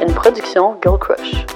[0.00, 1.46] une production Girl Crush.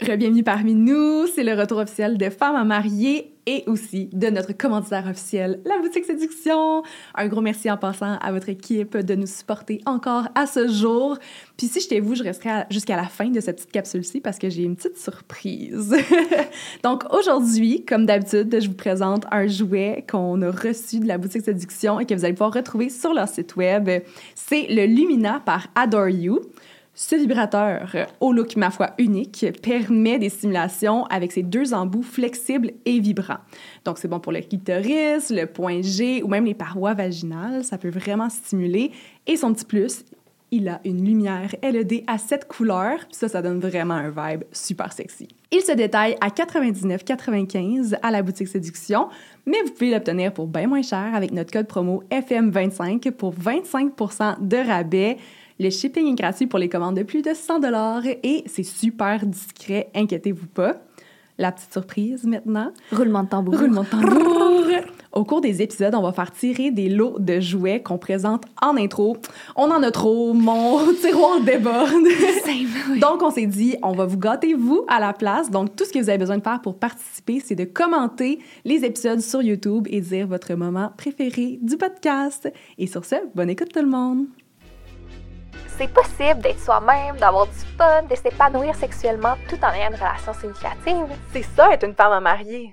[0.00, 4.52] Bienvenue parmi nous, c'est le retour officiel de Femmes à marier et aussi de notre
[4.52, 6.82] commanditaire officiel, la boutique Séduction.
[7.14, 11.18] Un gros merci en passant à votre équipe de nous supporter encore à ce jour.
[11.56, 14.48] Puis si j'étais vous, je resterai jusqu'à la fin de cette petite capsule-ci parce que
[14.48, 15.94] j'ai une petite surprise.
[16.82, 21.44] Donc aujourd'hui, comme d'habitude, je vous présente un jouet qu'on a reçu de la boutique
[21.44, 23.88] Séduction et que vous allez pouvoir retrouver sur leur site web.
[24.34, 26.40] C'est le Lumina par Adore You.
[26.94, 32.02] Ce vibrateur euh, au look, ma foi, unique, permet des stimulations avec ses deux embouts
[32.02, 33.38] flexibles et vibrants.
[33.86, 37.64] Donc, c'est bon pour le clitoris, le point G ou même les parois vaginales.
[37.64, 38.90] Ça peut vraiment stimuler.
[39.26, 40.04] Et son petit plus,
[40.50, 42.98] il a une lumière LED à cette couleur.
[43.10, 45.28] Ça, ça donne vraiment un vibe super sexy.
[45.50, 49.08] Il se détaille à 99,95 à la boutique Séduction,
[49.46, 54.46] mais vous pouvez l'obtenir pour bien moins cher avec notre code promo FM25 pour 25%
[54.46, 55.16] de rabais.
[55.62, 57.60] Le shipping est gratuit pour les commandes de plus de 100
[58.24, 60.82] et c'est super discret, inquiétez-vous pas.
[61.38, 62.72] La petite surprise maintenant.
[62.90, 63.60] Roulement de tambour.
[63.60, 64.66] Roulement de tambour.
[65.12, 68.76] Au cours des épisodes, on va faire tirer des lots de jouets qu'on présente en
[68.76, 69.16] intro.
[69.54, 72.08] On en a trop, mon tiroir déborde.
[73.00, 75.48] Donc, on s'est dit, on va vous gâter, vous, à la place.
[75.48, 78.84] Donc, tout ce que vous avez besoin de faire pour participer, c'est de commenter les
[78.84, 82.52] épisodes sur YouTube et dire votre moment préféré du podcast.
[82.78, 84.26] Et sur ce, bonne écoute tout le monde
[85.78, 90.32] c'est possible d'être soi-même, d'avoir du fun, de s'épanouir sexuellement tout en ayant une relation
[90.34, 91.16] significative.
[91.32, 92.72] C'est ça, être une femme à marier.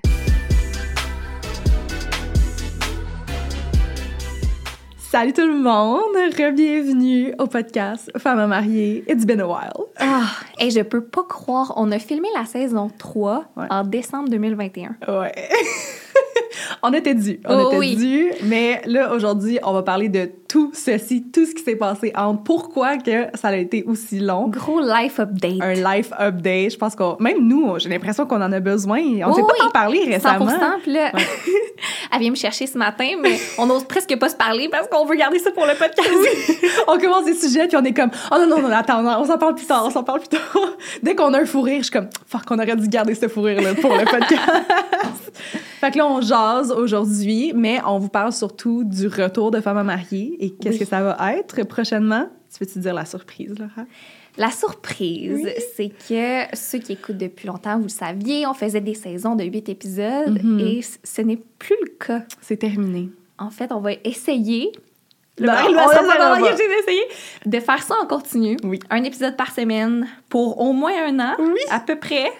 [4.98, 9.02] Salut tout le monde, re-bienvenue au podcast Femmes à marier.
[9.08, 9.86] It's been a while.
[9.98, 10.28] Ah,
[10.60, 14.94] et je peux pas croire, on a filmé la saison 3 en décembre 2021.
[15.08, 15.32] Ouais.
[16.84, 20.72] on était dû, on oh était dû, mais là aujourd'hui, on va parler de tout
[20.74, 24.48] ceci, tout ce qui s'est passé entre pourquoi que ça a été aussi long.
[24.48, 25.62] Gros life update.
[25.62, 28.98] Un life update, je pense qu'on même nous, j'ai l'impression qu'on en a besoin.
[28.98, 30.46] On ne s'est pas en parler récemment.
[30.46, 31.12] 100%, puis là,
[32.12, 35.04] elle vient me chercher ce matin, mais on n'ose presque pas se parler parce qu'on
[35.04, 36.10] veut garder ça pour le podcast.
[36.88, 39.38] on commence des sujets puis on est comme oh non non non attends, on s'en
[39.38, 40.40] parle plus tard, on s'en parle plus tard.
[41.04, 43.28] Dès qu'on a un fou rire, je suis comme fuck, on aurait dû garder ce
[43.28, 44.42] fou rire là pour le podcast.
[45.80, 49.78] fait que là on jase aujourd'hui, mais on vous parle surtout du retour de femmes
[49.78, 52.28] à marier et qu'est-ce que ça va être prochainement?
[52.52, 53.86] Tu veux-tu dire la surprise, Laura?
[54.38, 58.94] La surprise, c'est que ceux qui écoutent depuis longtemps, vous le saviez, on faisait des
[58.94, 60.58] saisons de huit épisodes Mhm.
[60.60, 62.22] et ce n'est plus le cas.
[62.40, 63.10] C'est terminé.
[63.38, 64.72] En fait, on va essayer.
[65.38, 67.02] Là, Là, on va essayé
[67.46, 68.56] de faire ça en continu.
[68.62, 68.78] Oui.
[68.90, 71.60] Un épisode par semaine pour au moins un an, Oui.
[71.70, 72.30] à peu près.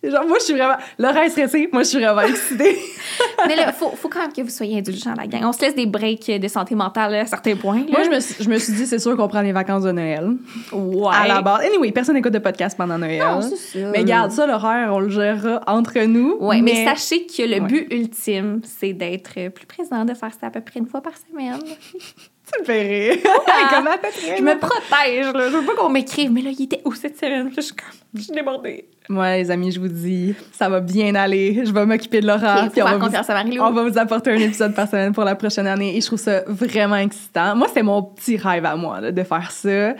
[0.00, 0.76] Genre, moi, je suis vraiment.
[0.96, 2.78] Laura est stressée, moi, je suis vraiment excitée.
[3.48, 5.42] Mais là, faut, faut quand même que vous soyez indulgents, la gang.
[5.44, 7.78] On se laisse des breaks de santé mentale à certains points.
[7.80, 7.86] là.
[7.90, 9.90] moi, je me, suis, je me suis dit, c'est sûr qu'on prend les vacances de
[9.90, 10.36] Noël.
[10.72, 11.10] ouais.
[11.12, 11.62] À la base.
[11.66, 13.18] Anyway, personne n'écoute de podcast pendant Noël.
[13.18, 13.90] Non, c'est ça.
[13.90, 16.36] Mais garde ça, l'horaire, on le gérera entre nous.
[16.40, 17.60] Ouais, mais, sachez que le Ouais.
[17.66, 21.14] but ultime, c'est d'être plus présent, de faire ça à peu près une fois par
[21.16, 21.58] semaine.
[22.52, 23.22] Tu me fais rire.
[23.70, 24.36] Comment à peu près?
[24.38, 25.50] Je me protège, là.
[25.50, 27.50] Je veux pas qu'on m'écrive, mais là, il était où cette semaine?
[27.54, 28.86] Je suis comme, je suis débordée.
[29.08, 31.64] Moi, les amis, je vous dis, ça va bien aller.
[31.64, 32.64] Je vais m'occuper de Laura.
[32.64, 35.34] Ok, puis on, va vous, on va vous apporter un épisode par semaine pour la
[35.34, 35.96] prochaine année.
[35.96, 37.56] Et je trouve ça vraiment excitant.
[37.56, 39.94] Moi, c'est mon petit rêve à moi, là, de faire ça.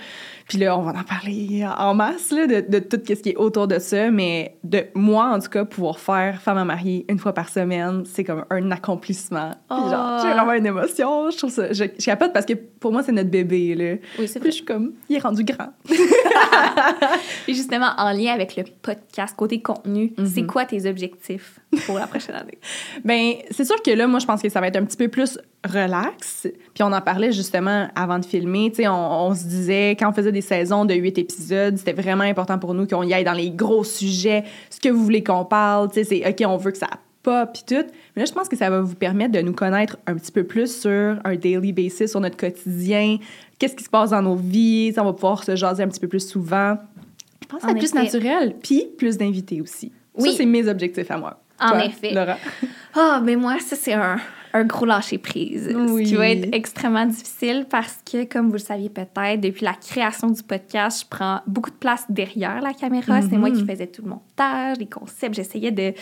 [0.48, 3.36] Puis là, on va en parler en masse là, de, de tout ce qui est
[3.36, 4.10] autour de ça.
[4.10, 8.04] Mais de moi, en tout cas, pouvoir faire femme à marier une fois par semaine,
[8.06, 9.50] c'est comme un accomplissement.
[9.68, 10.22] Puis genre, Oh.
[10.22, 11.30] j'ai vraiment une émotion.
[11.30, 11.72] Je trouve ça...
[11.72, 13.96] Je, je capote parce que pour moi, c'est notre bébé, là.
[14.18, 14.50] Oui, c'est Puis vrai.
[14.50, 15.68] je suis comme, il est rendu grand.
[17.48, 22.06] Et justement, en lien avec le podcast, côté contenu, c'est quoi tes objectifs pour la
[22.06, 22.58] prochaine année?
[23.04, 25.08] Ben, c'est sûr que là, moi, je pense que ça va être un petit peu
[25.08, 25.38] plus
[25.68, 26.46] relax.
[26.74, 28.70] Puis on en parlait justement avant de filmer.
[28.70, 31.92] Tu sais, on, on se disait, quand on faisait des saisons de huit épisodes, c'était
[31.92, 35.22] vraiment important pour nous qu'on y aille dans les gros sujets, ce que vous voulez
[35.22, 35.88] qu'on parle.
[35.90, 36.88] Tu sais, c'est OK, on veut que ça
[37.22, 37.86] pop puis tout.
[38.14, 40.44] Mais là, je pense que ça va vous permettre de nous connaître un petit peu
[40.44, 43.18] plus sur un daily basis, sur notre quotidien,
[43.58, 44.92] qu'est-ce qui se passe dans nos vies?
[44.92, 46.76] Sais, on va pouvoir se jaser un petit peu plus souvent.
[47.42, 48.54] Je pense que c'est plus naturel.
[48.62, 49.92] Puis plus d'invités aussi.
[50.16, 50.30] Oui.
[50.30, 51.40] Ça, c'est mes objectifs à moi.
[51.60, 52.12] En Toi, effet.
[52.12, 52.36] Laura?
[52.94, 54.16] Ah, mais moi, ça, c'est un,
[54.52, 55.74] un gros lâcher-prise.
[55.74, 56.04] Oui.
[56.04, 59.74] Ce qui va être extrêmement difficile parce que, comme vous le saviez peut-être, depuis la
[59.74, 63.20] création du podcast, je prends beaucoup de place derrière la caméra.
[63.22, 65.34] C'est moi qui faisais tout le montage, les concepts.
[65.34, 65.92] J'essayais de...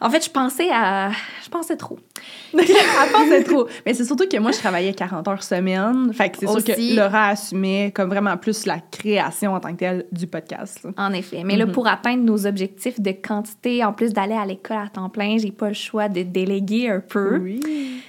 [0.00, 1.10] En fait, je pensais à...
[1.44, 1.98] Je pensais trop.
[2.54, 3.66] Elle pensait trop.
[3.84, 6.12] Mais c'est surtout que moi, je travaillais 40 heures semaine.
[6.12, 9.78] Fait que c'est sûr que Laura assumait comme vraiment plus la création en tant que
[9.78, 10.82] telle du podcast.
[10.84, 10.90] là.
[10.96, 11.42] En effet.
[11.44, 15.08] Mais là, pour atteindre nos objectifs de quantité, en plus d'aller à l'école à temps
[15.08, 17.38] plein, j'ai pas le choix de déléguer un peu.
[17.38, 17.60] Oui.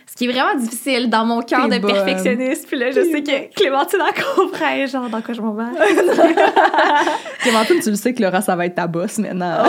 [0.08, 1.94] Ce qui est vraiment difficile dans mon cœur de bonne.
[1.94, 2.68] perfectionniste.
[2.68, 5.64] Puis là, je sais que Clémentine en comprend, genre, dans quoi je m'en vais.
[7.42, 9.64] Clémentine, tu le sais que Laura, ça va être ta boss maintenant.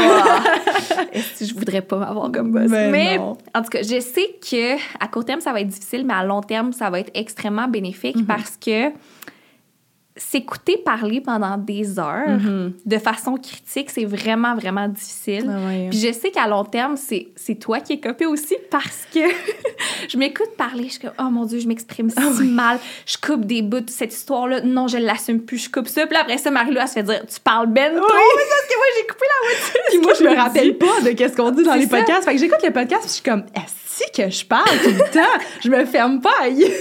[1.34, 2.68] si je voudrais pas m'avoir comme boss?
[2.68, 6.04] Mais Mais, en tout cas, je sais que à court terme, ça va être difficile,
[6.06, 8.26] mais à long terme, ça va être extrêmement bénéfique Mhm.
[8.26, 8.90] parce que
[10.16, 12.72] s'écouter parler pendant des heures Mhm.
[12.84, 15.50] de façon critique, c'est vraiment, vraiment difficile.
[15.50, 15.88] Ah ouais.
[15.90, 19.20] Puis je sais qu'à long terme, c'est toi qui es copé aussi parce que
[20.08, 23.16] je m'écoute parler, je suis comme, oh mon Dieu, je m'exprime Ah si mal, je
[23.16, 26.06] coupe des bouts de cette histoire-là, non, je l'assume plus, je coupe ça.
[26.06, 28.76] Puis après ça, Marie-Lou, elle se fait dire, tu parles ben trop, mais parce que
[28.76, 29.72] moi, j'ai coupé la moitié.
[29.72, 31.96] de Puis ce moi, je me rappelle pas de qu'est-ce qu'on dit dans les ça.
[31.96, 32.24] podcasts.
[32.24, 33.44] Fait que j'écoute le podcast, puis je suis comme,
[34.00, 35.44] est-ce que je parle tout le temps?
[35.62, 36.56] Je me ferme pas gueule.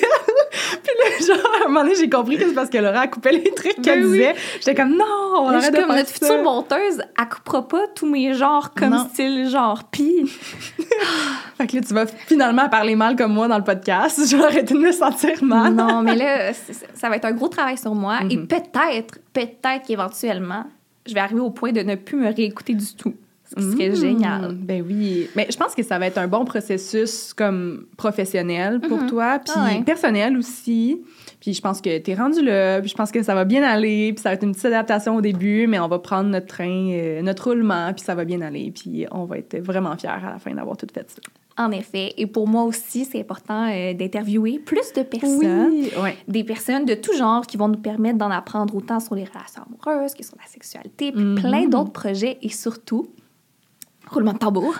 [0.83, 3.07] Puis là, genre, à un moment donné, j'ai compris que c'est parce que Laura a
[3.07, 4.17] coupé les trucs qu'elle Ben oui.
[4.17, 4.35] disait.
[4.59, 5.05] J'étais comme, non,
[5.37, 6.13] on arrête de comme faire notre ça.
[6.27, 9.07] future monteuse, elle coupera pas tous mes genres comme Non.
[9.11, 10.25] style genre pis.
[11.57, 14.19] Fait que là, tu vas finalement parler mal comme moi dans le podcast.
[14.29, 15.73] Je vais arrêter de me sentir mal.
[15.73, 16.51] Non, mais là,
[16.93, 18.47] ça va être un gros travail sur moi et Mhm.
[18.47, 20.65] peut-être, peut-être qu'éventuellement,
[21.07, 23.13] je vais arriver au point de ne plus me réécouter du tout.
[23.51, 24.55] Ce qui serait Mmh, génial.
[24.55, 25.27] Ben oui.
[25.35, 29.07] Mais je pense que ça va être un bon processus comme professionnel pour Mhm.
[29.07, 29.83] toi, puis Ah ouais.
[29.83, 31.01] personnel aussi.
[31.39, 34.13] Puis je pense que t'es rendu là, puis je pense que ça va bien aller,
[34.13, 36.89] puis ça va être une petite adaptation au début, mais on va prendre notre train,
[36.91, 40.31] euh, notre roulement, puis ça va bien aller, puis on va être vraiment fiers à
[40.33, 41.19] la fin d'avoir tout fait ça.
[41.57, 42.13] En effet.
[42.17, 45.69] Et pour moi aussi, c'est important euh, d'interviewer plus de personnes.
[45.71, 46.15] Oui, ouais.
[46.27, 49.63] Des personnes de tout genre qui vont nous permettre d'en apprendre autant sur les relations
[49.67, 51.35] amoureuses que sur la sexualité, puis Mhm.
[51.35, 53.07] plein d'autres projets et surtout,
[54.11, 54.75] roulement de tambour,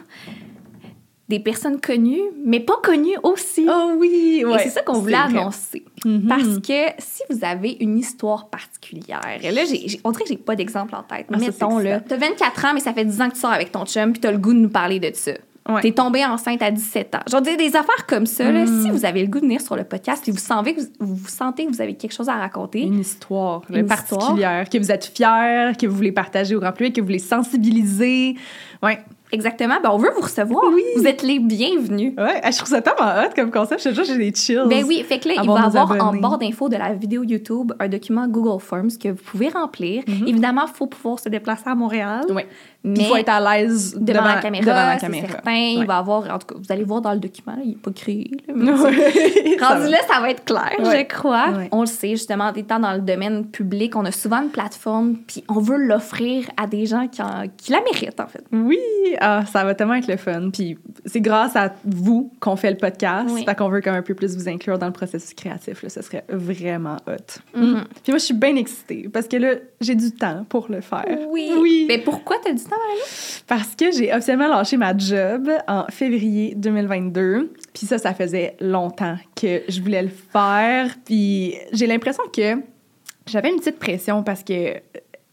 [1.29, 3.65] des personnes connues, mais pas connues aussi.
[3.69, 5.39] Oh oui, Et c'est ça qu'on voulait vrai.
[5.39, 5.85] annoncer.
[6.03, 6.27] Mhm.
[6.27, 10.29] Parce que si vous avez une histoire particulière, et là, j'ai, j'ai- on dirait que
[10.29, 11.27] j'ai pas d'exemple en tête.
[11.33, 13.71] Ah, Mettons, là, t'as 24 ans, mais ça fait 10 ans que tu sors avec
[13.71, 15.31] ton chum, puis t'as le goût de nous parler de ça.
[15.69, 15.79] Ouais.
[15.81, 17.19] T'es tombée enceinte à 17 ans.
[17.29, 18.81] Genre, des, des affaires comme ça, là, Mm.
[18.83, 21.15] si vous avez le goût de venir sur le podcast, puis vous sentez que vous,
[21.15, 24.91] vous sentez que vous avez quelque chose à raconter, Une histoire Une particulière, que vous
[24.91, 28.35] êtes fiers, que vous voulez partager au grand public, que vous voulez sensibiliser.
[28.83, 28.99] Ouais.
[29.31, 30.63] Exactement, ben, on veut vous recevoir.
[30.73, 30.83] Oui.
[30.95, 32.13] Vous êtes les bienvenus.
[32.17, 33.83] Ouais, je trouve ça tellement hot comme concept.
[33.83, 34.61] Je te jure, j'ai des chills.
[34.67, 37.23] Ben oui, fait que là, il va y avoir en barre d'infos de la vidéo
[37.23, 40.03] YouTube un document Google Forms que vous pouvez remplir.
[40.27, 42.25] Évidemment, il faut pouvoir se déplacer à Montréal.
[42.29, 42.47] Ouais.
[42.83, 45.27] Mais il faut être à l'aise devant, devant, la caméra, devant la c'est caméra.
[45.27, 45.51] certain.
[45.51, 45.73] Ouais.
[45.75, 47.75] Il va avoir, en tout cas, vous allez voir dans le document, là, il n'est
[47.75, 48.31] pas créé.
[48.47, 49.57] là, mais Ouais.
[49.61, 49.89] Rendu va.
[49.89, 50.99] là, ça va être clair, Ouais.
[51.09, 51.45] je crois.
[51.71, 55.17] On le sait, justement, en étant dans le domaine public, on a souvent une plateforme,
[55.27, 58.43] puis on veut l'offrir à des gens qui, en- qui la méritent, en fait.
[58.51, 58.79] Oui,
[59.19, 60.49] ah, ça va tellement être le fun.
[60.51, 63.29] Puis c'est grâce à vous qu'on fait le podcast.
[63.31, 63.45] Oui.
[63.57, 65.83] Qu'on veut comme un peu plus vous inclure dans le processus créatif.
[65.83, 65.89] Là.
[65.89, 67.59] Ce serait vraiment hot.
[67.59, 67.83] Mhm.
[68.03, 69.49] Puis moi, je suis bien excitée parce que là,
[69.81, 71.05] j'ai du temps pour le faire.
[71.29, 71.51] Oui.
[71.59, 71.85] Oui.
[71.87, 72.70] Mais pourquoi t'as du temps,
[73.47, 77.53] Parce que j'ai officiellement lâché ma job en février 2022.
[77.73, 80.95] Puis ça, ça faisait longtemps que je voulais le faire.
[81.05, 82.61] Puis j'ai l'impression que
[83.27, 84.75] j'avais une petite pression parce que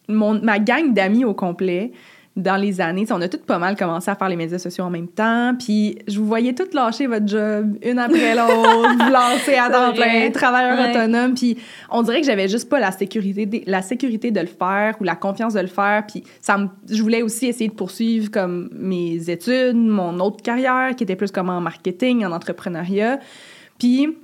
[0.08, 1.92] mon, ma gang d'amis au complet,
[2.38, 4.90] dans les années, on a toutes pas mal commencé à faire les médias sociaux en
[4.90, 5.54] même temps.
[5.58, 9.92] Puis je vous voyais toutes lâcher votre job, une après l'autre, vous lancer à temps
[9.92, 10.90] plein, travailleur Ouais.
[10.90, 11.34] autonome.
[11.34, 11.58] Puis
[11.90, 15.04] on dirait que j'avais juste pas la sécurité, de, la sécurité de le faire ou
[15.04, 16.04] la confiance de le faire.
[16.06, 20.94] Puis ça me, je voulais aussi essayer de poursuivre comme mes études, mon autre carrière
[20.96, 23.18] qui était plus comme en marketing, en entrepreneuriat.
[23.80, 24.16] Puis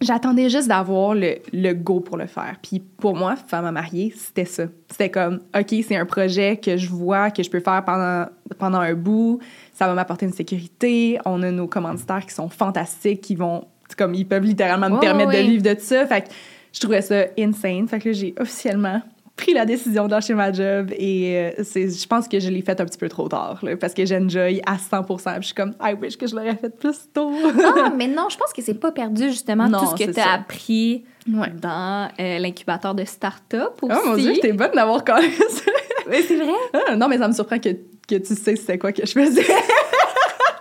[0.00, 2.56] j'attendais juste d'avoir le, le go pour le faire.
[2.62, 4.64] Puis pour moi, femme à marier, c'était ça.
[4.90, 8.26] C'était comme, OK, c'est un projet que je vois, que je peux faire pendant,
[8.58, 9.40] pendant un bout.
[9.72, 11.18] Ça va m'apporter une sécurité.
[11.24, 15.32] On a nos commanditaires qui sont fantastiques, qui vont, comme, ils peuvent littéralement me permettre
[15.32, 16.06] de vivre de ça.
[16.06, 16.28] Fait que
[16.72, 17.86] je trouvais ça insane.
[17.88, 19.02] Fait que là, j'ai officiellement
[19.40, 22.62] pris la décision de lâcher ma job et euh, c'est je pense que je l'ai
[22.62, 25.54] fait un petit peu trop tard là, parce que j'enjoy à 100 Puis je suis
[25.54, 27.32] comme I wish que je l'aurais fait plus tôt.
[27.64, 30.20] Ah, mais non, je pense que c'est pas perdu, justement, Non, tout ce que tu
[30.20, 31.52] as appris Ouais.
[31.60, 33.94] dans euh, l'incubateur de start-up aussi.
[33.94, 35.70] Oh mon dieu, t'es bonne d'avoir collé ça.
[36.08, 36.52] Mais c'est vrai.
[36.88, 37.68] Ah, non, mais ça me surprend que,
[38.08, 39.42] que tu sais c'était quoi que je faisais.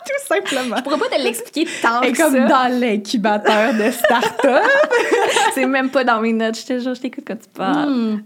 [0.06, 0.78] Tout simplement.
[0.78, 2.46] Je pourrais pas te l'expliquer tant Et que comme ça.
[2.46, 4.64] dans l'incubateur de start-up.
[5.56, 6.60] C'est même pas dans mes notes.
[6.60, 7.90] Je te jure, je t'écoute quand tu parles.
[7.90, 8.22] Hmm.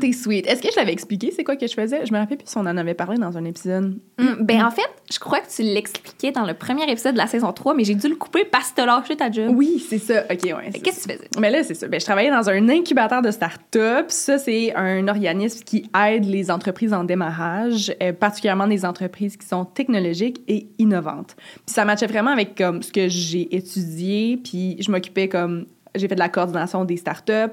[0.00, 0.46] T'es sweet.
[0.46, 2.04] Est-ce que je l'avais expliqué c'est quoi que je faisais?
[2.04, 3.98] Je me rappelle plus si on en avait parlé dans un épisode.
[4.18, 7.26] Hum, ben, en fait, je crois que tu l'expliquais dans le premier épisode de la
[7.26, 9.52] saison 3, mais j'ai dû le couper parce que t'as lâché ta job.
[9.54, 10.24] Oui, c'est ça.
[10.30, 10.70] OK, ouais.
[10.82, 11.28] Qu'est-ce que tu faisais?
[11.38, 11.88] Mais là, c'est ça.
[11.88, 14.06] Ben, je travaillais dans un incubateur de start-up.
[14.08, 19.46] Ça, c'est un organisme qui aide les entreprises en démarrage, euh, particulièrement des entreprises qui
[19.46, 21.36] sont technologiques et innovantes.
[21.36, 24.36] Puis ça matchait vraiment avec comme ce que j'ai étudié.
[24.36, 27.52] Puis je m'occupais comme j'ai fait de la coordination des start-up.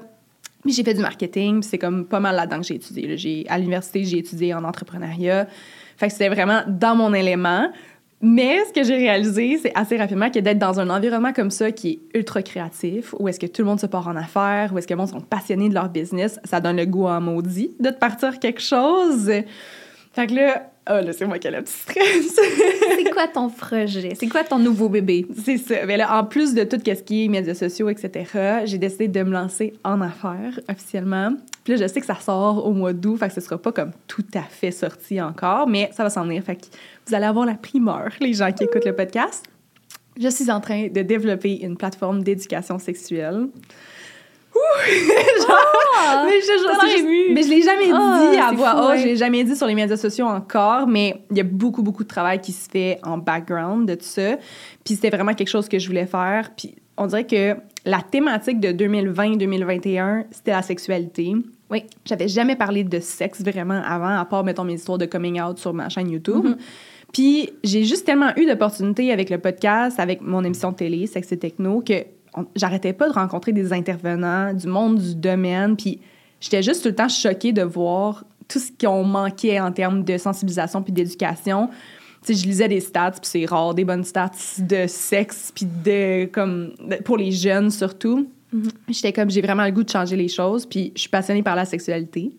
[0.66, 1.62] J'ai fait du marketing.
[1.62, 3.46] C'est comme pas mal là-dedans que j'ai étudié.
[3.48, 5.46] à l'université, j'ai étudié en entrepreneuriat.
[5.96, 7.70] Fait que c'était vraiment dans mon élément.
[8.26, 11.70] Mais ce que j'ai réalisé, c'est assez rapidement que d'être dans un environnement comme ça
[11.72, 14.78] qui est ultra créatif, où est-ce que tout le monde se part en affaires, où
[14.78, 17.72] est-ce que le monde sont passionnés de leur business, ça donne le goût en maudit
[17.80, 19.30] de partir quelque chose.
[20.12, 22.40] Fait que là, oh là, c'est moi qui ai le petit stress.
[22.96, 24.14] C'est quoi ton projet?
[24.18, 25.26] C'est quoi ton nouveau bébé?
[25.44, 25.86] c'est ça.
[25.86, 29.22] Mais là, en plus de tout ce qui est médias sociaux, etc., j'ai décidé de
[29.22, 31.32] me lancer en affaires officiellement.
[31.64, 33.72] Puis là, je sais que ça sort au mois d'août, fait que ce sera pas
[33.72, 36.42] comme tout à fait sorti encore, mais ça va s'en venir.
[36.42, 36.66] Fait que
[37.06, 39.44] vous allez avoir la primeur, les gens qui écoutent le podcast.
[40.18, 43.48] Je suis en train de développer une plateforme d'éducation sexuelle.
[45.46, 47.34] Genre, mais je, émue.
[47.34, 48.98] mais je l'ai jamais Ah, dit à voix haute, ouais.
[48.98, 52.02] je l'ai jamais dit sur les médias sociaux encore, mais il y a beaucoup, beaucoup
[52.04, 54.36] de travail qui se fait en background de tout ça.
[54.84, 56.50] Puis c'était vraiment quelque chose que je voulais faire.
[56.56, 61.34] Puis on dirait que la thématique de 2020-2021, c'était la sexualité.
[61.70, 61.84] Oui.
[62.04, 65.58] J'avais jamais parlé de sexe vraiment avant, à part, mettons, mes histoires de coming out
[65.58, 66.46] sur ma chaîne YouTube.
[66.46, 66.56] Mm-hmm.
[67.12, 71.30] Puis j'ai juste tellement eu d'opportunités avec le podcast, avec mon émission de télé, Sexe
[71.32, 72.04] et Techno, que
[72.56, 75.76] j'arrêtais pas de rencontrer des intervenants du monde du domaine.
[75.76, 76.00] Puis
[76.40, 80.18] j'étais juste tout le temps choquée de voir tout ce qu'on manquait en termes de
[80.18, 81.68] sensibilisation puis d'éducation.
[82.26, 85.66] Tu sais, je lisais des stats, puis c'est rare, des bonnes stats de sexe, puis
[85.66, 88.28] de, comme, de- pour les jeunes surtout.
[88.88, 91.56] J'étais comme, j'ai vraiment le goût de changer les choses, puis je suis passionnée par
[91.56, 92.30] la sexualité.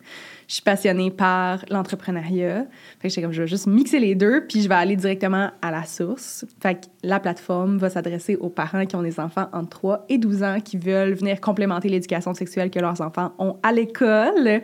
[0.48, 2.66] Je suis passionnée par l'entrepreneuriat.
[3.00, 5.72] Fait que comme, je vais juste mixer les deux, puis je vais aller directement à
[5.72, 6.46] la source.
[6.62, 10.18] Fait que la plateforme va s'adresser aux parents qui ont des enfants entre 3 et
[10.18, 14.62] 12 ans qui veulent venir complémenter l'éducation sexuelle que leurs enfants ont à l'école.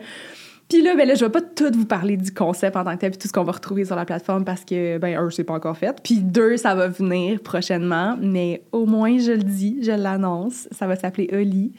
[0.72, 3.00] Puis là, ben là, je vais pas tout vous parler du concept en tant que
[3.00, 5.44] tel, puis tout ce qu'on va retrouver sur la plateforme parce que, ben, un, c'est
[5.44, 5.94] pas encore fait.
[6.02, 8.16] Puis deux, ça va venir prochainement.
[8.18, 10.68] Mais au moins, je le dis, je l'annonce.
[10.70, 11.72] Ça va s'appeler Oli.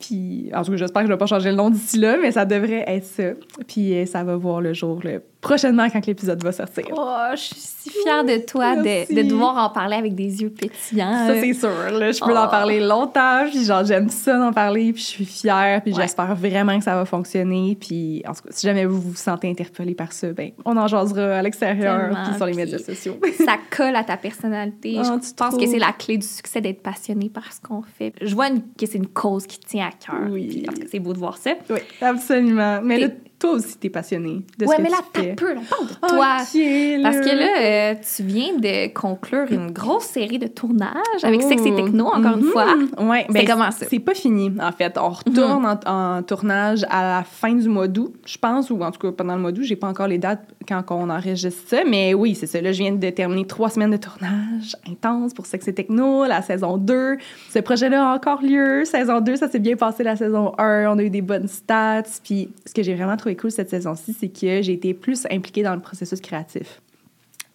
[0.00, 2.32] Puis, en tout cas, j'espère que je vais pas changer le nom d'ici là, mais
[2.32, 3.30] ça devrait être ça.
[3.68, 6.84] Puis euh, ça va voir le jour là, prochainement quand l'épisode va sortir.
[6.92, 10.50] Oh, je suis si fière de toi de, de devoir en parler avec des yeux
[10.50, 11.26] pétillants.
[11.28, 11.70] Ça, c'est sûr.
[11.90, 12.50] Là, je peux en Oh.
[12.50, 13.46] parler longtemps.
[13.50, 14.92] Puis, genre, j'aime ça d'en parler.
[14.92, 15.80] Puis, je suis fière.
[15.82, 16.02] Puis, Ouais.
[16.02, 17.76] j'espère vraiment que ça va fonctionner.
[17.80, 20.86] Puis, en tout cas, si jamais vous vous sentez interpellé par ça, ben, on en
[20.88, 22.10] jasera à l'extérieur.
[22.26, 23.18] Puis, sur les Puis- médias sociaux.
[23.44, 24.96] ça colle à ta personnalité.
[24.98, 25.58] Oh, je pense trouves?
[25.58, 28.12] que c'est la clé du succès d'être passionné par ce qu'on fait.
[28.20, 30.28] Je vois une- que c'est une cause qui tient à cœur.
[30.30, 30.48] Oui.
[30.48, 31.52] Puis, en tout cas, c'est beau de voir ça.
[31.70, 32.80] oui, absolument.
[32.82, 33.08] Mais Et- là,
[33.40, 35.54] toi aussi, t'es passionné de ouais, ce que mais là, t'as peu.
[35.56, 36.26] On parle de toi.
[36.36, 40.94] Parce que là, euh, tu viens de conclure une grosse série de tournages
[41.24, 41.48] avec Oh.
[41.48, 42.50] Sex et Techno, encore une Mhm.
[42.52, 42.66] fois.
[43.00, 43.70] Ouais, C'est ça?
[43.88, 44.96] C'est pas fini, en fait.
[44.98, 45.78] On retourne en,
[46.18, 49.34] en tournage à la fin du mois d'août, je pense, ou en tout cas pendant
[49.34, 49.64] le mois d'août.
[49.64, 52.60] J'ai pas encore les dates quand on enregistre ça, mais oui, c'est ça.
[52.60, 56.42] Là, je viens de terminer trois semaines de tournage intense pour Sex et Techno, la
[56.42, 57.16] saison 2.
[57.50, 58.84] Ce projet-là a encore lieu.
[58.84, 60.86] Saison 2, ça s'est bien passé la saison 1.
[60.90, 62.02] On a eu des bonnes stats.
[62.22, 65.62] Puis ce que j'ai vraiment trouvé cool cette saison-ci, c'est que j'ai été plus impliquée
[65.62, 66.80] dans le processus créatif.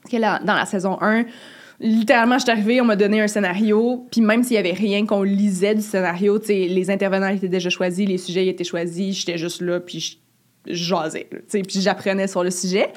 [0.02, 1.26] Parce que là, dans la saison 1,
[1.80, 5.06] littéralement, je suis arrivée, on m'a donné un scénario, puis même s'il y avait rien
[5.06, 9.62] qu'on lisait du scénario, les intervenants étaient déjà choisis, les sujets étaient choisis, j'étais juste
[9.62, 10.20] là, puis
[10.68, 12.92] je jasais, puis j'apprenais sur le sujet.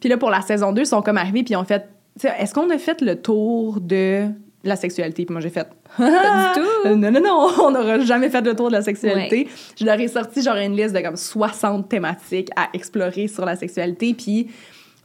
[0.00, 1.88] Puis là, pour la saison 2, ils sont comme arrivés, puis ont fait,
[2.22, 4.28] est-ce qu'on a fait le tour de
[4.64, 5.24] la sexualité?
[5.24, 6.96] Puis moi, j'ai fait, Pas du tout.
[6.96, 9.48] non, non, non, on n'aura jamais fait le tour de la sexualité.
[9.78, 13.56] Je leur ai sorti genre une liste de comme 60 thématiques à explorer sur la
[13.56, 14.14] sexualité.
[14.14, 14.48] Puis,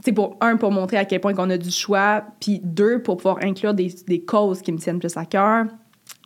[0.03, 2.23] c'est pour un, pour montrer à quel point qu'on a du choix.
[2.39, 5.65] Puis deux, pour pouvoir inclure des, des causes qui me tiennent plus à cœur.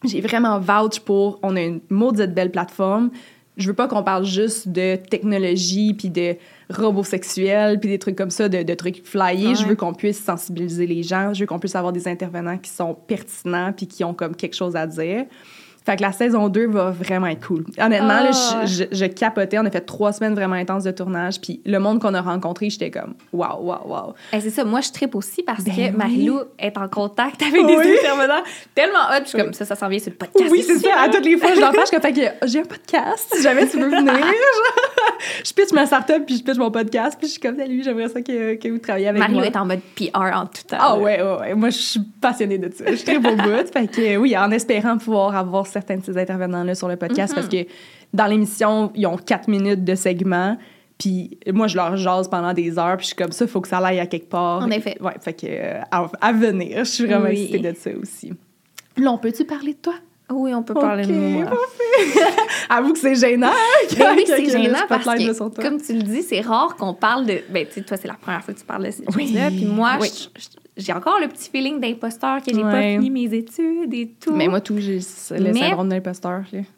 [0.04, 3.12] J'ai vraiment vouch pour, on a une maudite belle plateforme.
[3.58, 6.38] Je veux pas qu'on parle juste de technologie, puis de
[6.70, 9.56] robots sexuels, puis des trucs comme ça, de, de trucs flyés.
[9.56, 11.34] Je veux qu'on puisse sensibiliser les gens.
[11.34, 14.56] Je veux qu'on puisse avoir des intervenants qui sont pertinents, puis qui ont comme quelque
[14.56, 15.26] chose à dire.
[15.84, 17.66] Fait que la saison 2 va vraiment être cool.
[17.80, 18.66] Honnêtement, là, Ah.
[18.68, 19.58] je, je- je capotais.
[19.58, 21.42] On a fait trois semaines vraiment intenses de tournage.
[21.42, 24.14] Puis le monde qu'on a rencontré, j'étais comme, waouh, waouh, waouh.
[24.32, 25.92] Eh, c'est ça, moi je tripe aussi parce Ben que oui.
[25.92, 27.96] Marilou est en contact avec des Oui.
[28.00, 28.44] intervenants
[28.76, 29.22] tellement hot.
[29.22, 30.52] Puis je suis comme ça, ça s'en vient sur le podcast.
[30.52, 30.90] Oui, c'est ça.
[31.04, 33.28] À toutes les fois, je leur parle, je suis comme, fait que j'ai un podcast.
[33.36, 34.14] Si jamais tu veux venir,
[35.44, 37.18] je pitch ma startup, puis je pitch mon podcast.
[37.18, 39.48] Puis je suis comme, salut, j'aimerais ça que, que vous travailliez avec Marilou moi.
[39.48, 40.78] est en mode PR en tout temps.
[40.80, 41.54] Ah ouais, ouais, ouais.
[41.56, 42.86] Moi, je suis passionnée de ça.
[42.94, 43.68] Je très beau bout.
[43.74, 47.48] Fait que oui, en espérant pouvoir avoir certains de ces intervenants-là sur le podcast, parce
[47.48, 47.66] que
[48.14, 50.58] dans l'émission, ils ont quatre minutes de segment.
[50.98, 52.96] Puis moi, je leur jase pendant des heures.
[52.98, 54.62] Puis je suis comme ça, il faut que ça aille à quelque part.
[54.62, 54.98] En effet.
[55.02, 56.80] Ouais, fait que euh, à, à venir.
[56.80, 57.42] Je suis vraiment Oui.
[57.44, 58.34] excitée de ça aussi.
[58.98, 59.96] Là, on peut-tu parler de toi?
[60.30, 61.46] Oui, on peut parler de moi.
[62.70, 63.52] Avoue que c'est gênant.
[63.98, 67.26] Ben oui, que- c'est gênant parce que, comme tu le dis, c'est rare qu'on parle
[67.26, 67.40] de...
[67.50, 69.28] Ben, tu sais, toi, c'est la première fois que tu parles de ces Oui.
[69.28, 69.48] choses-là.
[69.50, 70.08] Puis moi, Oui.
[70.14, 70.48] je- je-
[70.82, 74.34] j'ai encore le petit feeling d'imposteur que j'ai pas fini mes études et tout.
[74.34, 75.00] Mais moi, tout, j'ai
[75.32, 75.90] le Mais- syndrome.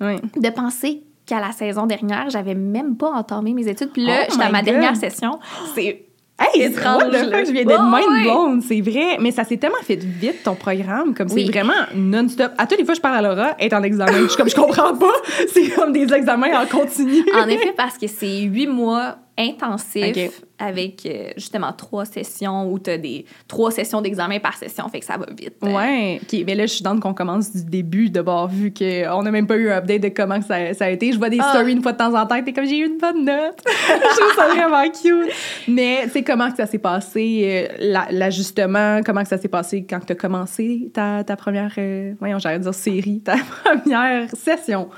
[0.01, 0.17] Ouais.
[0.35, 3.91] de penser qu'à la saison dernière, j'avais même pas entamé mes études.
[3.93, 4.65] Puis là, Oh j'étais à my ma God.
[4.73, 5.39] dernière session.
[5.75, 6.05] C'est
[6.39, 9.17] Hey, étrange, je viens d'être mind blown, c'est vrai.
[9.21, 11.45] Mais ça s'est tellement fait vite, ton programme, comme Oui.
[11.45, 12.51] c'est vraiment non-stop.
[12.57, 14.11] À toutes les fois que je parle à Laura, elle est en examen.
[14.23, 15.13] Je suis comme, je comprends pas.
[15.53, 17.23] C'est comme des examens en continu.
[17.39, 20.31] En effet, parce que c'est huit mois intensifs Ok.
[20.59, 24.99] avec euh, justement trois sessions où tu as des trois sessions d'examen par session, fait
[24.99, 25.55] que ça va vite.
[25.63, 26.43] Euh, Ouais, ok.
[26.45, 29.55] Mais là, je suis dans qu'on commence du début d'abord, vu qu'on n'a même pas
[29.57, 31.11] eu un update de comment que ça, ça a été.
[31.11, 31.49] Je vois des Ah.
[31.53, 33.61] stories une fois de temps en temps, t'es comme j'ai eu une bonne note.
[33.65, 35.33] je trouve ça vraiment cute.
[35.67, 39.47] Mais, tu sais, comment que ça s'est passé, euh, la- l'ajustement, comment que ça s'est
[39.47, 44.29] passé quand tu as commencé ta, ta première, euh, voyons, j'allais dire série, ta première
[44.35, 44.89] session?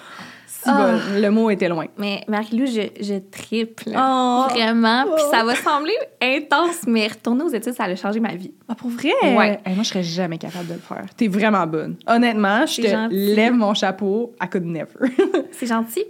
[0.66, 0.94] Si Ah.
[1.14, 1.86] bon, le mot était loin.
[1.98, 3.92] Mais Marie-Lou, je, je triple.
[3.96, 4.46] Oh.
[4.50, 5.04] Vraiment.
[5.04, 5.32] Puis Oh.
[5.32, 8.52] ça va sembler intense, mais retourner aux études, ça a changé ma vie.
[8.68, 9.12] Ah, pour vrai?
[9.22, 9.60] Ouais.
[9.64, 11.06] Hey, moi, je serais jamais capable de le faire.
[11.16, 11.98] T'es vraiment bonne.
[12.08, 13.16] Honnêtement, je te gentil.
[13.36, 14.34] lève mon chapeau.
[14.42, 14.90] I could never.
[15.52, 16.04] C'est gentil.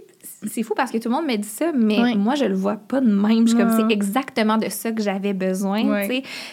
[0.46, 2.76] C'est fou parce que tout le monde me dit ça, mais moi, je le vois
[2.76, 3.46] pas de même.
[3.46, 6.06] Je suis comme, c'est exactement de ça que j'avais besoin.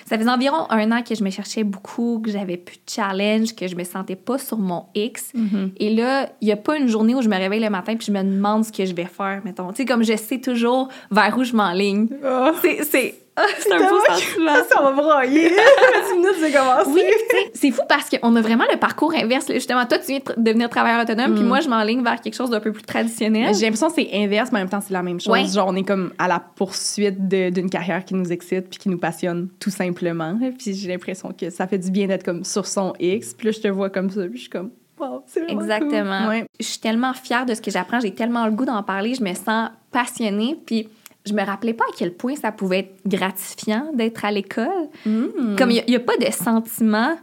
[0.05, 3.55] Ça faisait environ un an que je me cherchais beaucoup, que j'avais plus de challenge,
[3.55, 5.31] que je me sentais pas sur mon X.
[5.35, 5.71] Mm-hmm.
[5.77, 8.07] Et là, il y a pas une journée où je me réveille le matin puis
[8.07, 9.69] je me demande ce que je vais faire, mettons.
[9.69, 12.07] Tu sais, comme je sais toujours vers où je m'enligne.
[12.61, 14.53] C'est, c'est, ah, c'est un beau sentiment.
[14.69, 14.91] Ça va.
[14.91, 16.89] 20 minutes, c'est commencé.
[16.89, 17.01] Oui,
[17.53, 19.51] c'est fou parce qu'on a vraiment le parcours inverse.
[19.51, 22.49] Justement, toi, tu viens de devenir travailleur autonome, puis moi, je m'enligne vers quelque chose
[22.51, 23.55] d'un peu plus traditionnel.
[23.55, 25.33] J'ai l'impression que c'est inverse, mais en même temps, c'est la même chose.
[25.33, 25.45] Ouais.
[25.47, 28.99] Genre, on est comme à la poursuite d'une carrière qui nous excite puis qui nous
[28.99, 30.37] passionne, tout simplement.
[30.57, 33.33] Puis j'ai l'impression que ça fait du bien d'être comme sur son X.
[33.33, 36.19] Puis là, je te vois comme ça, puis je suis comme, wow, Exactement.
[36.19, 36.29] cool.
[36.29, 36.45] Ouais.
[36.59, 37.99] Je suis tellement fière de ce que j'apprends.
[37.99, 39.15] J'ai tellement le goût d'en parler.
[39.15, 40.57] Je me sens passionnée.
[40.65, 40.87] Puis
[41.25, 44.89] je me rappelais pas à quel point ça pouvait être gratifiant d'être à l'école.
[45.05, 45.55] Mm.
[45.57, 47.17] Comme il n'y a, pas de sentiment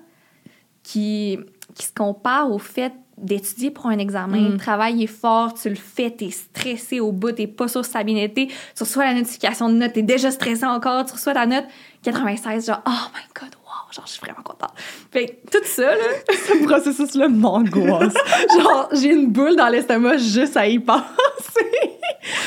[0.82, 1.38] qui,
[1.74, 4.56] qui se compare au fait d'étudier pour un examen, Mm.
[4.56, 8.02] travailler fort, tu le fais, t'es stressé au bout, t'es pas sûr si ça a
[8.02, 11.44] bien été, tu reçois la notification de note, t'es déjà stressé encore, tu reçois ta
[11.44, 11.64] note
[12.02, 13.54] 96, genre, oh my god,
[13.92, 14.70] genre, je suis vraiment contente.
[15.12, 16.04] Fait que tout ça, là,
[16.48, 18.14] Ce processus-là m'angoisse.
[18.58, 21.04] Genre, j'ai une boule dans l'estomac juste à y penser.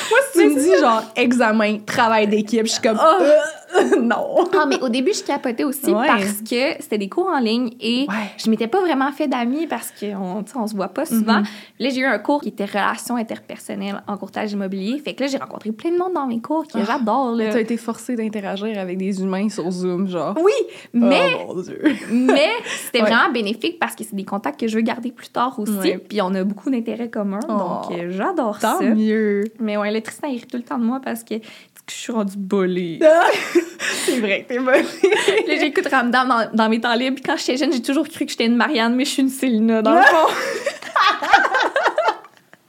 [0.10, 3.22] Moi, si tu me dis, genre, examen, travail d'équipe, je suis comme, Oh.
[3.24, 4.48] euh, non.
[4.54, 6.06] Ah, mais au début, je capotais aussi Ouais.
[6.06, 8.16] parce que c'était des cours en ligne et Ouais.
[8.38, 11.40] je m'étais pas vraiment fait d'amis parce qu'on on se voit pas souvent.
[11.40, 11.46] Mhm.
[11.80, 15.00] Là, j'ai eu un cours qui était relations interpersonnelles en courtage immobilier.
[15.04, 16.84] Fait que là, j'ai rencontré plein de monde dans mes cours que Ah.
[16.86, 17.32] j'adore.
[17.36, 17.52] là.
[17.52, 20.36] T'as été forcée d'interagir avec des humains sur Zoom, genre.
[20.40, 20.52] Oui,
[20.94, 21.82] mais, Oh mon Dieu.
[22.12, 22.50] mais
[22.86, 23.10] c'était Ouais.
[23.10, 25.72] vraiment bénéfique parce que c'est des contacts que je veux garder plus tard aussi.
[25.74, 25.98] Ouais.
[25.98, 27.40] Puis on a beaucoup d'intérêts communs.
[27.50, 27.52] Oh.
[27.88, 28.84] Donc, euh, j'adore Tant ça.
[28.86, 29.44] mieux.
[29.60, 31.44] Mais ouais, le Tristan, il rit tout le temps de moi parce que, que
[31.90, 33.00] je suis rendue bolée.
[34.06, 34.84] C'est vrai que t'es bonne.
[35.48, 37.16] Là, j'écoute Ramdam dans, dans mes temps libres.
[37.16, 39.30] Puis quand j'étais jeune, j'ai toujours cru que j'étais une Marianne, mais je suis une
[39.30, 40.34] Célina, dans le fond.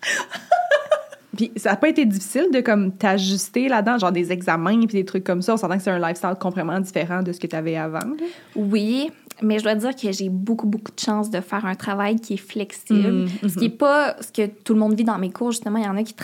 [1.36, 5.04] Puis ça a pas été difficile de comme t'ajuster là-dedans, genre des examens puis des
[5.04, 5.54] trucs comme ça.
[5.54, 7.98] On s'entend que c'est un lifestyle complètement différent de ce que t'avais avant.
[7.98, 8.14] là.
[8.56, 9.10] Oui,
[9.42, 12.34] mais je dois dire que j'ai beaucoup, beaucoup de chance de faire un travail qui
[12.34, 13.24] est flexible.
[13.42, 15.50] Mm, Ce qui n'est pas ce que tout le monde vit dans mes cours.
[15.50, 16.14] Justement, il y en a qui,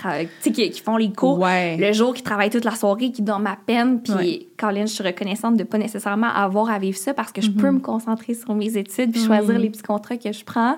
[0.42, 1.76] tu qui, qui font les cours Ouais.
[1.76, 4.00] le jour, qui travaillent toute la soirée, qui dorment à peine.
[4.00, 4.46] Puis, Ouais.
[4.56, 7.70] Caroline, je suis reconnaissante de pas nécessairement avoir à vivre ça parce que je peux
[7.70, 10.76] me concentrer sur mes études puis choisir les petits contrats que je prends.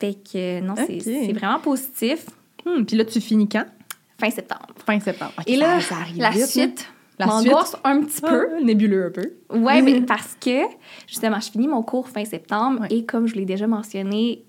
[0.00, 2.24] Fait que non, c'est vraiment positif.
[2.66, 3.64] Hum, puis là, tu finis quand?
[4.18, 4.66] Fin septembre.
[4.86, 5.32] Fin septembre.
[5.46, 8.48] Et là, ça, ça arrive la vite, suite La m'angoisse un petit peu.
[8.56, 9.32] Ah, nébuleux un peu.
[9.58, 10.62] Ouais, mais parce que,
[11.06, 12.88] justement, je finis mon cours fin septembre Ouais.
[12.90, 14.44] et comme je l'ai déjà mentionné,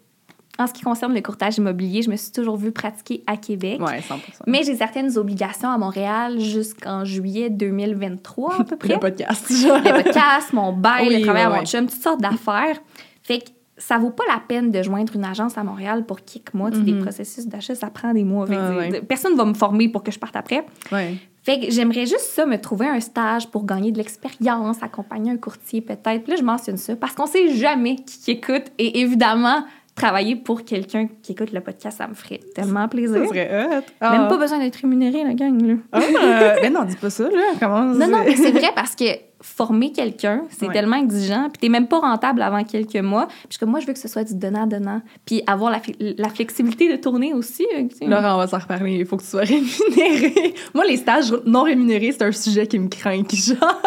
[0.60, 3.80] en ce qui concerne le courtage immobilier, je me suis toujours vue pratiquer à Québec.
[3.82, 4.16] Ouais, 100
[4.48, 8.94] Mais j'ai certaines obligations à Montréal jusqu'en juillet 2023 à peu près.
[8.96, 9.46] Le podcast.
[9.50, 11.66] Le podcast, mon bail, Oui, le travail ouais, à mon ouais.
[11.66, 12.78] chum, toutes sortes d'affaires.
[13.24, 13.46] Fait que
[13.82, 16.72] ça vaut pas la peine de joindre une agence à Montréal pour quelques mois.
[16.72, 18.46] Sais, Des processus d'achat, ça prend des mois.
[18.46, 18.78] Mhm.
[18.78, 19.02] Ouais.
[19.02, 20.66] Personne va me former pour que je parte après.
[20.92, 21.16] ouais.
[21.44, 25.38] Fait que j'aimerais juste ça, me trouver un stage pour gagner de l'expérience, accompagner un
[25.38, 26.28] courtier peut-être.
[26.28, 28.66] Là, je mentionne ça parce qu'on sait jamais qui écoute.
[28.78, 29.64] Et évidemment,
[29.96, 33.24] travailler pour quelqu'un qui écoute le podcast, ça me ferait tellement plaisir.
[33.24, 33.84] Ça serait hot.
[34.02, 34.12] Ah.
[34.20, 35.60] Même pas besoin d'être rémunéré, la gang.
[35.66, 35.74] Là.
[35.92, 37.54] Ah, euh, mais non, dis pas ça, là.
[37.60, 39.06] Comment Non, non, mais c'est vrai parce que
[39.42, 40.74] former quelqu'un, c'est Ouais.
[40.74, 41.50] tellement exigeant.
[41.52, 43.28] Puis t'es même pas rentable avant quelques mois.
[43.50, 45.02] Puis comme moi, je veux que ce soit du donnant-donnant.
[45.26, 47.66] Puis avoir la, la flexibilité de tourner aussi.
[47.76, 48.08] euh, tu.
[48.08, 48.94] Laurent, on va s'en reparler.
[49.00, 50.54] Il faut que tu sois rémunéré.
[50.74, 53.24] Moi, les stages non rémunérés, c'est un sujet qui me craint.
[53.32, 53.58] Genre,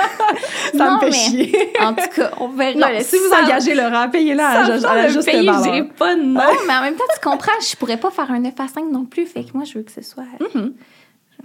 [0.77, 1.69] ça Non, me fait mais- chier.
[1.81, 2.79] En tout cas, on verra.
[2.79, 4.49] Non, si vous engagez Laurent, payez-la
[4.91, 6.41] à, juste payer, j'ai pas de nom.
[6.67, 9.05] Mais en même temps, tu comprends, je pourrais pas faire un 9 à 5 non
[9.05, 9.27] plus.
[9.27, 10.25] Fait que moi, je veux que ce soit.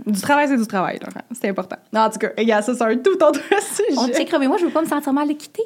[0.05, 0.99] Du travail, c'est du travail.
[1.33, 1.75] C'est important.
[1.93, 3.97] Non, en tout cas, regarde, ça, c'est un tout autre sujet.
[3.97, 5.63] On checkera, mais moi, je veux pas me sentir mal quitter.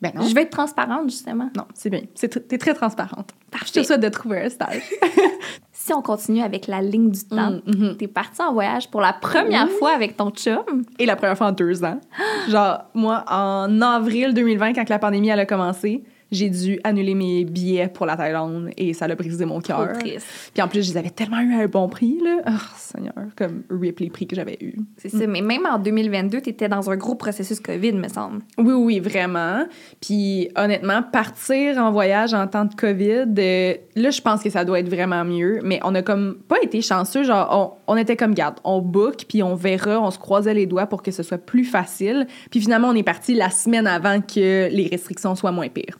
[0.00, 0.22] Ben non.
[0.22, 1.50] Je veux être transparente, justement.
[1.54, 2.00] Non, c'est bien.
[2.18, 3.32] T'es très transparente.
[3.52, 3.84] Je te Parfait.
[3.84, 4.82] souhaite de trouver un stage.
[5.72, 7.96] si on continue avec la ligne du temps, Mm, mhm.
[7.98, 10.62] t'es parti en voyage pour la première fois avec ton chum.
[10.98, 12.00] Et la première fois en deux ans.
[12.48, 17.44] Genre, moi, en avril 2020, quand la pandémie elle a commencé, j'ai dû annuler mes
[17.44, 19.92] billets pour la Thaïlande et ça a brisé mon cœur.
[19.98, 22.38] Puis en plus, je les avais tellement eu à un bon prix, là.
[22.48, 24.76] Oh, Seigneur, comme rip les prix que j'avais eu.
[24.96, 25.26] C'est ça.
[25.26, 28.42] Mais même en 2022, t'étais dans un gros processus COVID, me semble.
[28.58, 29.66] Oui, oui, vraiment.
[30.00, 34.64] Puis honnêtement, partir en voyage en temps de COVID, euh, là, je pense que ça
[34.64, 35.60] doit être vraiment mieux.
[35.62, 37.24] Mais on a comme pas été chanceux.
[37.24, 40.66] Genre, on, on était comme, garde, on book, puis on verra, on se croisait les
[40.66, 42.26] doigts pour que ce soit plus facile.
[42.50, 45.98] Puis finalement, on est parti la semaine avant que les restrictions soient moins pires.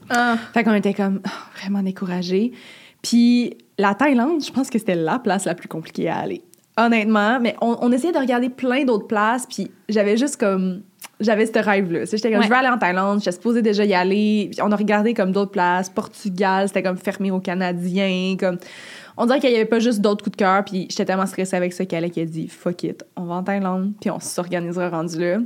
[0.55, 2.53] Fait qu'on était comme oh, vraiment découragés.
[3.03, 6.43] Puis la Thaïlande, je pense que c'était la place la plus compliquée à aller.
[6.77, 10.83] Honnêtement, mais on, on essayait de regarder plein d'autres places, puis j'avais juste comme
[11.21, 12.05] j'avais ce rêve-là.
[12.07, 12.45] J'étais comme, Ouais.
[12.45, 14.49] je veux aller en Thaïlande, j'étais supposée déjà y aller.
[14.51, 15.91] Puis on a regardé comme d'autres places.
[15.91, 18.37] Portugal, c'était comme fermé aux Canadiens.
[18.39, 18.59] Comme...
[19.17, 20.65] On dirait qu'il y avait pas juste d'autres coups de cœur.
[20.65, 23.93] Puis j'étais tellement stressée avec ça qu'elle a dit, fuck it, on va en Thaïlande,
[24.01, 25.39] puis on s'organisera rendu là.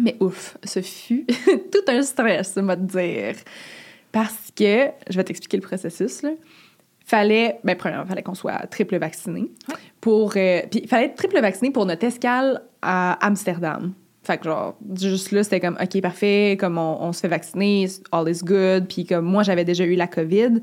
[0.00, 3.34] Mais ouf, ce fut tout un stress, te dire.
[4.12, 6.30] Parce que, je vais t'expliquer le processus, là.
[7.04, 9.50] Fallait, ben, premièrement, fallait qu'on soit triple vacciné.
[10.00, 13.94] Pour, euh, puis, fallait être triple vacciné pour notre escale à Amsterdam.
[14.22, 17.86] Fait que, genre, juste là, c'était comme, OK, parfait, comme on, on se fait vacciner,
[18.12, 18.86] all is good.
[18.88, 20.60] Puis, comme moi, j'avais déjà eu la COVID,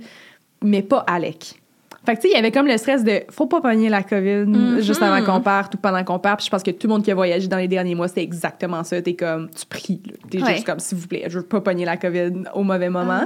[0.63, 1.59] mais pas Alec.
[2.05, 4.03] Fait que, tu sais, il y avait comme le stress de, faut pas pogner la
[4.03, 6.39] COVID juste avant qu'on parte ou pendant qu'on parte.
[6.39, 8.23] Puis, je pense que tout le monde qui a voyagé dans les derniers mois, c'était
[8.23, 9.01] exactement ça.
[9.01, 10.01] T'es comme, tu pries.
[10.29, 10.53] T'es Ouais.
[10.53, 13.23] juste comme, s'il vous plaît, je veux pas pogner la COVID au mauvais moment.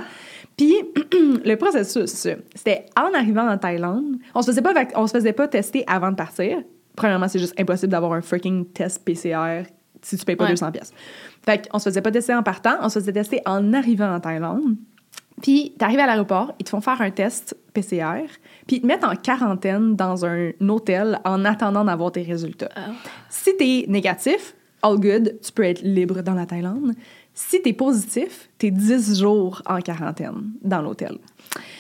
[0.58, 0.74] Puis,
[1.46, 2.10] le processus,
[2.56, 6.12] c'était en arrivant en Thaïlande, on se faisait pas, on se faisait pas tester avant
[6.12, 6.58] de partir.
[6.96, 9.64] Premièrement, c'est juste impossible d'avoir un freaking test PCR
[10.02, 10.52] si tu payes pas Ouais.
[10.52, 10.94] 200 pièces.
[11.46, 14.20] Fait qu'on se faisait pas tester en partant, on se faisait tester en arrivant en
[14.20, 14.76] Thaïlande.
[15.42, 18.26] Puis, t'arrives à l'aéroport, ils te font faire un test PCR,
[18.68, 22.70] puis ils te mettent en quarantaine dans un hôtel en attendant d'avoir tes résultats.
[23.30, 26.94] Si t'es négatif, all good, tu peux être libre dans la Thaïlande.
[27.34, 31.18] Si t'es positif, t'es 10 jours en quarantaine dans l'hôtel.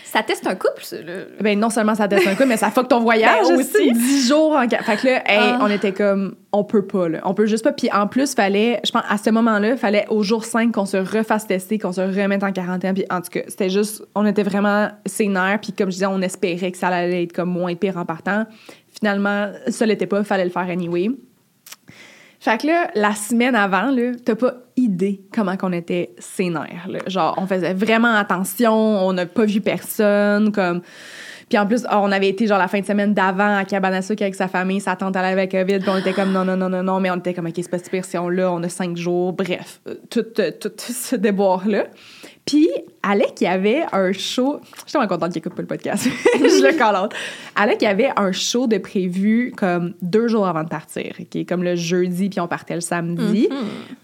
[0.05, 1.13] Ça teste un couple, ça, là.
[1.39, 3.77] Ben non seulement ça teste un coup, mais ça fuck ton voyage Ben aussi.
[3.77, 3.91] aussi.
[3.93, 4.97] 10 jours en quarantaine.
[4.97, 5.59] Fait que là, hey, Ah.
[5.61, 7.19] on était comme, on peut pas, là.
[7.25, 7.71] On peut juste pas.
[7.73, 10.97] Puis en plus, fallait, je pense, à ce moment-là, fallait au jour 5 qu'on se
[10.97, 12.95] refasse tester, qu'on se remette en quarantaine.
[12.95, 15.59] Puis en tout cas, c'était juste, on était vraiment sénères.
[15.61, 18.45] Puis comme je disais, on espérait que ça allait être comme moins pire en partant.
[18.91, 21.11] Finalement, ça l'était pas, fallait le faire anyway.
[22.39, 26.87] Fait que là, la semaine avant, t'as pas idée comment qu'on était sénères.
[26.87, 26.99] Là.
[27.07, 30.81] Genre, on faisait vraiment attention, on n'a pas vu personne, comme...
[31.49, 34.35] Puis en plus, on avait été genre la fin de semaine d'avant à Cabanassouk avec
[34.35, 36.83] sa famille, sa tante allait avec COVID, puis on était comme non, non, non, non,
[36.83, 38.69] non, mais on était comme, OK, c'est pas si pire si on l'a, on a
[38.69, 41.87] cinq jours, bref, euh, tout, euh, tout ce déboire-là.
[42.49, 42.67] Puis
[43.03, 46.03] Alec, il y avait un show, je suis tellement contente qu'il écoute pas le podcast,
[46.33, 47.13] je le out.
[47.55, 51.45] Alec, il y avait un show de prévu comme deux jours avant de partir, OK,
[51.47, 53.49] comme le jeudi, puis on partait le samedi.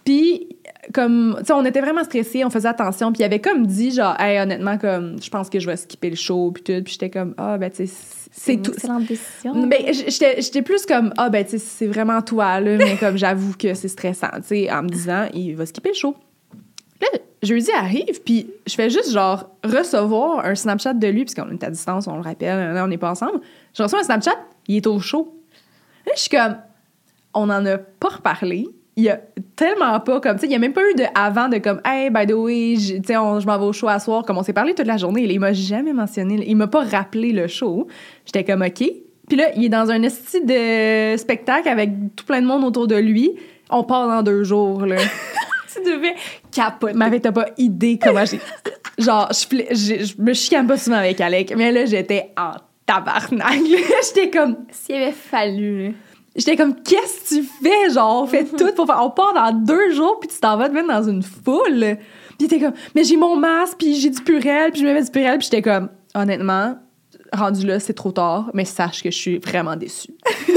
[0.04, 0.48] Puis
[0.94, 3.90] comme tu sais on était vraiment stressés on faisait attention puis il avait comme dit
[3.90, 6.94] genre hey honnêtement comme je pense que je vais skipper le show puis tout puis
[6.94, 7.94] j'étais comme ah ben tu sais
[8.32, 9.66] c'est une tout excellente décision.
[9.66, 13.18] ben j'étais j'étais plus comme ah ben tu sais c'est vraiment toi là mais comme
[13.18, 16.16] j'avoue que c'est stressant tu sais en me disant il va skipper le show
[17.02, 17.08] là
[17.46, 21.64] jeudi arrive puis je fais juste genre recevoir un Snapchat de lui parce qu'on est
[21.64, 23.40] à distance on le rappelle là, on n'est pas ensemble
[23.74, 24.36] je reçois un Snapchat
[24.68, 25.34] il est au show
[26.06, 26.56] là je suis comme
[27.36, 28.68] on en a pas reparlé.
[28.98, 29.20] Il y a
[29.58, 31.82] tellement pas comme, tu sais, il y a même pas eu de avant de comme,
[31.84, 34.44] hey, by the way, tu sais, je m'en vais au show à soir, comme on
[34.44, 35.24] s'est parlé toute la journée.
[35.24, 37.88] Il m'a jamais mentionné, il m'a pas rappelé le show.
[38.26, 38.90] J'étais comme, OK.
[39.28, 42.88] Puis là, il est dans un esti de spectacle avec tout plein de monde autour
[42.88, 43.34] de lui.
[43.70, 44.96] On part dans deux jours, là.
[45.76, 46.16] tu devais
[46.96, 48.40] Mais avec, t'as pas idée comment j'ai.
[48.98, 52.52] Genre, je, j'ai- je me chicane pas souvent avec Alec, mais là, j'étais en
[52.86, 53.60] tabarnak.
[54.06, 55.94] J'étais comme, S'il avait fallu, là.
[56.36, 57.90] J'étais comme, qu'est-ce que tu fais?
[57.94, 59.00] Genre, on fait tout pour faire.
[59.02, 61.98] On part dans deux jours, puis tu t'en vas te mettre dans une foule.
[62.38, 65.04] Puis t'es comme, mais j'ai mon masque, puis j'ai du purel, puis je me mets
[65.04, 66.78] du purel, puis j'étais comme, honnêtement,
[67.34, 70.12] rendu là, c'est trop tard, mais sache que je suis vraiment déçue.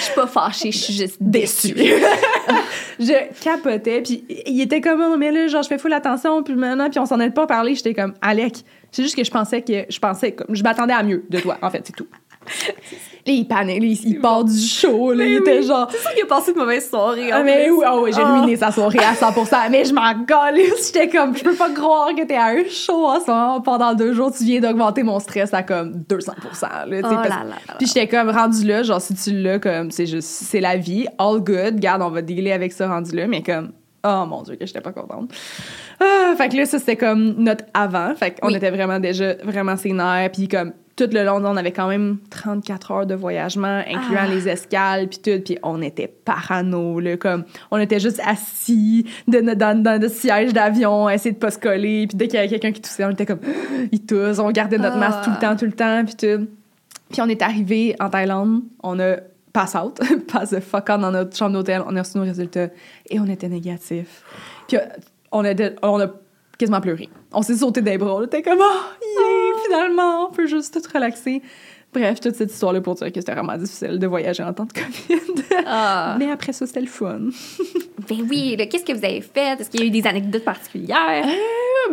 [0.00, 1.74] Je suis pas fâchée, je suis juste déçue.
[3.00, 6.54] je capotais, puis il était comme, oh, mais là, genre, je fais full attention, puis
[6.54, 7.74] maintenant, puis on s'en est pas parlé.
[7.74, 11.02] J'étais comme, Alec, c'est juste que je pensais que, je pensais, comme, je m'attendais à
[11.02, 12.08] mieux de toi, en fait, c'est tout.
[13.28, 16.22] Là, il panique, il, il part du show, là, il était genre, C'est sûr qu'il
[16.22, 17.30] a passé de mauvaises soirées.
[17.30, 20.86] Ah, mais oui, ah oui, j'ai ruiné sa soirée à 100%, mais je m'en galisse.
[20.92, 23.60] J'étais comme, je peux pas croire que t'es à un show en ce moment.
[23.60, 26.32] Pendant deux jours, tu viens d'augmenter mon stress à comme 200%.
[26.86, 27.56] Là, Oh parce- là là.
[27.78, 31.06] Puis j'étais comme, rendu là, genre, si tu l'as, comme, c'est juste, c'est la vie,
[31.18, 33.72] all good, garde, on va dealer avec ça rendu là, mais comme,
[34.06, 35.30] oh mon Dieu, que j'étais pas contente.
[36.00, 38.14] Ah, fait que là, ça, c'était comme notre avant.
[38.14, 38.56] Fait qu'on Oui.
[38.56, 42.90] était vraiment déjà, vraiment nerfs, puis comme, tout le long, on avait quand même 34
[42.90, 44.28] heures de voyagement, incluant Ah.
[44.28, 45.42] les escales, puis tout.
[45.44, 47.44] Puis on était parano, là, comme...
[47.70, 51.58] On était juste assis de, dans, dans le siège d'avion, à essayer de pas se
[51.58, 52.06] coller.
[52.08, 53.40] Puis dès qu'il y avait quelqu'un qui toussait, on était comme...
[53.92, 54.38] Il tousse.
[54.40, 55.08] On gardait notre Ah.
[55.08, 56.46] masque tout le temps, tout le temps, puis tout.
[57.10, 59.16] Puis on est arrivé en Thaïlande, on a
[59.52, 59.98] pass out,
[60.32, 62.68] pass the fuck out dans notre chambre d'hôtel, on a reçu nos résultats
[63.08, 64.22] et on était négatif.
[64.68, 64.80] Puis euh,
[65.32, 66.06] on a, on a
[66.58, 67.08] quasiment pleuré.
[67.32, 71.42] On s'est sauté des bras, était comme «Oh, yeah, finalement, on peut juste tout relaxer».
[71.92, 74.72] Bref, toute cette histoire-là pour dire que c'était vraiment difficile de voyager en temps de
[74.74, 75.42] COVID.
[75.66, 76.16] Ah.
[76.18, 77.20] Mais après ça, c'était le fun.
[78.08, 79.58] Ben oui, qu'est-ce que vous avez fait?
[79.58, 81.26] Est-ce qu'il y a eu des anecdotes particulières?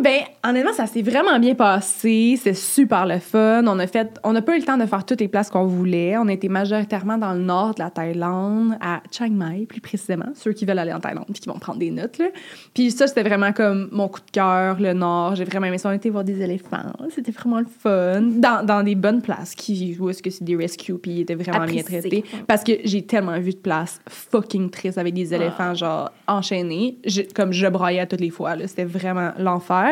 [0.02, 2.38] Ben, honnêtement, ça s'est vraiment bien passé.
[2.42, 3.64] C'est super le fun.
[3.66, 5.64] On a fait, on n'a pas eu le temps de faire toutes les places qu'on
[5.66, 6.16] voulait.
[6.18, 10.26] On était majoritairement dans le nord de la Thaïlande, à Chiang Mai, plus précisément.
[10.34, 12.26] Ceux qui veulent aller en Thaïlande puis qui vont prendre des notes, là.
[12.74, 15.34] Puis ça, c'était vraiment comme mon coup de cœur, le nord.
[15.36, 15.88] J'ai vraiment aimé ça.
[15.88, 16.92] On était voir des éléphants.
[17.14, 18.20] C'était vraiment le fun.
[18.22, 21.34] Dans, dans des bonnes places qui, où est-ce que c'est des rescues puis ils étaient
[21.34, 22.24] vraiment bien traités.
[22.46, 26.98] Parce que j'ai tellement vu de places fucking tristes avec des éléphants, genre, enchaînés.
[27.06, 28.66] Je- comme je braillais à toutes les fois, là.
[28.66, 29.85] C'était vraiment l'enfer.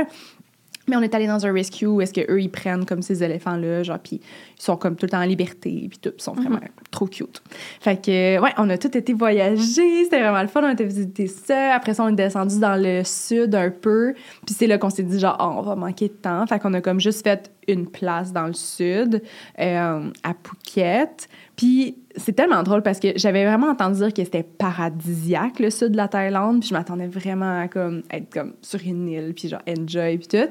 [0.86, 3.82] Mais on est allé dans un rescue où est-ce qu'eux, ils prennent comme ces éléphants-là,
[3.82, 6.60] genre, puis ils sont comme tout le temps en liberté, puis tout, ils sont vraiment
[6.90, 7.42] trop cute.
[7.80, 10.84] Fait que, ouais, on a tout été voyager, c'était vraiment le fun, on a été
[10.84, 11.74] visiter ça.
[11.74, 14.12] Après ça, on est descendu dans le sud un peu,
[14.44, 16.46] puis c'est là qu'on s'est dit, genre, Ah, on va manquer de temps.
[16.46, 19.22] Fait qu'on a comme juste fait une place dans le sud,
[19.58, 21.28] euh, à Phuket.
[21.56, 25.92] Puis c'est tellement drôle parce que j'avais vraiment entendu dire que c'était paradisiaque, le sud
[25.92, 29.48] de la Thaïlande, puis je m'attendais vraiment à comme, être comme sur une île, puis
[29.48, 30.50] genre enjoy, puis tout.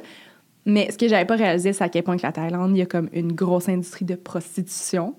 [0.65, 2.81] Mais ce que j'avais pas réalisé, c'est à quel point que la Thaïlande, il y
[2.81, 5.15] a comme une grosse industrie de prostitution.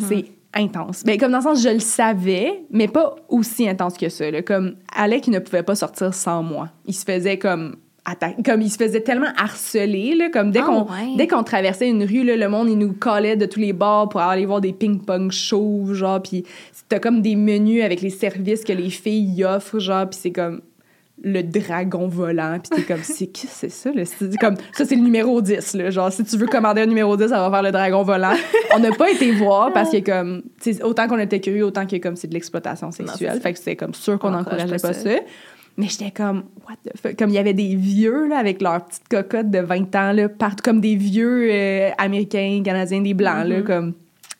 [0.00, 1.04] C'est intense.
[1.06, 4.30] Mais comme dans le sens, je le savais, mais pas aussi intense que ça.
[4.30, 4.42] là.
[4.42, 6.70] Comme Alec, il ne pouvait pas sortir sans moi.
[6.86, 10.66] Il se faisait comme atta- comme il se faisait tellement harceler là, comme dès Ah
[10.66, 11.16] qu'on ouais.
[11.16, 14.08] dès qu'on traversait une rue là, le monde il nous collait de tous les bords
[14.08, 18.10] pour aller voir des ping pong chauves genre puis c'était comme des menus avec les
[18.10, 20.60] services que les filles y offrent genre puis c'est comme
[21.22, 24.04] le dragon volant puis t'es comme c'est qui c'est ça là?
[24.04, 27.16] C'est comme ça c'est le numéro 10 là genre si tu veux commander un numéro
[27.16, 28.34] 10 ça va faire le dragon volant
[28.74, 30.42] on n'a pas été voir parce que comme
[30.82, 33.94] autant qu'on était curieux autant que comme c'est de l'exploitation sexuelle fait que c'était comme
[33.94, 35.10] sûr qu'on On encourage n'encourageait pas pas ça.
[35.10, 35.20] ça
[35.76, 37.16] mais j'étais comme, what the fuck?
[37.16, 40.28] Comme il y avait des vieux, là, avec leurs petites cocottes de 20 ans, là,
[40.28, 43.94] partout, comme des vieux euh, Américains, Canadiens, des Blancs, là, comme,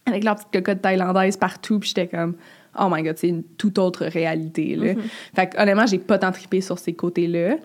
[0.07, 1.79] avec leurs petites cocottes thaïlandaises partout.
[1.79, 2.37] Puis j'étais comme,
[2.79, 4.95] oh my god, c'est une toute autre réalité, là.
[5.35, 7.57] Fait que, honnêtement, j'ai pas tant trippé sur ces côtés-là.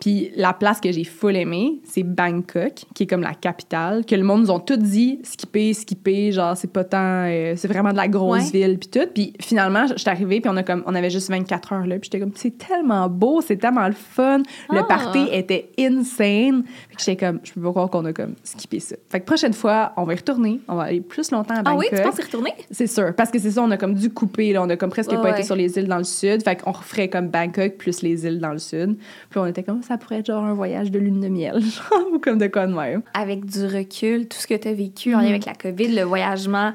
[0.00, 4.14] Puis la place que j'ai full aimée, c'est Bangkok, qui est comme la capitale, que
[4.14, 7.92] le monde nous ont tout dit, skipper, skipper, genre c'est pas tant, euh, c'est vraiment
[7.92, 8.60] de la grosse Ouais.
[8.66, 9.08] ville, puis tout.
[9.14, 12.10] Puis finalement, j'étais arrivée, puis on, a comme, on avait juste 24 heures là, puis
[12.12, 14.38] j'étais comme, c'est tellement beau, c'est tellement le fun.
[14.70, 14.84] Le Ah.
[14.84, 16.64] party était insane.
[16.90, 18.96] Fait que j'étais comme, je peux pas croire qu'on a comme skippé ça.
[19.08, 21.62] Fait que prochaine fois, on va y retourner, on va aller plus longtemps à Ah
[21.62, 21.80] Bangkok.
[21.90, 22.52] oui, tu penses y retourner?
[22.70, 24.90] C'est sûr, parce que c'est ça, on a comme dû couper, là, on a comme
[24.90, 25.30] presque pas ouais.
[25.32, 28.40] été sur les îles dans le sud, fait qu'on referait comme Bangkok plus les îles
[28.40, 28.96] dans le sud.
[29.30, 32.06] Puis on était comme, ça pourrait être genre un voyage de lune de miel, genre,
[32.12, 33.02] ou comme de quoi de même.
[33.14, 35.24] Avec du recul, tout ce que tu as vécu en Mhm.
[35.24, 36.72] lien avec la COVID, le voyagement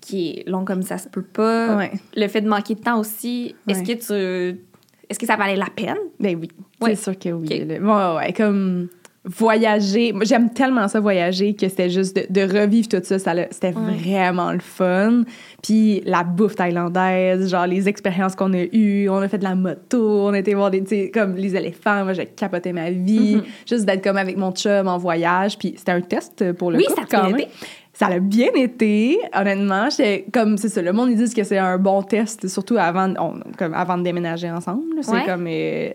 [0.00, 1.92] qui est long comme ça se peut pas, Ouais.
[2.16, 3.96] le fait de manquer de temps aussi, est-ce Ouais.
[3.96, 4.60] que tu...
[5.08, 5.96] Est-ce que ça valait la peine?
[6.18, 6.48] Ben oui,
[6.80, 6.94] Ouais.
[6.96, 7.46] c'est sûr que oui.
[7.46, 7.68] Ok.
[7.68, 7.74] là.
[7.78, 8.88] Ouais, ouais, ouais, comme
[9.26, 10.14] voyager.
[10.22, 13.18] J'aime tellement ça voyager que c'était juste de, de revivre tout ça.
[13.18, 15.22] ça c'était vraiment le fun.
[15.62, 19.08] Puis la bouffe thaïlandaise, genre les expériences qu'on a eues.
[19.08, 22.04] On a fait de la moto, on a été voir des, comme les éléphants.
[22.04, 23.40] Moi, j'ai capoté ma vie.
[23.68, 25.58] Juste d'être comme avec mon chum en voyage.
[25.58, 27.46] Puis c'était un test pour le Oui, couple ça a quand bien même.
[27.46, 27.50] été.
[27.98, 29.88] Ça l'a bien été, honnêtement.
[30.30, 33.40] Comme, c'est ça, le monde, ils disent que c'est un bon test, surtout avant, on-
[33.56, 34.82] comme avant de déménager ensemble.
[35.00, 35.24] C'est Ouais.
[35.24, 35.88] comme, euh,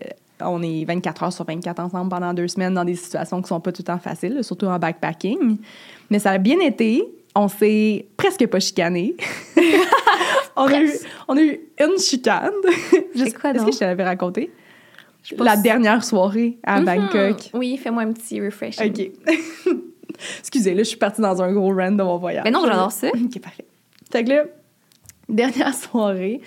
[0.46, 3.60] on est 24 heures sur 24 ensemble pendant deux semaines dans des situations qui sont
[3.60, 5.58] pas tout le temps faciles, surtout en backpacking.
[6.10, 7.02] Mais ça a bien été.
[7.34, 9.16] On s'est presque pas chicané.
[10.56, 10.90] on, a eu,
[11.28, 12.50] on a eu une chicane.
[13.14, 14.50] Je- C'est quoi Est-ce que je te l'avais raconté?
[15.22, 16.84] sais La dernière soirée à Mhm.
[16.84, 17.50] Bangkok.
[17.54, 18.78] Oui, fais-moi un petit refresh.
[18.80, 19.10] OK.
[20.40, 22.44] Excusez, là, je suis partie dans un gros rant de mon voyage.
[22.44, 23.08] Mais non, j'adore ça.
[23.08, 23.64] OK, parfait.
[24.10, 24.44] Fait que là,
[25.28, 26.40] dernière soirée,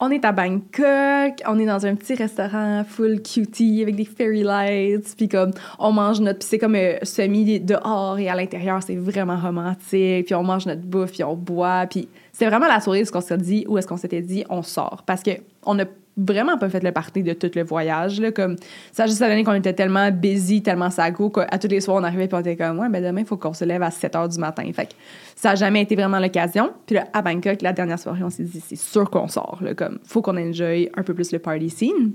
[0.00, 4.42] on est à Bangkok, on est dans un petit restaurant full cutie avec des fairy
[4.42, 8.96] lights, puis comme on mange notre, c'est comme euh, semi dehors et à l'intérieur, c'est
[8.96, 13.00] vraiment romantique, puis on mange notre bouffe, puis on boit, puis c'est vraiment la soirée
[13.00, 15.32] où est-ce qu'on s'est dit, où est-ce qu'on s'était dit, on sort, parce que
[15.64, 15.84] on a
[16.18, 18.56] vraiment pas fait le party de tout le voyage là comme
[18.92, 22.04] ça a juste donné qu'on était tellement busy tellement sago qu'à tous les soirs on
[22.04, 24.16] arrivait puis on était comme ouais ben demain il faut qu'on se lève à 7
[24.16, 24.94] heures du matin fait que
[25.36, 28.42] ça a jamais été vraiment l'occasion puis là à Bangkok la dernière soirée on s'est
[28.42, 31.70] dit c'est sûr qu'on sort là comme faut qu'on enjoy un peu plus le party
[31.70, 32.12] scene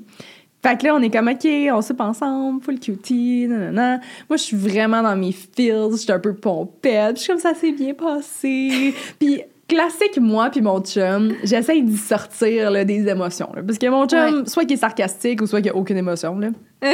[0.64, 4.00] Fait que là, on est comme, OK, on soupe ensemble, full cutie, nanana.
[4.30, 7.42] Moi, je suis vraiment dans mes feels, je suis un peu pompette, je suis comme
[7.42, 8.94] ça s'est bien passé.
[9.20, 13.50] puis classique, moi puis mon chum, j'essaye d'y sortir là, des émotions.
[13.56, 13.62] là.
[13.66, 16.38] parce que mon chum, soit qu'il est sarcastique ou soit qu'il a aucune émotion.
[16.40, 16.50] Là.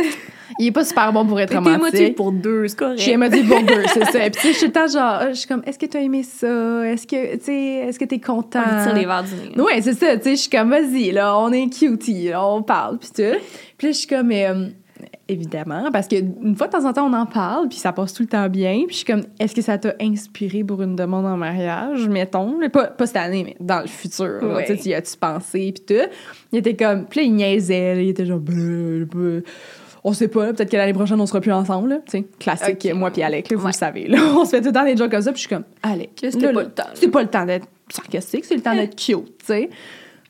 [0.60, 2.15] Il est pas super bon pour être T'es romantique.
[2.15, 2.98] pour deux, c'est correct.
[2.98, 4.20] Je suis émotive pour deux, c'est ça.
[4.30, 6.00] Puis tu sais, je suis tout le temps genre, je suis comme, est-ce que t'as
[6.02, 6.86] aimé ça?
[6.88, 8.62] Est-ce que, tu sais, est-ce que t'es content?
[8.65, 9.56] On tire les verres du nez.
[9.56, 9.63] là.
[9.63, 12.62] Ouais, c'est ça, tu sais, je suis comme, vas-y, là, on est cutie, là, on
[12.62, 13.38] parle, puis tout.
[13.78, 14.68] Puis là, je suis comme, euh,
[15.30, 18.24] évidemment, parce qu'une fois de temps en temps, on en parle, puis ça passe tout
[18.24, 18.84] le temps bien.
[18.88, 22.60] Puis je suis comme, est-ce que ça t'a inspiré pour une demande en mariage, mettons?
[22.60, 24.42] Là, Pas, pas cette année, mais dans le futur.
[24.46, 26.10] là, sais, tu y as-tu pensé, puis tout?
[26.52, 29.44] Il était comme, puis là, il niaisait, là, il était genre, Bleu, bleu.
[30.04, 31.96] on sait pas, là, peut-être que l'année prochaine, on sera plus ensemble, là.
[32.06, 33.72] Tu sais, classique, moi puis Alec, là, vous Ouais.
[33.72, 34.08] le savez.
[34.08, 35.65] Là, on se fait tout le temps des jokes comme ça, puis je suis comme,
[35.84, 36.89] Alec, Là, c'était là, pas là, le temps, là.
[36.96, 39.70] C'est pas le temps d'être sarcastique, c'est le temps d'être cute, tu sais.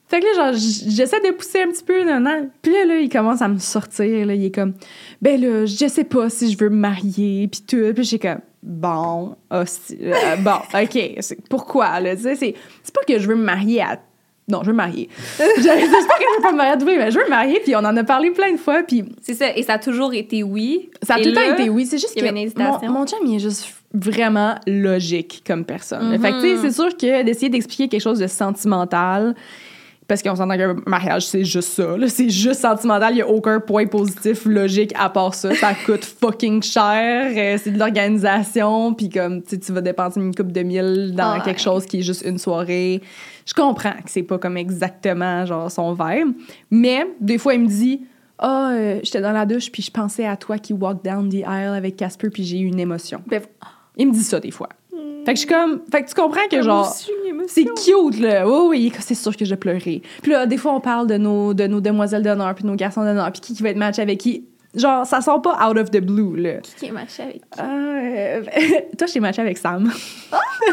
[0.09, 2.49] Fait que là, genre, j'essaie de pousser un petit peu, non, non.
[2.63, 4.33] Puis là, là, il commence à me sortir, là.
[4.33, 4.73] Il est comme,
[5.21, 7.93] ben là, je sais pas si je veux me marier, puis tout.
[7.93, 11.15] Puis j'ai comme, bon, hostie, euh, bon, OK,
[11.49, 12.15] pourquoi, là?
[12.15, 13.99] Tu sais, c'est c'est pas que je veux me marier à.
[14.47, 15.09] Non, je veux me marier.
[15.37, 15.67] Je- C'est
[16.07, 17.75] pas que je veux pas me marier à tout, mais je veux me marier, puis
[17.75, 20.41] on en a parlé plein de fois, puis C'est ça, et ça a toujours été
[20.41, 20.89] oui.
[21.03, 21.85] ça a tout le temps été oui.
[21.85, 25.65] C'est juste y que avait une mon, mon chum, il est juste vraiment logique comme
[25.65, 26.19] personne.
[26.19, 26.61] Fait que, tu sais, Mhm.
[26.63, 29.35] c'est sûr que d'essayer d'expliquer quelque chose de sentimental,
[30.09, 31.95] parce qu'on s'entend qu'un mariage, c'est juste ça.
[31.95, 32.07] là.
[32.09, 33.13] C'est juste sentimental.
[33.13, 35.53] Il n'y a aucun point positif logique à part ça.
[35.55, 37.31] Ça coûte fucking cher.
[37.37, 38.93] euh, c'est de l'organisation.
[38.95, 42.01] Puis comme, tu tu vas dépenser une coupe de mille dans quelque chose qui est
[42.01, 43.01] juste une soirée.
[43.45, 46.33] Je comprends que c'est pas comme exactement genre son vibe.
[46.71, 48.01] Mais des fois, il me dit
[48.39, 51.43] Ah, euh, j'étais dans la douche, puis je pensais à toi qui walk down the
[51.47, 53.21] aisle avec Casper, puis j'ai eu une émotion.
[53.27, 53.41] Ben,
[53.95, 54.69] Il me dit ça des fois.
[55.25, 55.81] Fait que je suis comme.
[55.91, 56.93] Fait que tu comprends que genre.
[57.47, 58.47] C'est cute, là.
[58.47, 60.01] Oui, oui, c'est sûr que je pleurais.
[60.21, 62.75] Puis là, des fois, on parle de nos, de nos demoiselles d'honneur, puis de nos
[62.75, 64.45] garçons d'honneur, puis qui, qui va être match avec qui.
[64.75, 66.59] Genre, ça sort pas out of the blue, là.
[66.77, 68.41] Qui est matché avec Ah, euh,
[68.97, 69.91] toi, je t'ai matché avec Sam.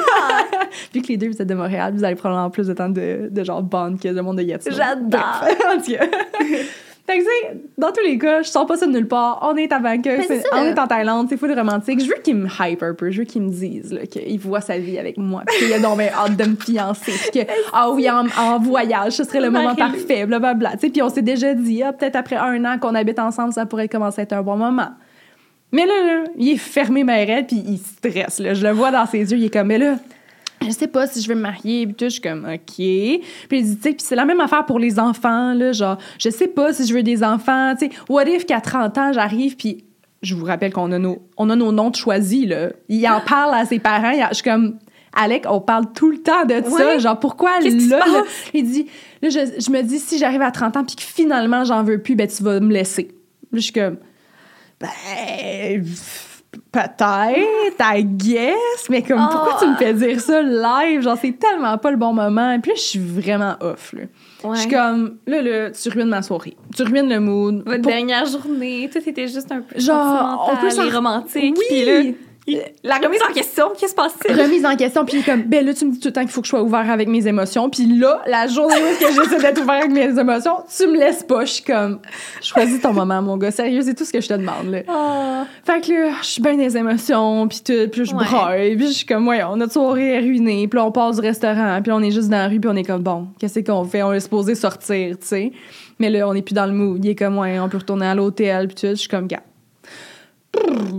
[0.95, 3.29] Vu que les deux, vous êtes de Montréal, vous allez probablement plus de temps de,
[3.31, 4.69] de genre bond que le monde de Yeti.
[4.71, 5.45] J'adore.
[7.07, 9.39] Fait que, tu sais, dans tous les cas, je sors pas ça de nulle part.
[9.43, 9.81] On est à
[10.27, 10.49] c'est ça.
[10.55, 12.01] on est en Thaïlande, c'est full romantique.
[12.01, 14.61] Je veux qu'ils me hype un peu, je veux qu'ils me disent là, qu'il voit
[14.61, 17.51] sa vie avec moi, puis qu'il a donc bien hâte de me fiancer, puis que,
[17.73, 20.73] ah oui, en, en voyage, ce serait le moment parfait, blablabla.
[20.73, 23.53] Tu sais, puis on s'est déjà dit, ah, peut-être après un an qu'on habite ensemble,
[23.53, 24.89] ça pourrait commencer à être un bon moment.
[25.73, 28.39] Mais là, là, il est fermé, ma puis il stresse.
[28.41, 28.55] Là.
[28.55, 29.97] Je le vois dans ses yeux, il est comme, mais là,
[30.63, 32.59] je sais pas si je veux me marier, puis tout, je suis comme, OK.
[32.77, 35.99] Puis il dit, tu sais, puis c'est la même affaire pour les enfants, là, genre,
[36.19, 39.13] je sais pas si je veux des enfants, tu sais, what if qu'à 30 ans,
[39.13, 39.85] j'arrive, puis
[40.23, 42.71] je vous rappelle qu'on a nos, on a nos noms de choisis, là.
[42.89, 44.79] Il en parle à ses parents, il a- je suis comme,
[45.19, 48.23] Alec, on parle tout le temps de ça, genre, pourquoi là, là?
[48.55, 48.87] Il dit,
[49.23, 52.03] là, je, je me dis, si j'arrive à 30 ans, puis que finalement, j'en veux
[52.03, 53.09] plus, ben, tu vas me laisser.
[53.53, 53.97] Là, je suis comme,
[54.81, 55.83] ben,
[56.73, 61.03] peut-être, I guess, mais comme, pourquoi tu me fais dire ça live?
[61.03, 62.53] Genre, c'est tellement pas le bon moment.
[62.53, 64.03] Et puis là, je suis vraiment off, là.
[64.55, 66.57] Je suis comme, là, là, tu ruines ma soirée.
[66.77, 67.63] Tu ruines le mood.
[67.67, 71.57] Votre Pour- dernière journée, tout était juste un peu Genre, on peut s'en- romantique.
[71.59, 71.65] Oui!
[71.69, 72.03] Puis là,
[72.85, 74.41] la remise en question, qu'est-ce qui se passe-t-il?
[74.41, 76.41] remise en question, puis comme, ben là, tu me dis tout le temps qu'il faut
[76.41, 79.77] que je sois ouvert avec mes émotions, puis là, la journée où j'essaie d'être ouvert
[79.77, 81.45] avec mes émotions, tu me laisses pas.
[81.45, 81.99] Je suis comme,
[82.41, 83.51] choisis ton moment, mon gars.
[83.51, 84.79] Sérieux, c'est tout ce que je te demande, là.
[84.89, 85.45] Ah.
[85.65, 88.25] Fait que là, je suis bien des émotions, puis tout, puis je Ouais.
[88.25, 91.23] braille, puis je suis comme, ouais, notre soirée est ruinée, puis là, on passe du
[91.23, 93.85] restaurant, puis on est juste dans la rue, puis on est comme, bon, qu'est-ce qu'on
[93.85, 94.03] fait?
[94.05, 95.53] On est supposé sortir, tu sais.
[95.99, 97.05] Mais là, on est plus dans le mood.
[97.05, 98.87] Il est comme, ouais, on peut retourner à l'hôtel, puis tout.
[98.89, 99.43] Je suis comme, gars.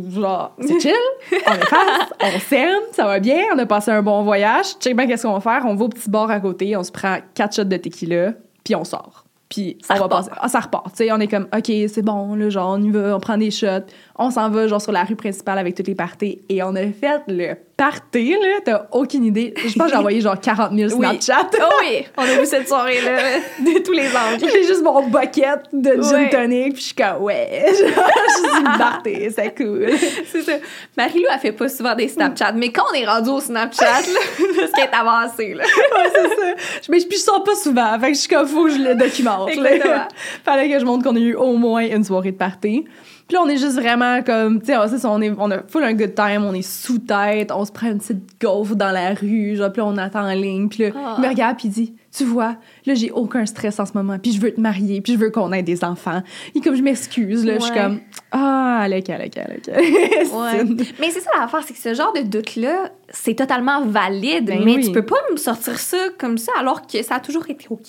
[0.09, 0.93] Genre, c'est chill,
[1.31, 4.77] on est face, on s'aime, ça va bien, on a passé un bon voyage.
[4.79, 5.63] Check bien qu'est-ce qu'on va faire.
[5.69, 8.75] On va au petit bar à côté, on se prend quatre shots de tequila, puis
[8.75, 9.25] on sort.
[9.49, 10.27] Puis Ça on va repart.
[10.29, 10.39] passer.
[10.41, 10.89] Ah, ça repart.
[10.91, 13.37] Tu sais, on est comme, OK, c'est bon, là, genre, on y va, on prend
[13.37, 13.85] des shots.
[14.17, 16.41] On s'en va, genre, sur la rue principale avec toutes les parties.
[16.49, 18.59] Et on a fait le party, là.
[18.65, 19.53] T'as aucune idée.
[19.55, 20.97] Je pense que j'ai envoyé, genre, 40 000 Oui.
[20.97, 21.49] Snapchat.
[21.61, 23.17] Oh oui, on a vu cette soirée-là
[23.59, 24.49] de tous les angles.
[24.51, 26.29] J'ai juste mon bucket de gin Ouais.
[26.29, 29.89] tonic, puis je suis comme, ouais, je suis une party, c'est cool.
[30.31, 30.53] C'est ça.
[30.97, 34.19] Marie-Lou, elle fait pas souvent des Snapchat, mais quand on est rendu au Snapchat, là,
[34.59, 35.63] parce qu'elle est avancée, là.
[35.63, 36.81] Ouais, c'est ça.
[36.89, 37.99] Mais je, puis je sors pas souvent.
[37.99, 39.55] Fait que je suis comme, faut que je le documente.
[39.55, 39.71] là.
[39.71, 40.07] Exactement.
[40.43, 42.85] Fallait que je montre qu'on a eu au moins une soirée de party.
[43.27, 45.83] Puis là, on est juste vraiment comme, tu sais, ça, on, est, on a full
[45.83, 49.13] un good time, on est sous tête, on se prend une petite gaufre dans la
[49.13, 50.69] rue, genre, puis là, on attend en ligne.
[50.69, 51.15] Puis là, Ah.
[51.17, 52.55] il me regarde, puis il dit, tu vois,
[52.85, 55.29] là, j'ai aucun stress en ce moment, puis je veux te marier, puis je veux
[55.29, 56.21] qu'on ait des enfants.
[56.55, 57.99] Et comme je m'excuse, là, je suis comme,
[58.31, 59.37] Ah, Alec, Alec.
[59.67, 60.63] Ouais.
[60.99, 64.75] Mais c'est ça l'affaire, c'est que ce genre de doute-là, c'est totalement valide, Ben mais
[64.75, 64.85] oui.
[64.85, 67.87] tu peux pas me sortir ça comme ça alors que ça a toujours été OK.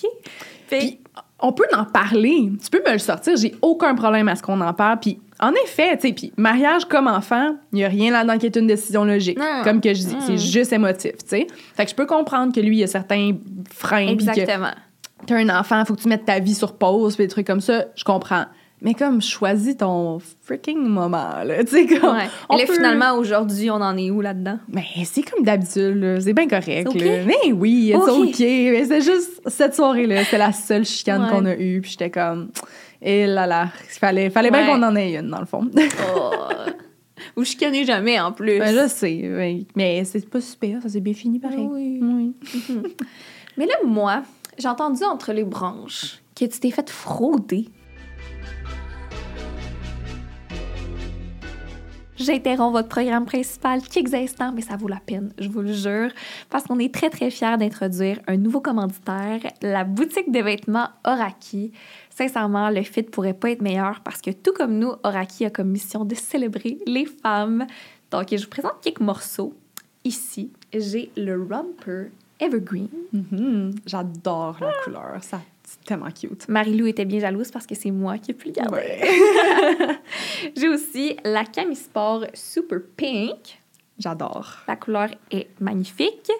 [0.66, 1.00] Fait Puis,
[1.40, 2.50] on peut en parler.
[2.62, 3.36] Tu peux me le sortir.
[3.36, 4.98] J'ai aucun problème à ce qu'on en parle.
[5.00, 8.46] Puis, en effet, tu sais, puis mariage comme enfant, il n'y a rien là-dedans qui
[8.46, 9.38] est une décision logique.
[9.38, 9.62] Non.
[9.64, 10.20] Comme que je dis, Mm.
[10.26, 11.46] c'est juste émotif, tu sais.
[11.76, 13.32] Fait que je peux comprendre que lui, il y a certains
[13.72, 14.08] freins.
[14.08, 14.70] Exactement.
[15.26, 17.60] t'as un enfant, faut que tu mettes ta vie sur pause, puis des trucs comme
[17.60, 17.86] ça.
[17.96, 18.44] Je comprends.
[18.80, 21.64] Mais comme, choisis ton freaking moment, là.
[21.64, 22.14] Tu sais, comme.
[22.16, 22.28] Ouais.
[22.48, 24.60] on Et là, peut- finalement, aujourd'hui, on en est où là-dedans?
[24.68, 26.18] Mais c'est comme d'habitude.
[26.20, 27.24] C'est bien correct, C'est là.
[27.26, 28.28] Mais oui, it's Ok.
[28.28, 28.38] OK.
[28.38, 31.30] Mais c'est juste cette soirée-là, c'est la seule chicane Ouais.
[31.30, 31.80] qu'on a eue.
[31.80, 32.50] Puis j'étais comme,
[33.00, 35.68] et là là, il fallait, fallait bien qu'on en ait une, dans le fond.
[36.14, 36.30] Oh.
[37.36, 38.58] Vous chicanez jamais en plus.
[38.58, 41.68] Ben, je sais, mais c'est pas super, ça s'est bien fini pareil.
[41.70, 42.00] Oui.
[42.02, 42.34] Oui.
[43.56, 44.22] Mais là, moi,
[44.56, 47.68] j'ai entendu entre les branches que tu t'es fait frauder.
[52.16, 56.10] J'interromps votre programme principal quelques instants, mais ça vaut la peine, je vous le jure,
[56.50, 61.72] parce qu'on est très très fiers d'introduire un nouveau commanditaire, la boutique de vêtements Oraki.
[62.18, 65.68] Sincèrement, le fit pourrait pas être meilleur parce que tout comme nous, Oraki a comme
[65.68, 67.64] mission de célébrer les femmes.
[68.10, 69.54] Donc, je vous présente quelques morceaux.
[70.02, 72.10] Ici, j'ai le Romper
[72.40, 72.88] Evergreen.
[73.12, 73.72] Mhm.
[73.86, 76.48] J'adore la couleur, ça, c'est tellement cute.
[76.48, 78.74] Marie-Lou était bien jalouse parce que c'est moi qui ai pu le garder.
[78.74, 80.00] Ouais.
[80.56, 83.60] J'ai aussi la Cami Sport Super Pink.
[83.96, 84.56] J'adore.
[84.66, 86.32] La couleur est magnifique.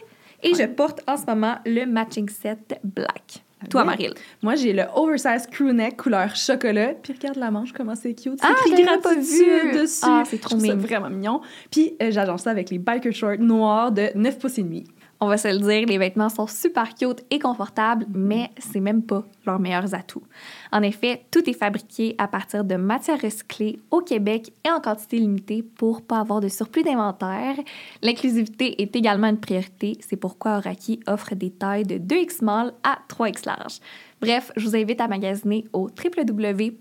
[0.43, 3.45] Et je porte en ce moment le matching set black.
[3.71, 3.85] Toi.
[3.85, 4.11] Marie.
[4.43, 6.95] Moi, j'ai le oversize crew neck couleur chocolat.
[7.03, 8.39] Puis regarde la manche, comment c'est cute.
[8.43, 9.81] Ah, écrit pas vu.
[9.81, 10.05] dessus.
[10.05, 10.77] Ah, c'est trop mignon.
[10.77, 11.41] vraiment mignon.
[11.71, 14.85] Puis euh, j'agence ça avec les biker shorts noirs de 9 pouces et demi.
[15.21, 19.03] On va se le dire, les vêtements sont super cute et confortables, mais c'est même
[19.03, 20.23] pas leurs meilleurs atouts.
[20.73, 25.19] En effet, tout est fabriqué à partir de matières recyclées au Québec et en quantité
[25.19, 27.57] limitée pour pas avoir de surplus d'inventaire.
[28.03, 32.99] L'inclusivité est également une priorité, c'est pourquoi Oraki offre des tailles de 2X small à
[33.09, 33.81] 3X large.
[34.21, 36.77] Bref, je vous invite à magasiner au www.oraki.ca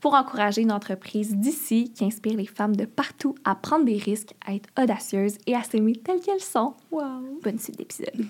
[0.00, 4.34] pour encourager une entreprise d'ici qui inspire les femmes de partout à prendre des risques,
[4.46, 6.74] à être audacieuses et à s'aimer telles qu'elles sont.
[6.90, 7.38] Wow!
[7.42, 8.26] Bonne suite d'épisode.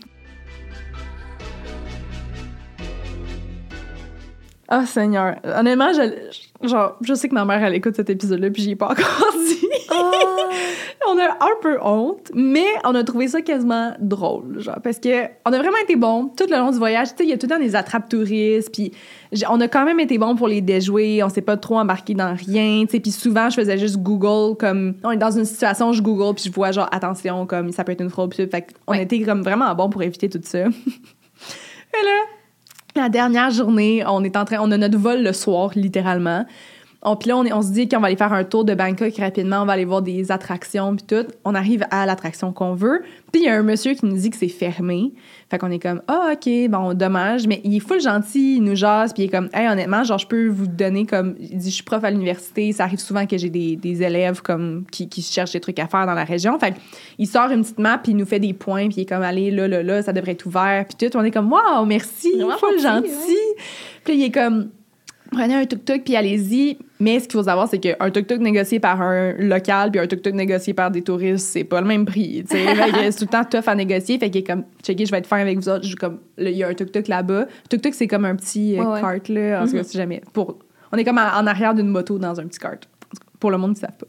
[4.71, 8.63] Oh Seigneur, honnêtement, je, genre, je sais que ma mère, elle écoute cet épisode-là, puis
[8.63, 9.67] j'y ai pas encore dit.
[11.09, 15.25] on a un peu honte, mais on a trouvé ça quasiment drôle, genre, parce que
[15.47, 17.09] on a vraiment été bons tout le long du voyage.
[17.13, 18.93] Tu sais, il y a tout le temps des attrapes touristes, puis
[19.49, 21.23] on a quand même été bons pour les déjouer.
[21.23, 23.01] On s'est pas trop embarqué dans rien, tu sais.
[23.01, 26.45] Puis souvent, je faisais juste Google, comme on est dans une situation, je Google, puis
[26.47, 28.47] je vois genre attention, comme ça peut être une fraude, puis.
[28.47, 29.03] Fait qu'on Ouais.
[29.03, 30.59] était comme vraiment bons pour éviter tout ça.
[31.95, 32.21] Et là,
[32.99, 36.45] la dernière journée, on est en train, on a notre vol le soir, littéralement.
[37.03, 39.63] On, puis là, on, se dit qu'on va aller faire un tour de Bangkok rapidement,
[39.63, 41.29] on va aller voir des attractions, puis tout.
[41.45, 43.03] On arrive à l'attraction qu'on veut.
[43.31, 45.13] Puis il y a un monsieur qui nous dit que c'est fermé.
[45.49, 47.47] Fait qu'on est comme, ah, OK, bon, dommage.
[47.47, 50.19] Mais il est full gentil, il nous jase, puis il est comme, hey, honnêtement, genre,
[50.19, 51.37] je peux vous donner comme.
[51.39, 54.43] Il dit, je suis prof à l'université, ça arrive souvent que j'ai des, des élèves
[54.43, 56.59] comme qui, qui cherchent des trucs à faire dans la région.
[56.59, 56.75] Fait
[57.19, 59.23] il sort une petite map, puis il nous fait des points, puis il est comme,
[59.23, 61.17] allez, là, là, là, ça devrait être ouvert, puis tout.
[61.17, 63.09] On est comme, wow, merci, full gentil.
[64.05, 64.71] Puis il est comme,
[65.39, 66.79] prenez un tuk-tuk puis allez-y.
[67.01, 70.35] Mais ce qu'il faut savoir, c'est qu'un tuk-tuk négocié par un local puis un tuk-tuk
[70.35, 72.45] négocié par des touristes, c'est pas le même prix.
[72.45, 72.49] que
[73.11, 74.19] c'est tout le temps tough à négocier.
[74.19, 75.87] Fait est comme, checké, je vais être fin avec vous autres.
[75.87, 77.47] Je, comme, là, il y a un tuk-tuk là-bas.
[77.71, 79.63] Tuk-tuk, c'est comme un petit euh, Ouais, cart, là.
[79.63, 80.23] En tout cas, si jamais.
[80.33, 80.59] Pour,
[80.93, 82.79] on est comme en, en arrière d'une moto dans un petit cart.
[83.39, 84.07] Pour le monde qui ne savent pas.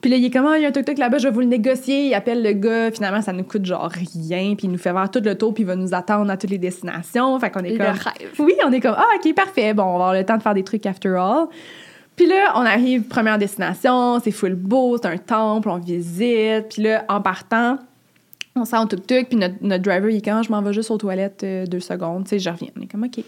[0.00, 1.40] Puis là, il est comme, Ah, il y a un tuk-tuk là-bas, je vais vous
[1.40, 2.06] le négocier.
[2.06, 2.90] Il appelle le gars.
[2.92, 4.54] Finalement, ça nous coûte genre rien.
[4.54, 6.50] Puis il nous fait faire tout le tour, puis il va nous attendre à toutes
[6.50, 7.38] les destinations.
[7.40, 7.86] Fait qu'on est Le comme.
[7.88, 8.30] rêve.
[8.38, 9.74] Oui, on est comme, ah, OK, parfait.
[9.74, 11.46] Bon, on va avoir le temps de faire des trucs after all.
[12.14, 16.66] Puis là, on arrive, première destination, c'est full beau, c'est un temple, on visite.
[16.70, 17.78] Puis là, en partant,
[18.58, 20.90] on sort en tuk-tuk, puis notre, notre driver, il est quand je m'en vais juste
[20.90, 22.68] aux toilettes euh, deux secondes, tu sais, je reviens.
[22.76, 23.24] On est comme, OK.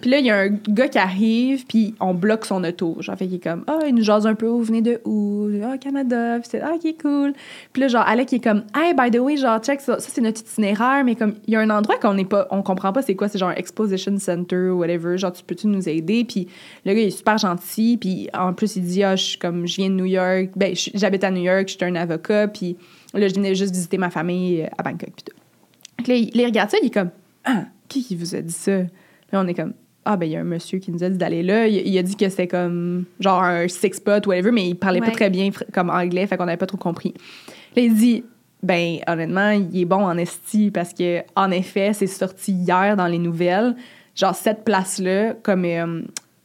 [0.00, 2.96] Puis là, il y a un gars qui arrive, puis on bloque son auto.
[3.00, 5.48] Genre, fait qu'il est comme, ah, il nous jase un peu, vous venez de où?
[5.64, 6.38] Ah, Canada.
[6.38, 7.32] Puis c'est, ah, OK, cool.
[7.72, 10.08] Puis là, genre, Alec, il est comme, hey, by the way, genre, check, ça, ça
[10.12, 12.92] c'est notre itinéraire, mais comme, il y a un endroit qu'on n'est pas, on comprend
[12.92, 15.16] pas c'est quoi, c'est genre Exposition Center ou whatever.
[15.16, 16.24] Genre, tu peux-tu nous aider?
[16.24, 16.48] Puis
[16.84, 19.66] le gars, il est super gentil, puis en plus, il dit, ah, je suis comme,
[19.66, 22.76] je viens de New York, ben, j'habite à New York, je suis un avocat, puis
[23.16, 25.36] là, je venais juste visiter ma famille euh, à Bangkok, puis tout.
[25.98, 27.10] Puis là, il, il regarde ça, il est comme,
[27.44, 28.78] ah, qui qui vous a dit ça?
[28.78, 28.88] Là,
[29.34, 29.72] on est comme,
[30.04, 31.66] ah, ben, il y a un monsieur qui nous a dit d'aller là.
[31.66, 35.00] Il, il a dit que c'était comme, genre, un six spot, whatever, mais il parlait
[35.00, 37.12] pas très bien comme anglais, fait qu'on n'avait pas trop compris.
[37.74, 38.24] Là, il dit,
[38.62, 43.06] ben, honnêtement, il est bon en esti parce que, en effet, c'est sorti hier dans
[43.06, 43.74] les nouvelles.
[44.14, 46.02] Genre, cette place-là, comme, euh,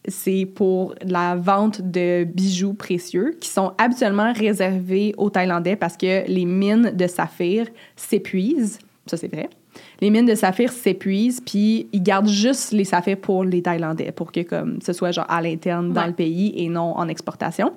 [0.08, 6.28] c'est pour la vente de bijoux précieux qui sont habituellement réservés aux Thaïlandais parce que
[6.28, 8.80] les mines de saphir s'épuisent.
[9.06, 9.50] Ça, c'est vrai.
[10.02, 14.32] Les mines de saphir s'épuisent, puis ils gardent juste les saphirs pour les Thaïlandais, pour
[14.32, 16.08] que comme ce soit genre à l'interne dans Ouais.
[16.08, 17.72] le pays et non en exportation.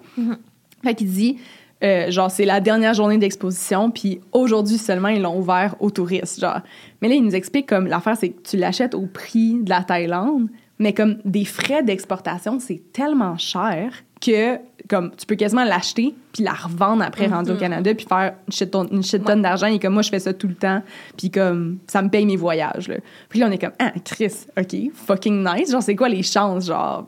[0.83, 1.37] Fait qu'il dit,
[1.83, 6.41] euh, genre, c'est la dernière journée d'exposition, puis aujourd'hui seulement, ils l'ont ouvert aux touristes,
[6.41, 6.61] genre.
[7.01, 9.83] Mais là, il nous explique comme l'affaire, c'est que tu l'achètes au prix de la
[9.85, 10.49] Thaïlande,
[10.79, 14.59] mais comme des frais d'exportation, c'est tellement cher que
[14.89, 18.53] comme tu peux quasiment l'acheter puis la revendre après rendu au Canada puis faire une
[18.53, 20.83] shit tonne, une shit tonne d'argent et comme moi je fais ça tout le temps
[21.17, 22.97] puis comme ça me paye mes voyages là.
[23.29, 26.67] Puis là on est comme ah Chris, OK, fucking nice, genre c'est quoi les chances?
[26.67, 27.07] Genre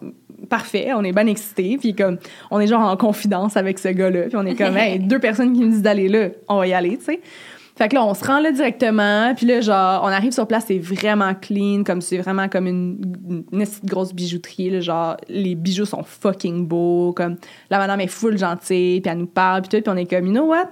[0.48, 2.18] parfait, on est bien excités puis comme
[2.50, 5.52] on est genre en confidence avec ce gars-là puis on est comme hey, deux personnes
[5.52, 7.20] qui nous disent d'aller là, on va y aller, tu sais.
[7.76, 10.64] Fait que là, on se rend là directement, puis là, genre, on arrive sur place,
[10.66, 15.84] c'est vraiment clean, comme c'est vraiment comme une, une, grosse bijouterie, là, genre, les bijoux
[15.84, 17.36] sont fucking beaux, comme,
[17.68, 20.26] la madame est full gentille, puis elle nous parle, puis tout, puis on est comme,
[20.26, 20.70] you know what?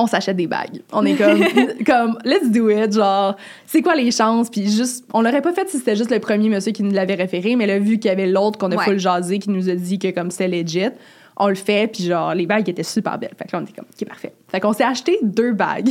[0.00, 0.80] On s'achète des bagues.
[0.92, 1.44] On est comme,
[1.86, 4.50] comme, let's do it, genre, c'est quoi les chances?
[4.50, 7.14] Puis juste, on l'aurait pas fait si c'était juste le premier monsieur qui nous l'avait
[7.14, 8.84] référé, mais là, vu qu'il y avait l'autre qu'on a Ouais.
[8.84, 10.88] full jasé, qui nous a dit que comme c'était legit,
[11.40, 13.34] on le fait, puis genre, les bagues étaient super belles.
[13.36, 14.32] Fait que là, on était comme, OK, parfait.
[14.48, 15.90] Fait qu'on s'est acheté deux bagues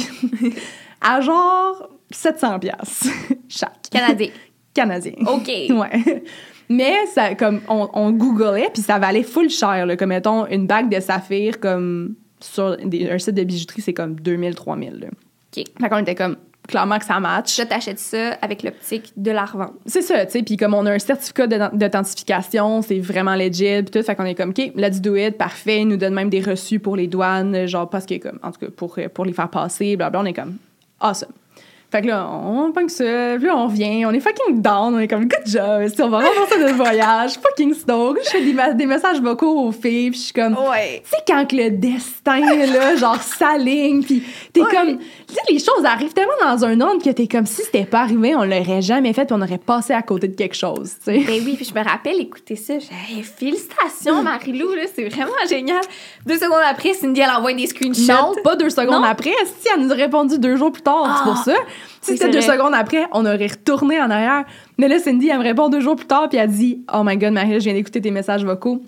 [1.02, 3.08] à genre 700 pièces
[3.48, 3.90] chaque.
[3.92, 4.30] Canadien.
[4.74, 5.14] Canadien.
[5.28, 5.50] OK.
[5.72, 6.24] Ouais.
[6.72, 9.98] Mais ça, comme, on, on googlait, puis ça valait full cher, là.
[9.98, 14.16] Comme, mettons, une bague de saphir, comme, sur des- un site de bijouterie, c'est comme
[14.20, 15.08] 2000, 3000, là.
[15.08, 15.64] OK.
[15.82, 16.38] Fait qu'on était comme,
[16.70, 17.58] clairement que ça match.
[17.58, 19.74] Je t'achète ça avec l'optique de la revendre.
[19.86, 20.44] C'est ça, tu sais.
[20.44, 24.04] Puis comme on a un certificat d'authentification, c'est vraiment legit, puis tout.
[24.04, 25.82] Fait qu'on est comme, OK, let's do it, parfait.
[25.82, 28.60] Ils nous donnent même des reçus pour les douanes, genre, parce que, comme, en tout
[28.60, 30.22] cas, pour, pour les faire passer, blablabla.
[30.22, 30.58] On est comme,
[31.00, 31.34] awesome.
[31.92, 33.04] Fait que là, on pogne ça,
[33.38, 36.10] puis là, on vient, on est fucking down, on est comme, good job, si on
[36.10, 38.22] va rembourser notre voyage, fucking stoked.
[38.26, 41.02] Je fais des, messages vocaux aux filles, puis je suis comme, Ouais.
[41.04, 44.24] tu sais, quand que le destin, là, genre, s'aligne, puis
[44.54, 44.68] t'es Ouais.
[44.72, 45.00] comme...
[45.00, 48.02] Tu sais, les choses arrivent tellement dans un ordre que t'es comme, si c'était pas
[48.02, 51.06] arrivé, on l'aurait jamais fait, puis on aurait passé à côté de quelque chose, tu
[51.06, 51.24] sais.
[51.26, 52.76] Ben oui, puis je me rappelle écouter ça.
[52.78, 55.82] J'ai hey, félicitations, Marie-Lou, là, c'est vraiment génial.
[56.26, 58.12] Deux secondes après, Cindy, elle envoie des screenshots.
[58.12, 59.04] Non, pas deux secondes Non?
[59.04, 59.34] après.
[59.60, 61.44] Si elle nous a répondu deux jours plus tard, c'est pour Ah.
[61.46, 61.54] ça.
[62.02, 64.46] Si c'était deux secondes après, on aurait retourné en arrière.
[64.78, 67.18] Mais là, Cindy, elle me répond deux jours plus tard, puis elle dit Oh my
[67.18, 68.82] god, Marie, je viens d'écouter tes messages vocaux.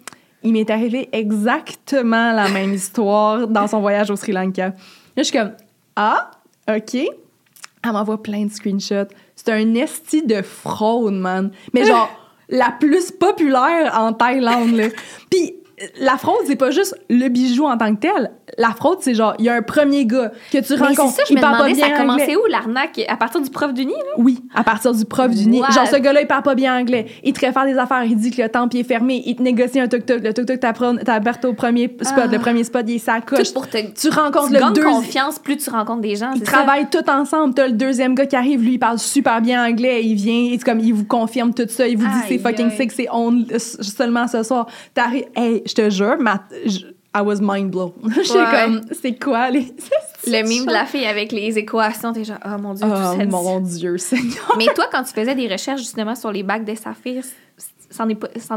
[0.44, 4.68] Il m'est arrivé exactement la même histoire dans son voyage au Sri Lanka.
[4.68, 4.74] Là,
[5.18, 5.52] je suis comme
[5.96, 6.32] Ah,
[6.70, 6.96] OK.
[6.96, 9.10] Elle m'envoie plein de screenshots.
[9.36, 11.52] C'est un esti de fraude, man.
[11.74, 12.10] Mais genre,
[12.50, 14.86] la plus populaire en Thaïlande, là.
[15.30, 15.56] Puis
[16.00, 18.32] la fraude, c'est pas juste le bijou en tant que tel.
[18.58, 21.16] La fraude, c'est genre, il y a un premier gars que tu Mais c'est rencontres.
[21.16, 23.02] ça, je il me parle pas demandais, ça bien a commencé où, l'arnaque?
[23.08, 24.14] À partir du prof d'uni, là?
[24.18, 25.62] Oui, à partir du prof du nid.
[25.74, 27.08] Genre, ce gars-là, il parle pas bien anglais.
[27.24, 28.04] Il te fait faire des affaires.
[28.04, 29.24] Il dit que le temple est fermé.
[29.26, 30.22] Il te négocie un tuk-tuk.
[30.24, 32.24] Le tuk-tuk t'apporte au premier spot.
[32.26, 32.28] Ah.
[32.28, 33.47] Le premier spot, il est sa coche.
[33.47, 33.78] Tout pour te...
[33.78, 34.93] Tu rencontres Tu le deuxième.
[34.93, 37.54] confiance plus tu rencontres des gens, Ils travaillent tous ensemble.
[37.54, 40.04] T'as le deuxième gars qui arrive, lui, il parle super bien anglais.
[40.04, 41.88] Il vient, c'est comme, il vous confirme tout ça.
[41.88, 44.68] Il vous dit c'est fucking sick, c'est on seulement ce soir.
[44.93, 46.43] T'arrives, hey, je te jure, ma,
[47.16, 47.91] I was mind blown.
[48.24, 48.45] J'étais Ouais.
[48.66, 49.74] comme, c'est quoi les.
[50.28, 53.59] Le mime de la fille avec les équations, t'es genre, oh mon dieu, Oh mon
[53.59, 54.55] Dieu, Seigneur.
[54.57, 57.24] Mais toi, quand tu faisais des recherches justement sur les bagues de saphir,
[57.89, 58.07] c'en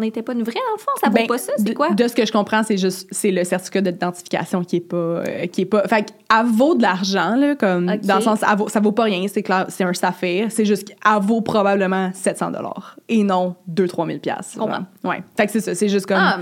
[0.03, 0.93] était pas une vraie dans le fond?
[1.01, 1.53] Ça vaut Ben, pas ça?
[1.57, 1.91] C'est quoi?
[1.91, 5.47] De ce que je comprends, c'est juste c'est le certificat d'identification qui est pas euh,
[5.47, 5.89] qui est pas.
[5.89, 9.05] Fait qu'elle vaut de l'argent là, comme dans le sens elle vaut- ça vaut pas
[9.05, 13.57] rien, c'est clair, c'est un saphir, c'est juste qu'elle vaut probablement 700 dollars et non
[13.67, 14.55] 2 3000 pièces.
[14.59, 14.85] Comprends.
[15.03, 15.23] Ouais.
[15.37, 16.39] Fait que c'est ça, c'est juste comme Ah,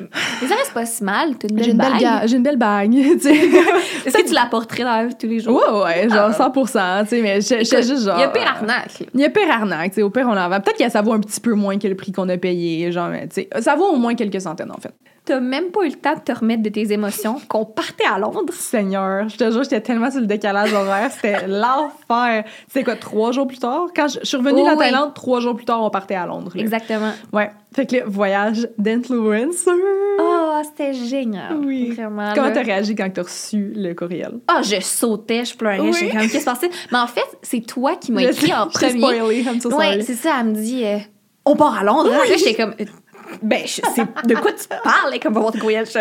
[0.00, 2.00] mais- ça reste pas si mal, t'as une j'ai belle une belle bague.
[2.00, 3.34] ga- j'ai une belle bague, tu sais.
[3.36, 5.56] Est-ce que tu la porterais dans la vie de tous les jours?
[5.56, 8.46] Ouais ouais, genre 100% tu sais mais je- j'étais juste genre Il y a pire
[8.46, 9.02] arnaque.
[9.14, 10.60] Il y a pire arnaque, tu sais, au pire on en vend.
[10.60, 13.08] Peut-être que ça vaut un petit peu moins que le prix qu'on a payé, genre
[13.08, 14.92] mais, tu sais, ça vaut au moins quelques centaines en fait.
[15.28, 18.18] T'as même pas eu le temps de te remettre de tes émotions qu'on partait à
[18.18, 18.52] Londres.
[18.52, 22.44] Seigneur, je te jure, j'étais tellement sur le décalage horaire, c'était l'enfer.
[22.72, 23.88] C'est quoi, trois jours plus tard?
[23.94, 24.84] Quand je, je suis revenue de la Oh, oui.
[24.86, 26.52] Thaïlande, trois jours plus tard, on partait à Londres.
[26.54, 26.60] là.
[26.62, 27.12] Exactement.
[27.32, 27.50] Ouais.
[27.74, 29.70] Fait que le voyage d'influencer.
[30.18, 31.56] Oh, c'était génial.
[31.64, 31.90] Oui.
[31.90, 32.32] Vraiment.
[32.34, 34.40] Comment t'as réagi quand t'as reçu le courriel?
[34.48, 35.92] Ah, je sautais, je pleurais, Oui.
[35.92, 36.70] comme, qu'est-ce qui se passait?
[36.90, 38.98] Mais en fait, c'est toi qui m'as Je écrit en je premier.
[38.98, 40.96] spoilé, I'm so Ouais, c'est ça, elle me dit, euh,
[41.44, 42.10] on part à Londres.
[42.12, 42.18] hein?
[42.28, 42.74] Là, j'étais comme,
[43.42, 43.80] ben, je
[44.26, 45.86] de quoi tu parles, et comme voir tes courriels.
[45.86, 45.98] Je,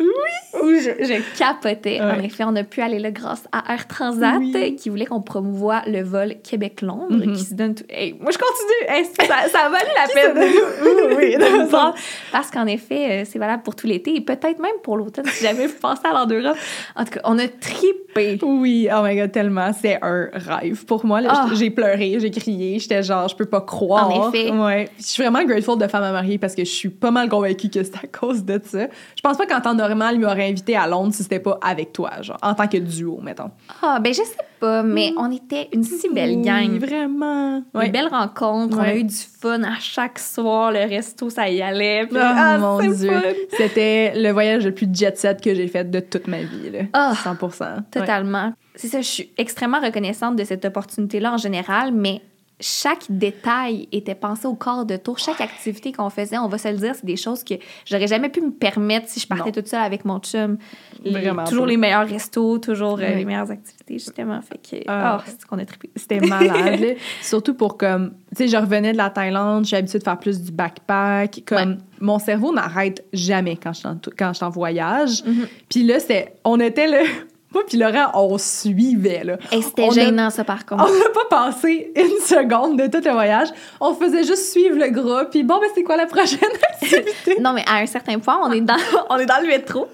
[0.00, 0.80] oui!
[0.80, 2.00] Je, je capotais.
[2.00, 4.76] En effet, on a pu aller là grâce à Air Transat, Oui.
[4.76, 7.32] qui voulait qu'on promouvoie le vol Québec-Londres, Mhm.
[7.36, 7.84] qui se donne tout.
[7.88, 8.88] Hey, moi, je continue!
[8.88, 10.34] Hey, ça, ça a valu la peine.
[10.34, 11.36] donne- Oui, oui.
[12.32, 15.44] Parce qu'en effet, euh, c'est valable pour tout l'été et peut-être même pour l'automne si
[15.44, 16.56] jamais vous pensez à l'Europe.
[16.96, 18.88] En tout cas, on a tripé Oui.
[18.92, 19.70] Oh my god, tellement.
[19.72, 20.84] C'est un rêve.
[20.86, 21.46] Pour moi, Ah.
[21.54, 24.10] j'ai pleuré, j'ai crié, j'étais genre, je peux pas croire.
[24.10, 24.50] En effet.
[24.50, 24.88] Ouais.
[24.98, 27.68] Je suis vraiment grateful de femme à marier parce que je suis pas mal convaincue
[27.68, 28.86] que c'est à cause de ça.
[29.16, 31.92] Je pense pas qu'en temps normal, il m'aurait invité à Londres si c'était pas avec
[31.92, 33.50] toi, genre, en tant que duo, mettons.
[33.82, 36.70] Ah, ben je sais pas, mais on était une si belle gang.
[36.72, 37.56] Oui, vraiment.
[37.58, 37.90] Une Ouais.
[37.90, 38.76] belle rencontre.
[38.78, 40.72] On a eu du fun à chaque soir.
[40.72, 42.06] Le resto, ça y allait.
[42.06, 43.12] Puis, Ah, ah, mon Dieu.
[43.56, 46.80] C'était le voyage le plus jet set que j'ai fait de toute ma vie, là.
[46.92, 47.12] Ah.
[47.22, 47.66] 100 Ouais.
[47.90, 48.52] Totalement.
[48.74, 52.20] C'est ça, je suis extrêmement reconnaissante de cette opportunité-là en général, mais
[52.60, 55.18] chaque détail était pensé au quart de tour.
[55.18, 57.54] Chaque activité qu'on faisait, on va se le dire, c'est des choses que
[57.86, 59.52] j'aurais jamais pu me permettre si je partais Non.
[59.52, 60.58] toute seule avec mon chum.
[61.04, 61.70] Les- toujours pas.
[61.70, 64.40] les meilleurs restos, toujours euh, les meilleures activités, justement.
[64.42, 65.90] Fait que, oh, c'est qu'on a trippé.
[65.94, 66.80] C'était malade.
[66.80, 66.88] là.
[67.22, 70.42] Surtout pour comme, tu sais, je revenais de la Thaïlande, j'ai l'habitude de faire plus
[70.42, 71.42] du backpack.
[71.46, 75.22] Comme, mon cerveau n'arrête jamais quand je suis en, quand je suis en voyage.
[75.24, 75.46] Mhm.
[75.68, 77.02] Puis là, c'est, on était là,
[77.52, 79.38] moi puis Laurent, on suivait, là.
[79.52, 80.84] Et c'était a- gênant, ça, par contre.
[80.88, 83.48] On n'a pas passé une seconde de tout le voyage.
[83.80, 85.30] On faisait juste suivre le groupe.
[85.30, 86.38] Puis bon, ben, c'est quoi la prochaine
[86.72, 87.40] activité?
[87.40, 88.76] Non, mais à un certain point, on est dans,
[89.10, 89.88] on est dans le métro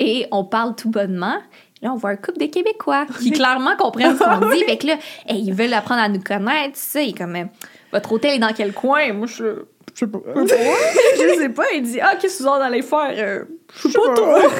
[0.00, 1.36] et on parle tout bonnement.
[1.82, 4.64] Là, on voit un couple de Québécois qui clairement comprennent ce qu'on dit.
[4.64, 4.94] Fait que là,
[5.28, 6.72] hey, ils veulent apprendre à nous connaître.
[6.74, 7.44] Tu sais, il est comme, euh,
[7.92, 9.12] votre hôtel est dans quel coin?
[9.12, 9.64] Moi, je
[9.94, 10.18] je sais pas.
[10.44, 11.64] je sais pas.
[11.74, 13.12] Il dit, ah, qu'est-ce que vous allez faire?
[13.16, 13.44] Euh,
[13.76, 14.26] je sais pas trop.
[14.26, 14.50] Là, comme,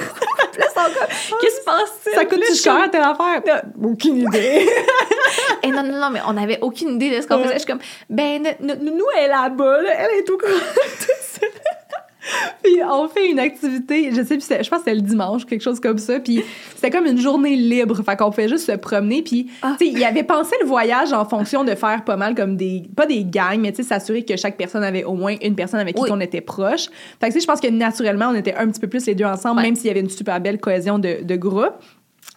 [0.52, 1.92] qu'est-ce qui se passe?
[2.14, 3.42] Ça coûte-tu cher, telle affaire?
[3.82, 4.68] Aucune idée.
[5.62, 7.54] Et non, non, non, mais on avait aucune idée de ce qu'on faisait.
[7.54, 10.50] Je suis comme, ben, no- no- nous, elle est là-bas, là, elle est tout cool.
[12.62, 15.62] Puis on fait une activité, je sais plus, je pense que c'était le dimanche, quelque
[15.62, 16.20] chose comme ça.
[16.20, 16.42] Puis
[16.74, 19.22] c'était comme une journée libre, fait qu'on pouvait juste se promener.
[19.22, 19.76] Puis Ah.
[19.78, 22.82] tu sais, il avait pensé le voyage en fonction de faire pas mal comme des,
[22.96, 25.80] pas des gangs, mais tu sais, s'assurer que chaque personne avait au moins une personne
[25.80, 26.08] avec qui Oui.
[26.12, 26.86] on était proche.
[27.20, 29.14] Fait que tu sais, je pense que naturellement, on était un petit peu plus les
[29.14, 29.64] deux ensemble, Ouais.
[29.66, 31.72] même s'il y avait une super belle cohésion de, de groupe.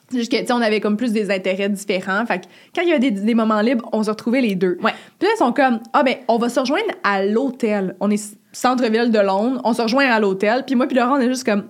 [0.09, 2.25] C'est juste que, tu sais, on avait comme plus des intérêts différents.
[2.25, 4.77] Fait que quand il y avait des, des moments libres, on se retrouvait les deux.
[4.81, 4.91] Ouais.
[5.19, 7.93] Puis là, ils sont comme, ah ben, on va se rejoindre à l'hôtel.
[7.99, 10.63] On est centre-ville de Londres, on se rejoint à l'hôtel.
[10.65, 11.65] Puis moi puis Laurent, on est juste comme,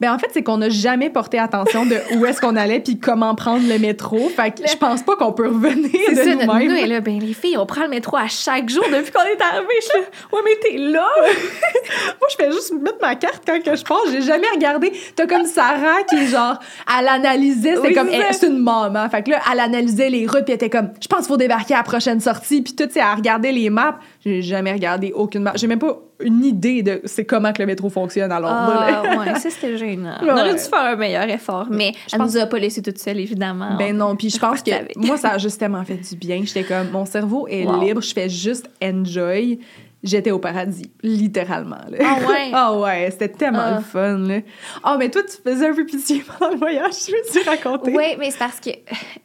[0.00, 2.98] ben en fait, c'est qu'on n'a jamais porté attention de où est-ce qu'on allait puis
[2.98, 4.28] comment prendre le métro.
[4.30, 6.88] Fait que je pense pas qu'on peut revenir C'est ça, de notre nous est nous-mêmes.
[6.88, 9.68] là, ben les filles, on prend le métro à chaque jour depuis qu'on est arrivé.
[9.80, 11.06] Je suis là, ouais, mais t'es là!
[12.20, 14.00] Moi, je fais juste mettre ma carte quand que je pars.
[14.10, 14.92] J'ai jamais regardé.
[15.14, 16.58] T'as comme Sarah qui est genre,
[16.98, 18.32] elle analysait, Oui, comme, c'est elle- ça.
[18.32, 19.08] c'est une maman.
[19.08, 21.36] Fait que là, elle analysait les routes puis elle était comme, je pense qu'il faut
[21.36, 22.62] débarquer à la prochaine sortie.
[22.62, 23.98] Puis tout, tu sais, elle regardait les maps.
[24.24, 25.52] J'ai jamais regardé aucune map.
[25.54, 28.72] J'ai même pas une idée de c'est comment que le métro fonctionne à Londres.
[28.78, 30.16] Ah, ouais, ça c'était gênant.
[30.22, 30.28] Ouais.
[30.30, 32.82] On aurait dû faire un meilleur effort, mais Je elle pense- nous a pas laissé
[32.82, 33.76] toute seule, évidemment.
[33.78, 34.96] Ben non, puis je pense que avec.
[34.96, 36.42] moi, ça a justement fait du bien.
[36.44, 37.80] J'étais comme, mon cerveau est Wow.
[37.80, 39.58] libre, je fais juste enjoy.
[40.04, 41.76] J'étais au paradis, littéralement.
[41.88, 41.98] Là.
[42.00, 42.50] Ah ouais?
[42.52, 43.76] Ah ouais, c'était tellement Ah.
[43.76, 44.18] le fun.
[44.18, 44.40] Là.
[44.82, 47.94] Ah, mais toi, tu faisais un peu pitié pendant le voyage, je veux te raconter?
[47.96, 48.70] Oui, mais c'est parce que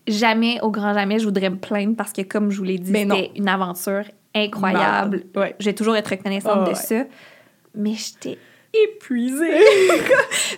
[0.08, 2.92] jamais, au grand jamais, je voudrais me plaindre parce que, comme je vous l'ai dit,
[2.92, 3.16] non.
[3.16, 4.04] c'était une aventure
[4.46, 5.18] incroyable.
[5.18, 5.30] Malade.
[5.36, 5.56] Ouais.
[5.60, 7.04] Je vais toujours être reconnaissante de ça.
[7.76, 8.38] Mais j'étais
[8.74, 9.60] épuisée.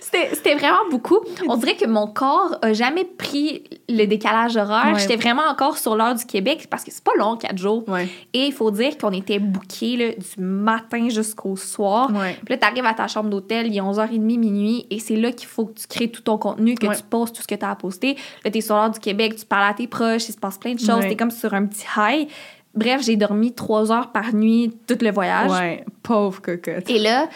[0.00, 1.18] c'était vraiment beaucoup.
[1.48, 4.92] On dirait que mon corps a jamais pris le décalage horaire.
[4.94, 4.98] Ouais.
[4.98, 7.88] J'étais vraiment encore sur l'heure du Québec parce que c'est pas long, quatre jours.
[7.88, 8.08] Ouais.
[8.32, 12.10] Et il faut dire qu'on était bookés là, du matin jusqu'au soir.
[12.12, 12.36] Ouais.
[12.44, 15.48] Puis là, t'arrives à ta chambre d'hôtel, il est 11h30 minuit, et c'est là qu'il
[15.48, 17.70] faut que tu crées tout ton contenu, que tu postes tout ce que tu as
[17.70, 18.16] à poster.
[18.44, 20.74] Là, t'es sur l'heure du Québec, tu parles à tes proches, il se passe plein
[20.74, 22.28] de choses, t'es comme sur un petit high.
[22.74, 25.50] Bref, j'ai dormi trois heures par nuit tout le voyage.
[25.50, 26.88] Ouais, pauvre cocotte.
[26.88, 27.28] Et là,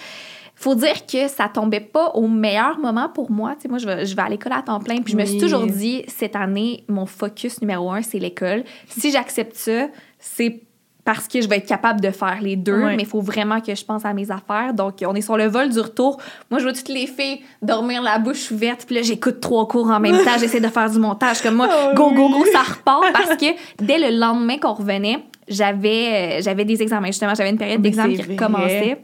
[0.55, 3.55] faut dire que ça tombait pas au meilleur moment pour moi.
[3.57, 5.03] Tu sais, moi, je vais, je vais à l'école à temps plein.
[5.03, 8.64] Puis je me suis toujours dit, cette année, mon focus numéro un, c'est l'école.
[8.89, 10.62] Si j'accepte ça, c'est
[11.05, 13.74] parce que je vais être capable de faire les deux, mais il faut vraiment que
[13.74, 14.72] je pense à mes affaires.
[14.72, 16.18] Donc, on est sur le vol du retour.
[16.50, 19.90] Moi, je vois toutes les filles dormir la bouche ouverte, puis là, j'écoute trois cours
[19.90, 21.42] en même temps, j'essaie de faire du montage.
[21.42, 23.46] Comme moi, Oh go, go, go, ça repart parce que
[23.82, 27.09] dès le lendemain qu'on revenait, j'avais euh, j'avais des examens.
[27.09, 29.02] Justement, j'avais une période d'examen qui recommençait.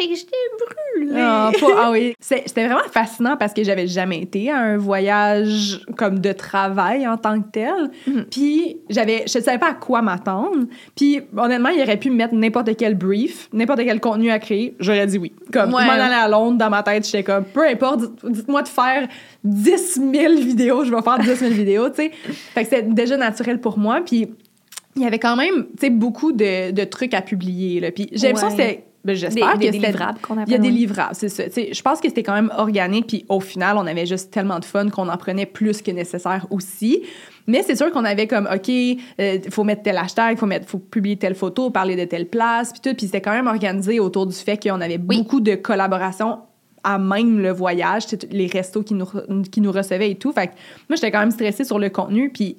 [0.00, 1.20] Fait que j'étais brûlée.
[1.20, 5.80] Ah, pas- ah oui, c'était vraiment fascinant parce que j'avais jamais été à un voyage
[5.96, 7.90] comme de travail en tant que tel.
[8.06, 8.24] Mhm.
[8.30, 10.64] Puis j'avais, je savais pas à quoi m'attendre.
[10.96, 14.74] Puis honnêtement, il aurait pu me mettre n'importe quel brief, n'importe quel contenu à créer.
[14.80, 15.32] J'aurais dit oui.
[15.52, 15.84] Comme Ouais.
[15.84, 19.08] m'en aller à Londres dans ma tête, j'étais comme peu importe, dites- dites-moi de faire
[19.44, 22.10] 10 000 vidéos, je vais faire 10 000 vidéos, tu sais.
[22.54, 24.00] Fait que c'était déjà naturel pour moi.
[24.04, 24.28] Puis
[24.96, 27.80] il y avait quand même, tu sais, beaucoup de, de trucs à publier.
[27.80, 27.90] Là.
[27.92, 30.52] Puis j'ai l'impression que c'était ben, j'espère Des- que des c'était- livrables qu'on appelle, Il
[30.52, 31.44] y a des livrables, c'est ça.
[31.44, 34.30] Tu sais, je pense que c'était quand même organique, puis au final, on avait juste
[34.30, 37.02] tellement de fun qu'on en prenait plus que nécessaire aussi.
[37.46, 38.98] Mais c'est sûr qu'on avait comme, OK, il
[39.50, 42.72] faut mettre tel hashtag, il faut, mettre- faut publier telle photo, parler de telle place,
[42.72, 42.94] puis tout.
[42.94, 45.18] Puis c'était quand même organisé autour du fait qu'on avait Oui.
[45.18, 46.40] beaucoup de collaborations
[46.84, 49.06] à même le voyage, les restos qui nous,
[49.50, 50.32] qui nous recevaient et tout.
[50.32, 50.52] Fait que
[50.88, 52.30] moi, j'étais quand même stressée sur le contenu.
[52.30, 52.56] Puis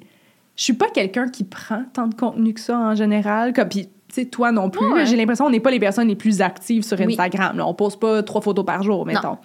[0.56, 3.52] je suis pas quelqu'un qui prend tant de contenu que ça en général.
[3.52, 4.92] Comme, puis, sais, toi non plus.
[4.92, 5.06] Ouais.
[5.06, 7.06] J'ai l'impression qu'on n'est pas les personnes les plus actives sur Oui.
[7.12, 7.56] Instagram.
[7.58, 7.66] là.
[7.66, 9.38] On pose pas trois photos par jour, mettons.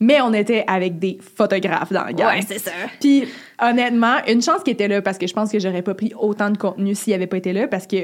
[0.00, 2.28] Mais on était avec des photographes dans la gang.
[2.36, 2.70] Ouais, c'est ça.
[3.00, 3.24] Puis
[3.60, 6.50] honnêtement, une chance qu'il était là parce que je pense que j'aurais pas pris autant
[6.50, 7.96] de contenu s'il avait pas été là parce que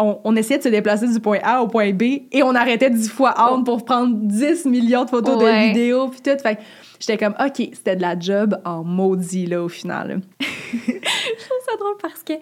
[0.00, 2.90] on, on essayait de se déplacer du point A au point B et on arrêtait
[2.90, 5.62] dix fois entre pour prendre 10 millions de photos Ouais.
[5.62, 6.38] de vidéos puis tout.
[6.42, 6.58] Fait
[6.98, 10.20] j'étais comme OK, c'était de la job en maudit là au final.
[10.72, 12.34] Je trouve ça drôle parce que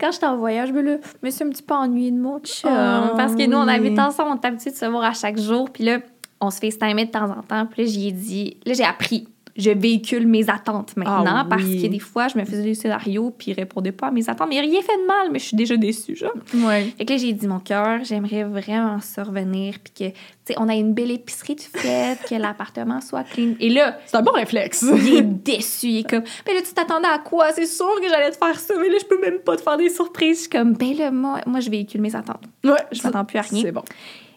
[0.00, 2.70] quand j'étais en voyage, je me, me suis un petit peu ennuyée de mon chum.
[2.70, 5.38] Oh, parce que nous, on habite ensemble, on est habitué de se voir à chaque
[5.38, 5.70] jour.
[5.70, 5.98] Puis là,
[6.40, 7.66] on se FaceTimait de temps en temps.
[7.66, 8.56] Puis là, j'y ai dit...
[8.64, 9.28] Là, j'ai appris.
[9.56, 11.80] Je véhicule mes attentes maintenant Ah parce oui.
[11.82, 14.48] que des fois, je me faisais des scénarios puis il répondait pas à mes attentes.
[14.48, 16.32] Mais rien fait de mal, mais je suis déjà déçue, genre.
[16.54, 16.92] Ouais.
[16.98, 19.74] Fait que là, j'ai dit, mon cœur, j'aimerais vraiment ça revenir.
[19.84, 23.54] Puis que, tu sais, on a une belle épicerie de fête, que l'appartement soit clean.
[23.60, 24.84] Et là, C'est un bon réflexe.
[24.92, 25.86] il est déçu.
[25.86, 27.52] Il est comme, ben là, tu t'attendais à quoi?
[27.52, 29.76] C'est sûr que j'allais te faire ça, mais là, je peux même pas te faire
[29.76, 30.36] des surprises.
[30.36, 32.42] Je suis comme, ben là, moi, moi je véhicule mes attentes.
[32.64, 33.62] Ouais, Je m'attends plus à rien.
[33.62, 33.82] C'est bon.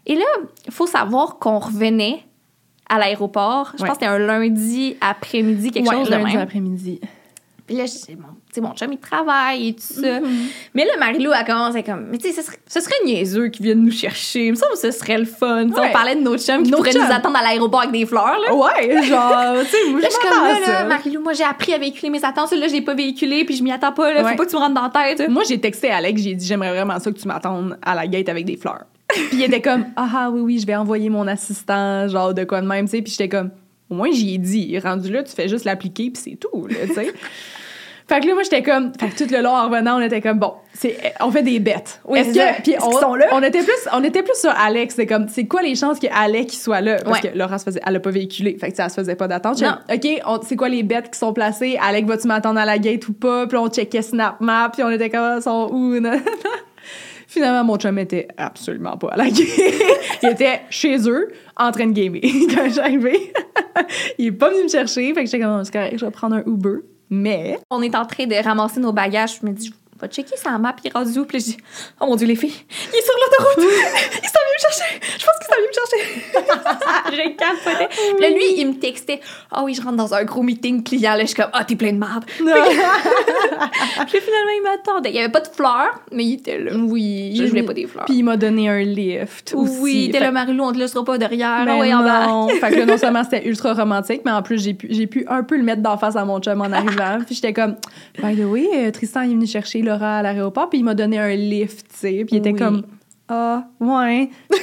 [0.05, 0.25] Et là,
[0.65, 2.19] il faut savoir qu'on revenait
[2.89, 3.73] à l'aéroport.
[3.77, 3.87] Je Ouais.
[3.89, 6.41] pense que c'était un lundi après-midi, quelque Ouais, chose de lundi même.
[6.41, 6.99] après-midi.
[7.65, 10.21] Puis là, je bon, tu sais, mon chum, il travaille et tout ça.
[10.21, 10.23] Mm-hmm.
[10.73, 13.49] Mais là, Marie-Lou, elle commence à comme, mais tu sais, ce serait, ce serait niaiseux
[13.49, 14.45] qu'ils viennent nous chercher.
[14.45, 15.65] Il me semble que ce serait le fun.
[15.67, 15.89] Ouais.
[15.89, 17.05] On parlait de nos chums qui Nos pourraient chums.
[17.05, 18.55] nous attendre à l'aéroport avec des fleurs, là.
[18.55, 21.77] Ouais, genre, tu sais, moi, je suis comme là, là, Marie-Lou, moi, j'ai appris à
[21.77, 22.53] véhiculer mes attentes.
[22.53, 24.13] Là, je l'ai pas véhiculé, puis je m'y attends pas.
[24.13, 24.31] Là, Ouais.
[24.31, 25.27] faut pas que tu me rentres dans la tête.
[25.27, 28.29] Moi, j'ai texté Alex, j'ai dit j'aimerais vraiment ça que tu m'attendes à la gate
[28.29, 28.85] avec des fleurs.
[29.09, 32.43] Puis il était comme ah ah, oui oui, je vais envoyer mon assistant genre de
[32.43, 33.01] quoi de même, tu sais.
[33.01, 33.51] Puis j'étais comme
[33.89, 36.93] au moins j'y ai dit, rendu là, tu fais juste l'appliquer puis c'est tout, tu
[36.93, 37.13] sais.
[38.09, 38.93] Fait que là, moi, j'étais comme.
[38.97, 41.59] Fait que tout le long, en revenant, on était comme, bon, c'est, on fait des
[41.59, 41.99] bêtes.
[42.05, 42.61] Oui, Est-ce que.
[42.61, 43.25] Puis on, sont là?
[43.33, 44.95] on était plus, on était plus sur Alex.
[44.95, 46.99] C'est comme, c'est quoi les chances que Alex soit là?
[47.03, 47.29] Parce Ouais.
[47.31, 48.55] que Laura se faisait, elle a pas véhiculé.
[48.57, 49.61] Fait que ça, se faisait pas d'attente.
[49.61, 49.75] Non.
[49.93, 50.07] OK,
[50.47, 51.77] c'est quoi les bêtes qui sont placées?
[51.81, 53.45] Alex, vas-tu m'attendre à la gate ou pas?
[53.45, 55.93] Puis on checkait Snap Map, puis on était comme, ils sont où?
[57.27, 59.37] Finalement, mon chum était absolument pas à la gate.
[60.23, 62.21] il était chez eux, en train de gamer
[62.55, 63.33] quand j'arrivais.
[64.17, 65.13] il est pas venu me chercher.
[65.13, 66.79] Fait que j'étais comme, correct, je vais prendre un Uber.
[67.09, 69.39] Mais On est en train de ramasser nos bagages.
[69.41, 71.25] Je me dis, je vais checker sa map, il est rendu où?
[71.25, 71.57] Puis je dis,
[71.99, 72.53] oh mon Dieu, les filles,
[72.93, 73.57] il est sur l'autoroute!
[74.23, 74.99] il s'en vient me chercher!
[75.01, 76.01] Je pense qu'il s'en vient me chercher!
[77.11, 77.89] je capotais.
[78.17, 79.19] Puis là, lui, il me textait,
[79.51, 81.13] ah oui, je rentre dans un gros meeting client.
[81.15, 82.25] Là, je suis comme, ah, t'es plein de merde.
[82.27, 82.35] Puis
[84.21, 85.09] finalement, il m'attendait.
[85.09, 86.71] Il y avait pas de fleurs, mais il était là.
[86.75, 88.05] oui, Je voulais pas des fleurs.
[88.05, 89.77] Puis il m'a donné un lift aussi.
[89.81, 91.65] oui, t'es Fait- là, Marilou, on te laissera pas derrière.
[91.65, 92.25] Ben Ah ouais, en bas.
[92.27, 92.47] non.
[92.49, 95.25] fait que là, non seulement c'était ultra romantique, mais en plus, j'ai pu, j'ai pu
[95.27, 97.19] un peu le mettre d'en face à mon chum en arrivant.
[97.25, 97.75] puis j'étais comme,
[98.21, 101.17] by the way, euh, Tristan est venu chercher Laura à l'aéroport, puis il m'a donné
[101.19, 102.23] un lift, tu sais.
[102.25, 102.57] Puis il était Oui.
[102.59, 102.83] comme,
[103.29, 104.29] ah, ouais.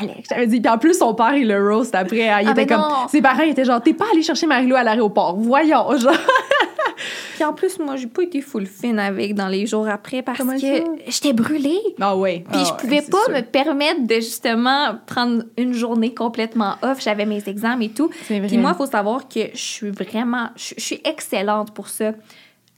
[0.00, 0.60] Alex, j'avais dit.
[0.60, 2.28] Puis en plus, son père, il le roast après.
[2.28, 2.38] hein.
[2.42, 3.08] Il Ah, était ben comme, non.
[3.08, 5.36] ses parents étaient genre, t'es pas allé chercher Marie-Lou à l'aéroport.
[5.36, 6.12] Voyons, genre.
[7.34, 10.38] Puis en plus, moi, j'ai pas été full fin avec dans les jours après parce
[10.38, 10.60] Comment que
[11.08, 11.80] j'étais brûlée.
[12.00, 12.44] Ah ouais.
[12.50, 13.34] Puis Ah je pouvais pas sûr.
[13.34, 17.02] me permettre de justement prendre une journée complètement off.
[17.02, 18.10] J'avais mes examens et tout.
[18.26, 20.50] Puis moi, il faut savoir que je suis vraiment...
[20.56, 22.12] Je suis excellente pour ça.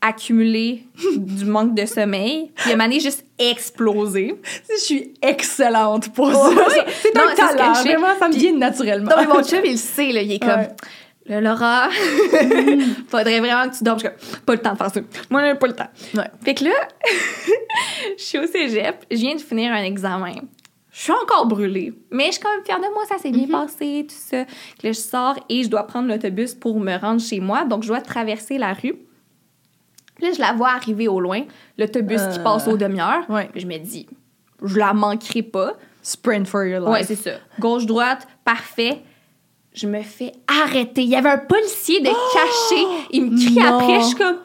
[0.07, 0.85] Accumuler
[1.17, 2.53] du manque de sommeil.
[2.57, 4.35] Puis à un juste exploser.
[4.69, 6.51] Je suis excellente pour ça.
[6.51, 6.93] Oh, oui.
[7.01, 7.73] C'est un talent.
[7.73, 9.11] Vraiment, ça me vient naturellement.
[9.11, 10.21] Non, mais mon chum, il le sait, là.
[10.21, 10.51] Il est comme...
[10.51, 10.69] Ouais.
[11.27, 11.89] Là, Laura,
[13.09, 13.99] faudrait vraiment que tu dormes.
[13.99, 15.01] Je suis comme, pas le temps de faire ça.
[15.31, 15.89] Moi, j'ai pas le temps.
[16.15, 16.31] Ouais.
[16.45, 16.71] Fait que là,
[18.19, 20.35] je suis au cégep, je viens de finir un examen.
[20.93, 23.49] Je suis encore brûlée, mais je suis quand même fière de moi, ça s'est bien
[23.49, 24.45] passé, tout ça.
[24.45, 27.83] Que là, je sors et je dois prendre l'autobus pour me rendre chez moi, donc
[27.83, 28.95] je dois traverser la rue.
[30.25, 31.43] Là, je la vois arriver au loin,
[31.79, 32.43] l'autobus qui Euh.
[32.43, 33.25] passe aux demi-heures.
[33.29, 33.49] Ouais.
[33.53, 34.07] Puis Je me dis,
[34.63, 35.75] je la manquerai pas.
[36.03, 36.89] Sprint for your life.
[36.91, 37.31] Ouais, c'est ça.
[37.61, 39.01] Gauche-droite, parfait.
[39.73, 41.03] Je me fais arrêter.
[41.03, 43.07] Il y avait un policier de caché.
[43.11, 43.79] Il me crie Non.
[43.79, 44.01] après.
[44.01, 44.37] Je suis comme.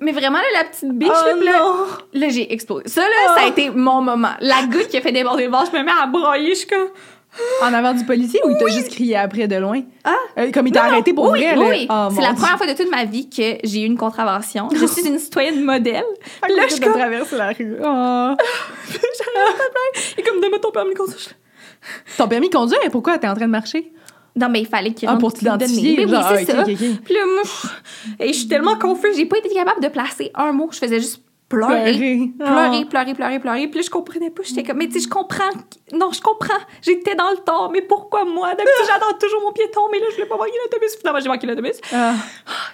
[0.00, 1.86] Mais, vraiment, là, la petite biche, Oh là, là, non!
[2.20, 2.88] là, j'ai explosé.
[2.88, 4.32] Ça, là, ça a été mon moment.
[4.40, 6.50] La goutte qui a fait déborder le vase, je me mets à broyer.
[6.50, 6.88] Je suis comme.
[7.62, 9.80] En avant du policier ou il t'a juste crié après de loin?
[10.04, 10.14] Ah?
[10.38, 11.56] Euh, comme il t'a arrêté pour oui, vrai?
[11.56, 11.86] Oui.
[11.90, 14.68] Oh, c'est la première fois de toute ma vie que j'ai eu une contravention.
[14.74, 16.04] Je suis une citoyenne modèle.
[16.42, 17.76] Là, je comme- traverser la rue.
[17.84, 18.34] Oh.
[20.18, 21.18] Et comme, donne-moi ton permis de conduire.
[22.16, 23.92] Ton permis de conduire, pourquoi t'es en train de marcher?
[24.36, 25.96] Non, mais il fallait qu'il Ah, pour t'identifier.
[25.96, 26.62] Mais oui, c'est ça.
[26.62, 26.76] ok, ok.
[27.04, 27.66] Puis là, moi, pff,
[28.20, 29.16] et je suis tellement confuse.
[29.16, 30.68] J'ai pas été capable de placer un mot.
[30.72, 31.22] Je faisais juste
[31.56, 31.92] pleurer.
[31.92, 32.30] Pleurer.
[32.38, 32.88] Pleurer, Oh.
[32.88, 33.66] pleurer, pleurer, pleurer.
[33.68, 34.42] Puis là, je comprenais pas.
[34.44, 35.50] J'étais comme, mais tu sais, je comprends.
[35.92, 36.58] Non, je comprends.
[36.80, 37.70] J'étais dans le tort.
[37.72, 38.48] Mais pourquoi moi?
[38.50, 39.82] D'habitude, j'attends toujours mon piéton.
[39.90, 40.96] Mais là, je voulais pas manquer l'autobus.
[40.98, 41.76] Finalement, j'ai manqué l'autobus.
[41.92, 42.12] Ah,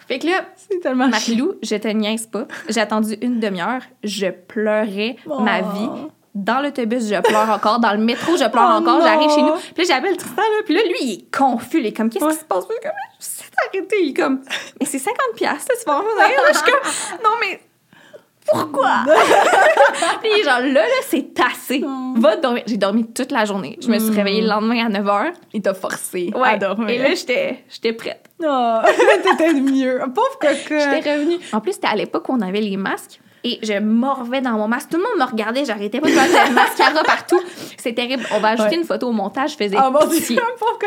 [0.07, 1.09] Fait que là, c'est tellement.
[1.09, 2.47] Marie-Lou, je te niaise pas.
[2.69, 3.83] J'ai attendu une demi-heure.
[4.05, 5.41] Je pleurais Oh.
[5.41, 5.89] ma vie
[6.35, 7.81] Dans l'autobus, je pleure encore.
[7.81, 9.01] Dans le métro, je pleure Oh encore.
[9.03, 9.55] J'arrive chez nous.
[9.75, 10.63] Puis là, j'appelle Tristan, là.
[10.65, 11.81] Puis là, lui, il est confus.
[11.81, 12.33] Il est comme, qu'est-ce Ouais.
[12.33, 12.65] qui se passe?
[12.67, 13.97] Puis je suis comme, arrêté.
[14.03, 14.43] Il est comme,
[14.79, 16.39] mais c'est 50 piastres, là, tu vas revenir.
[16.49, 17.61] Je suis comme, non, mais
[18.53, 19.05] pourquoi?
[20.23, 21.85] Puis genre, là, là, c'est assez.
[22.17, 22.63] Va dormir.
[22.67, 23.79] J'ai dormi toute la journée.
[23.83, 25.33] Je me suis réveillée le lendemain à 9 h.
[25.55, 26.49] Il t'a forcé Ouais.
[26.51, 26.89] à dormir.
[26.91, 28.25] Et là, j'étais j'étais prête.
[28.45, 28.79] Oh,
[29.23, 30.01] t'étais mieux.
[30.15, 30.59] Pauvre cocotte.
[30.69, 31.37] J'étais revenue.
[31.53, 33.21] En plus, c'était à l'époque où on avait les masques.
[33.45, 34.91] Et je morvais dans mon masque.
[34.91, 37.41] Tout le monde me regardait, j'arrêtais pas de faire le mascara partout.
[37.77, 38.25] C'est terrible.
[38.35, 38.77] On va ajouter Ouais.
[38.77, 39.53] une photo au montage.
[39.53, 40.19] Je faisais Ah mon dieu,
[40.59, 40.79] pauvre.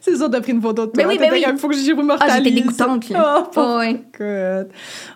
[0.00, 1.02] C'est sûr, t'as pris une photo de toi.
[1.04, 1.42] Ben oui, T'étais oui.
[1.44, 2.34] comme, faut que j'y Ah, immortalise.
[2.36, 3.44] j'étais dégoûtante, là.
[3.56, 4.00] Oh, Oh, ouais.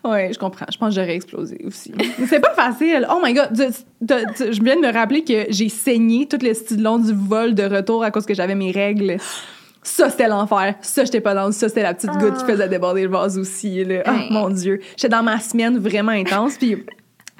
[0.04, 0.66] Ouais, je comprends.
[0.72, 1.92] Je pense que j'aurais explosé aussi.
[1.96, 3.06] Mais c'est pas facile.
[3.10, 3.48] Oh my god.
[3.54, 4.14] Tu- tu-
[4.44, 7.54] tu- je viens de me rappeler que j'ai saigné tout le style long du vol
[7.54, 9.16] de retour à cause que j'avais mes règles.
[9.82, 10.74] Ça, c'était l'enfer.
[10.82, 11.50] Ça, j'étais pas dans.
[11.52, 13.84] Ça, c'était la petite goutte qui faisait déborder le vase aussi.
[13.84, 14.02] Là.
[14.06, 14.80] Oh mon Dieu.
[14.96, 16.56] J'étais dans ma semaine vraiment intense.
[16.58, 16.84] Puis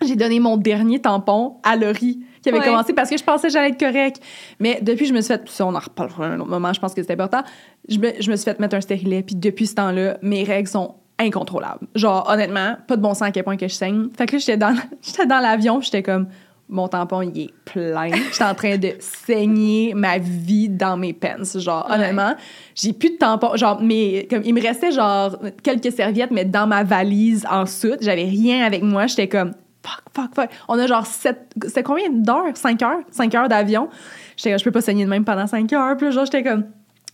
[0.03, 2.65] j'ai donné mon dernier tampon à Laurie qui avait Ouais.
[2.65, 4.21] commencé parce que je pensais que j'allais être correct.
[4.61, 5.43] Mais depuis, je me suis fait.
[5.49, 7.43] ça, on en reparlera un autre moment, je pense que c'est important.
[7.89, 9.23] Je me, je me suis fait mettre un stérilet.
[9.23, 11.89] Puis depuis ce temps-là, mes règles sont incontrôlables.
[11.97, 14.09] Genre, honnêtement, pas de bon sens à quel point que je saigne.
[14.17, 16.29] Fait que là, j'étais dans, j'étais dans l'avion, j'étais comme.
[16.71, 18.11] Mon tampon, il est plein.
[18.31, 21.43] J'étais en train de saigner ma vie dans mes pants.
[21.55, 21.95] Genre, Ouais.
[21.95, 22.35] honnêtement,
[22.75, 23.57] j'ai plus de tampon.
[23.57, 27.99] Genre, mais, comme, il me restait, genre, quelques serviettes, mais dans ma valise en soute.
[28.03, 29.07] J'avais rien avec moi.
[29.07, 29.53] J'étais comme,
[29.83, 30.51] fuck, fuck, fuck.
[30.69, 31.39] On a genre sept.
[31.65, 32.55] C'était combien d'heures?
[32.55, 33.01] Cinq heures?
[33.11, 33.89] Cinq heures d'avion.
[34.37, 35.97] J'étais comme, je peux pas saigner de même pendant cinq heures.
[35.97, 36.65] Puis là, genre, j'étais comme.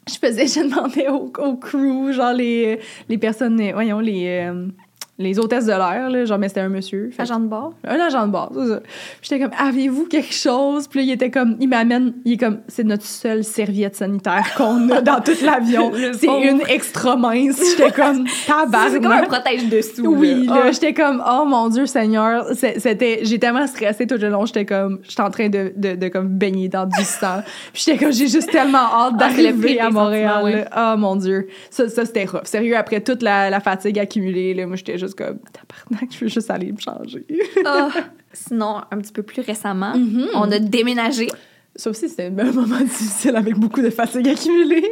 [0.08, 4.66] Je faisais, je demandais au, au crew, genre les, les personnes, voyons, les, euh,
[5.18, 7.10] les hôtesses de l'air, là, genre, mais c'était un monsieur.
[7.12, 7.74] Fait Agent de bord?
[7.86, 8.80] un agent de bord, c'est ça.
[9.22, 10.88] J'étais comme, avez-vous quelque chose?
[10.88, 14.54] Puis là, il était comme, il m'amène, il est comme, c'est notre seule serviette sanitaire
[14.56, 15.92] qu'on a dans tout l'avion.
[16.14, 17.60] C'est une extra mince.
[17.76, 18.64] J'étais comme, C'est comme
[19.12, 19.28] un tabarnak.
[19.28, 20.06] protège-dessous.
[20.06, 20.64] Oui, là.
[20.64, 24.64] là, j'étais comme, oh mon Dieu Seigneur, c'était, j'ai tellement stressé tout le long, j'étais
[24.64, 27.42] comme, j'étais en train de, de, de comme baigner dans du sang.
[27.72, 30.68] Puis j'étais comme, j'ai juste tellement hâte Ah, d'arriver à Montréal.
[30.76, 32.44] Oh mon Dieu, ça, ça c'était rough.
[32.44, 36.28] Sérieux, après toute la, la fatigue accumulée, là, moi j'étais juste comme, tabarnak, je veux
[36.28, 37.26] juste aller me changer.
[37.64, 37.88] Ah.
[38.32, 40.28] Sinon, un petit peu plus récemment, Mm-hmm.
[40.34, 41.28] on a déménagé.
[41.76, 44.84] Ça aussi, c'était un moment difficile avec beaucoup de fatigue accumulée.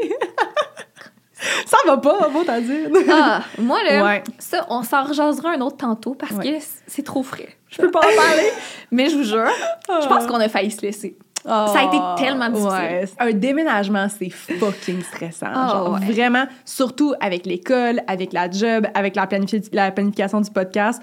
[1.66, 2.88] ça va pas, va t'en dire.
[3.10, 4.22] Ah, moi, là, Ouais.
[4.38, 6.58] ça, on s'en rejasera un autre tantôt parce Ouais.
[6.58, 7.48] que c'est trop frais.
[7.68, 8.50] Je peux pas en parler.
[8.90, 9.48] Mais je vous jure,
[9.88, 11.16] je pense qu'on a failli se laisser.
[11.44, 12.70] Ça a été tellement difficile.
[12.70, 13.04] Ouais.
[13.18, 15.46] Un déménagement, c'est fucking stressant.
[15.54, 16.12] Oh, genre, ouais.
[16.12, 21.02] Vraiment, surtout avec l'école, avec la job, avec la, planifi- la planification du podcast.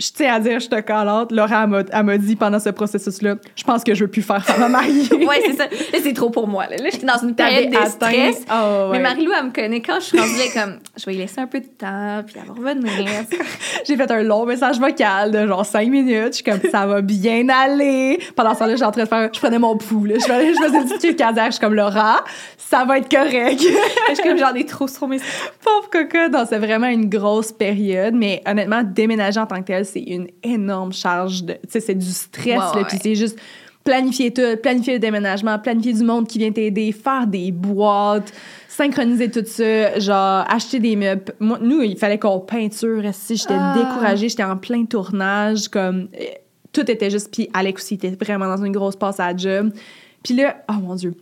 [0.00, 3.64] Je tiens à dire, je te call Laura elle m'a- dit pendant ce processus-là, je
[3.64, 5.08] pense que je veux plus faire femme à mariée.
[5.30, 5.64] Ouais, c'est ça.
[5.64, 6.66] Là, c'est trop pour moi.
[6.66, 8.42] Là, là je suis dans une période de stress.
[8.50, 8.98] Oh, ouais.
[8.98, 11.46] Mais Marie-Lou, elle me connaît quand je suis rendue comme, je vais y laisser un
[11.46, 13.06] peu de temps, puis elle va revenir.
[13.86, 16.28] J'ai fait un long message vocal de genre cinq minutes.
[16.28, 18.18] Je suis comme, ça va bien aller.
[18.34, 20.06] Pendant ce temps-là, j'étais en train de faire, je prenais mon pouls.
[20.08, 21.46] Je faisais, je faisais petite crise cardiaque.
[21.46, 22.24] Je suis comme, Laura,
[22.56, 23.60] ça va être correct.
[24.08, 25.18] je suis comme, j'en ai trop sur mes
[25.62, 28.14] Pauvre coco, non, c'est vraiment une grosse période.
[28.14, 31.94] Mais honnêtement, déménager en tant que tel, c'est une énorme charge de, tu sais, c'est
[31.94, 32.72] du stress, Ouais, là.
[32.76, 32.84] ouais.
[32.88, 33.38] Puis c'est juste
[33.84, 38.32] planifier tout, planifier le déménagement, planifier du monde qui vient t'aider, faire des boîtes,
[38.68, 41.22] synchroniser tout ça, genre acheter des meubles.
[41.40, 43.02] Moi, nous, il fallait qu'on peinture.
[43.12, 43.74] Si j'étais Ah.
[43.76, 46.24] découragée, j'étais en plein tournage, comme euh,
[46.72, 47.30] tout était juste.
[47.32, 49.72] Puis Alex aussi était vraiment dans une grosse passe à la job.
[50.22, 51.14] Puis là, oh mon Dieu.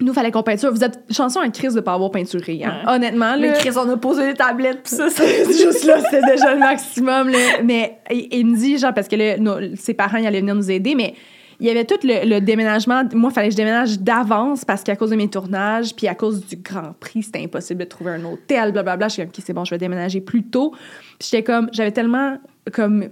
[0.00, 0.70] Nous, fallait qu'on peinture.
[0.72, 2.62] Vous êtes chanceux en crise de pas avoir peinturé.
[2.64, 2.74] Hein?
[2.86, 3.52] Honnêtement, Mais là.
[3.54, 7.28] Chris, on a posé les tablettes, pis ça, C'est juste là, c'était déjà le maximum.
[7.28, 7.38] Là.
[7.64, 10.54] Mais il, il me dit, genre, parce que là, nos- ses parents, ils allaient venir
[10.54, 11.14] nous aider, mais
[11.62, 13.02] il y avait tout le, le déménagement.
[13.12, 16.14] Moi, il fallait que je déménage d'avance parce qu'à cause de mes tournages, puis à
[16.14, 19.08] cause du Grand Prix, c'était impossible de trouver un hôtel, blablabla.
[19.08, 20.70] Je suis comme, OK, c'est bon, je vais déménager plus tôt.
[21.18, 22.38] Puis j'étais comme, j'avais tellement
[22.70, 23.04] comme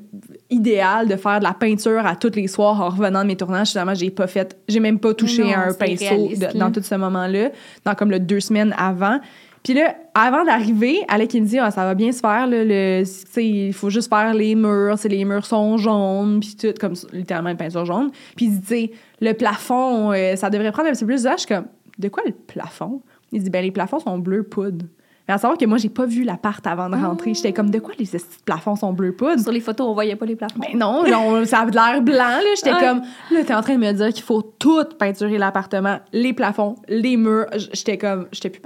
[0.50, 3.70] idéal de faire de la peinture à tous les soirs en revenant de mes tournages.
[3.70, 6.52] Finalement, j'ai pas fait, j'ai même pas touché Non, à un pinceau réaliste, de- là.
[6.54, 7.50] dans tout ce moment-là,
[7.84, 9.18] dans comme le deux semaines avant.
[9.64, 12.64] Puis là, avant d'arriver, Alec il me dit ah, ça va bien se faire là,
[12.64, 13.02] le
[13.40, 17.56] il faut juste faire les murs, les murs sont jaunes puis tout comme littéralement une
[17.56, 18.10] peinture jaune.
[18.36, 18.90] Puis il dit
[19.20, 21.34] le plafond euh, ça devrait prendre un petit peu plus de temps.
[21.36, 21.66] Je suis comme
[21.98, 23.02] de quoi le plafond?
[23.32, 24.86] Il dit ben les plafonds sont bleu poudre.
[25.28, 27.34] Mais à savoir que moi j'ai pas vu l'appart avant de rentrer.
[27.34, 28.06] J'étais comme de quoi les
[28.46, 29.38] plafonds sont bleu poudre?
[29.40, 30.58] Sur les photos, on voyait pas les plafonds.
[30.58, 31.04] ben non,
[31.44, 32.54] ça avait de l'air blanc, là.
[32.56, 32.80] J'étais Ouais.
[32.80, 36.76] comme, là, t'es en train de me dire qu'il faut tout peinturer l'appartement, les plafonds,
[36.88, 37.46] les murs.
[37.72, 38.62] J'étais comme, j'étais plus.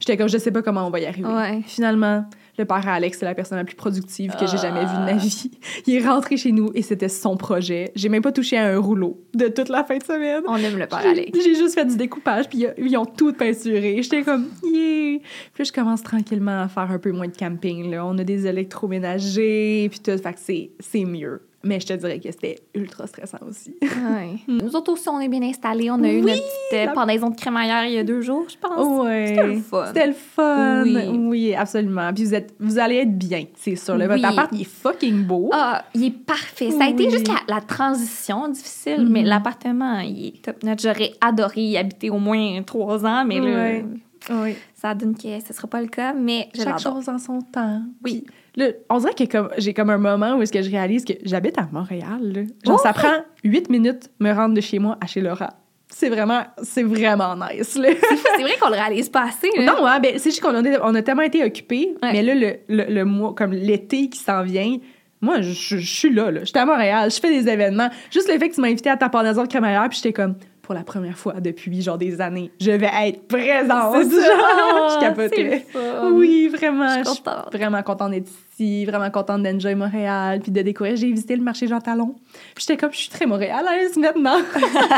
[0.00, 1.28] J'étais comme, je sais pas comment on va y arriver.
[1.28, 1.60] Ouais.
[1.66, 2.24] Finalement,
[2.58, 5.04] le père à Alex, c'est la personne la plus productive que j'ai jamais vue de
[5.04, 5.14] ma Ah.
[5.14, 5.50] vie.
[5.86, 7.92] Il est rentré chez nous et c'était son projet.
[7.94, 10.42] J'ai même pas touché à un rouleau de toute la fin de semaine.
[10.46, 11.38] On aime le père Alex.
[11.42, 14.02] J'ai juste fait du découpage, puis ils ont tout peinturé.
[14.02, 15.18] J'étais comme, yeah!
[15.54, 17.90] Puis je commence tranquillement à faire un peu moins de camping.
[17.90, 18.04] Là.
[18.06, 20.16] On a des électroménagers, puis tout.
[20.22, 21.40] Fait que c'est mieux.
[21.64, 23.74] Mais je te dirais que c'était ultra stressant aussi.
[23.82, 24.36] Ouais.
[24.48, 25.90] Nous autres aussi, on est bien installés.
[25.90, 28.20] On a eu Oui, notre petite euh, la- pendaison de crémaillère il y a deux
[28.20, 29.04] jours, je pense.
[29.04, 29.26] Ouais.
[29.28, 29.86] C'était le fun.
[29.88, 30.82] C'était le fun.
[30.84, 31.08] Oui.
[31.18, 31.54] Oui.
[31.56, 32.12] absolument.
[32.14, 33.96] Puis vous, êtes, vous allez être bien, c'est sûr.
[33.96, 34.06] là.
[34.06, 34.20] Oui.
[34.20, 35.50] Votre appart, il est fucking beau.
[35.52, 36.70] Ah, il est parfait.
[36.70, 37.10] Ça a été Oui.
[37.10, 39.26] juste la, la transition difficile, mais Mhm.
[39.26, 40.82] l'appartement, il est top notch.
[40.82, 43.80] J'aurais adoré y habiter au moins trois ans, mais là.
[44.30, 44.54] Oui.
[44.74, 47.80] ça donne que ce sera pas le cas, mais Chaque chose en son temps.
[48.04, 48.24] Oui.
[48.24, 51.04] Puis, là, on dirait que comme, j'ai comme un moment où est-ce que je réalise
[51.04, 52.18] que j'habite à Montréal.
[52.20, 52.42] là.
[52.64, 52.82] Genre, Oh!
[52.82, 55.50] ça prend huit minutes me rendre de chez moi à chez Laura.
[55.90, 57.76] C'est vraiment, c'est vraiment nice.
[57.78, 57.88] Là.
[58.36, 59.48] C'est vrai qu'on le réalise pas assez.
[59.56, 59.64] là.
[59.64, 62.12] non, hein, ben, c'est juste qu'on a, on a tellement été occupés, Ouais.
[62.12, 64.76] mais là, le, le, le mois, comme l'été qui s'en vient,
[65.22, 66.44] moi, je, je- je suis là, là.
[66.44, 67.88] J'étais à Montréal, je fais des événements.
[68.10, 70.34] Juste le fait que tu m'as invité à ta pendaison de crémaillère, puis j'étais comme,
[70.68, 73.96] pour la première fois depuis genre des années, je vais être présente.
[74.02, 74.26] C'est ça.
[74.90, 75.64] je capotais.
[76.12, 76.90] Oui, vraiment.
[76.90, 77.54] Je Je suis suis contente.
[77.54, 80.94] vraiment contente d'être ici, vraiment contente d'enjoy Montréal, puis de découvrir.
[80.96, 82.16] J'ai visité le marché Jean Talon.
[82.54, 84.36] Puis j'étais comme, je suis très montréalaise maintenant.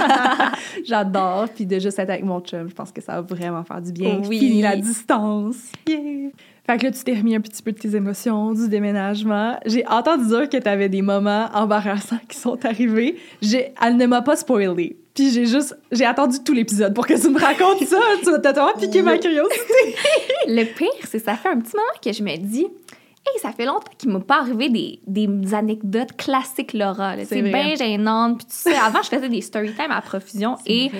[0.85, 1.47] J'adore.
[1.55, 3.93] Puis de juste être avec mon chum, je pense que ça va vraiment faire du
[3.93, 4.21] bien.
[4.27, 4.41] Oui.
[4.41, 5.71] Fini la distance.
[5.89, 6.31] Yeah.
[6.71, 9.59] Fait que là, tu t'es remis un petit peu de tes émotions, du déménagement.
[9.67, 13.17] J'ai entendu dire que t'avais des moments embarrassants qui sont arrivés.
[13.43, 14.97] J'ai, elle ne m'a pas spoilé.
[15.13, 17.99] Puis j'ai juste, j'ai attendu tout l'épisode pour que tu me racontes ça.
[18.21, 19.97] Tu t'as tellement piqué ma curiosité.
[20.47, 23.51] Le pire, c'est que ça fait un petit moment que je me dis, hey, ça
[23.51, 27.17] fait longtemps qu'il m'a pas arrivé des, des anecdotes classiques Laura.
[27.25, 28.39] C'est bien gênante.
[28.39, 30.93] Puis tu sais, avant, je faisais des story time à profusion et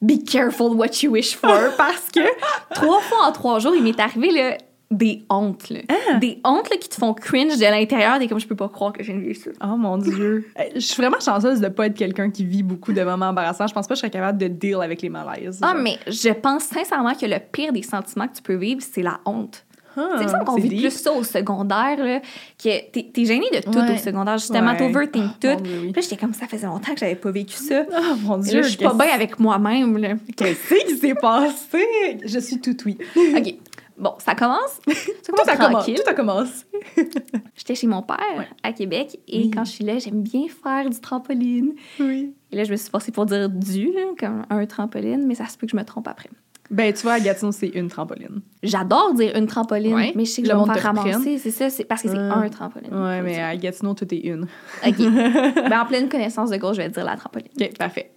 [0.00, 2.22] be careful what you wish for parce que
[2.74, 4.56] trois fois en trois jours, il m'est arrivé là,
[4.92, 5.68] des hontes.
[5.70, 5.80] là.
[5.88, 6.14] Ah!
[6.18, 8.18] Des hontes là, qui te font cringe de l'intérieur.
[8.18, 9.50] Des comme je peux pas croire que j'ai vécu ça.
[9.64, 10.46] Oh mon Dieu.
[10.58, 13.66] Euh, Je suis vraiment chanceuse de pas être quelqu'un qui vit beaucoup de moments embarrassants.
[13.66, 15.58] Je pense pas que je serais capable de deal avec les malaises.
[15.62, 15.82] Ah, genre.
[15.82, 19.20] mais je pense sincèrement que le pire des sentiments que tu peux vivre, c'est la
[19.24, 19.64] honte.
[19.94, 20.80] Ah, C'est ça qu'on vit deep.
[20.80, 22.20] plus ça au secondaire, là,
[22.62, 23.92] que t'es, t'es gêné de tout Ouais.
[23.92, 25.62] au secondaire, justement, t'overthink Oh, tout.
[25.62, 25.92] Dieu, oui.
[25.92, 27.84] Puis là, j'étais comme ça faisait longtemps que j'avais pas vécu ça.
[27.90, 28.60] Oh mon Et Dieu.
[28.60, 30.14] là, je suis pas bien avec moi-même, là.
[30.34, 31.86] Qu'est-ce qui s'est passé?
[32.24, 32.96] Je suis tout oui.
[33.36, 33.54] OK.
[33.98, 34.80] Bon, ça commence.
[34.86, 34.92] Ça
[35.24, 35.72] Tout commence a, commencé.
[35.74, 36.00] tranquille.
[36.04, 36.64] tout a commencé.
[37.54, 39.50] J'étais chez mon père à Québec et Oui.
[39.50, 41.72] quand je suis là, j'aime bien faire du trampoline.
[42.00, 42.34] Oui.
[42.50, 45.46] Et là, je me suis passée pour dire du, là, comme un trampoline, mais ça
[45.46, 46.30] se peut que je me trompe après.
[46.70, 48.40] Ben, tu vois, à Gatineau, c'est une trampoline.
[48.62, 50.12] J'adore dire une trampoline, Ouais.
[50.16, 51.38] mais je sais que Le je vais me faire ramasser.
[51.38, 52.94] C'est ça, c'est parce que c'est un trampoline.
[52.94, 53.44] Ouais, mais dire.
[53.44, 54.44] à Gatineau, tout est une.
[54.86, 54.96] OK.
[54.98, 57.48] ben, en pleine connaissance de gauche, je vais dire la trampoline.
[57.60, 58.10] OK, parfait.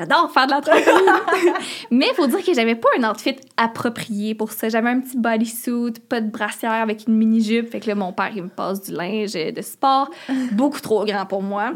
[0.00, 1.52] J'adore faire de la trampoline.
[1.90, 4.70] Mais il faut dire que j'avais pas un outfit approprié pour ça.
[4.70, 7.70] J'avais un petit bodysuit, pas de brassière avec une mini-jupe.
[7.70, 10.10] Fait que là, mon père, il me passe du linge de sport,
[10.52, 11.72] beaucoup trop grand pour moi.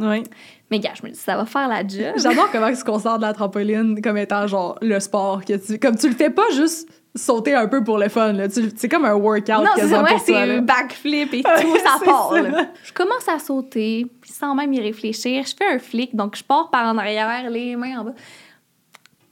[0.71, 2.15] Mais gars, je me dis, ça va faire la job.
[2.17, 5.97] J'adore comment tu considères de la trampoline comme étant genre le sport que tu comme
[5.97, 9.15] tu le fais pas juste sauter un peu pour le fun là, c'est comme un
[9.15, 12.33] workout Non, c'est ouais, c'est backflip et tout, ça part.
[12.33, 12.67] là.
[12.83, 16.43] Je commence à sauter, puis sans même y réfléchir, je fais un flic, donc je
[16.43, 18.15] pars par en arrière, les mains en bas.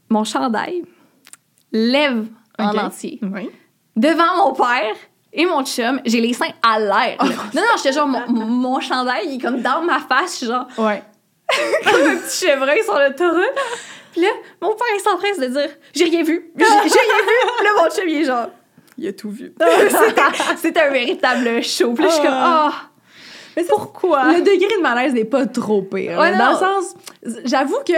[0.09, 0.85] Mon chandail
[1.73, 2.27] lève
[2.59, 3.19] en entier.
[3.23, 3.49] Ouais.
[3.97, 4.95] devant mon père
[5.33, 7.17] et mon chum, j'ai les seins à l'air.
[7.21, 10.37] Oh, non, non, j'étais genre, mon, mon chandail, il est comme dans ma face, je
[10.37, 11.03] suis genre, Ouais.
[11.85, 13.43] comme un petit chevreuil sur l'autoroute.
[14.13, 14.29] Puis là,
[14.61, 16.91] mon père, il s'empresse de dire, j'ai rien vu, j'ai rien vu.
[17.59, 18.49] Puis là, mon chum, il est genre,
[18.99, 19.53] Il a tout vu.
[19.61, 21.93] c'était- c'était un véritable show.
[21.95, 22.71] Puis là, je suis comme, Ah.
[22.73, 22.89] ah,
[23.57, 24.33] Mais pourquoi?
[24.33, 26.19] Le degré de malaise n'est pas trop pire.
[26.19, 26.95] Ouais, dans le sens,
[27.45, 27.93] j'avoue que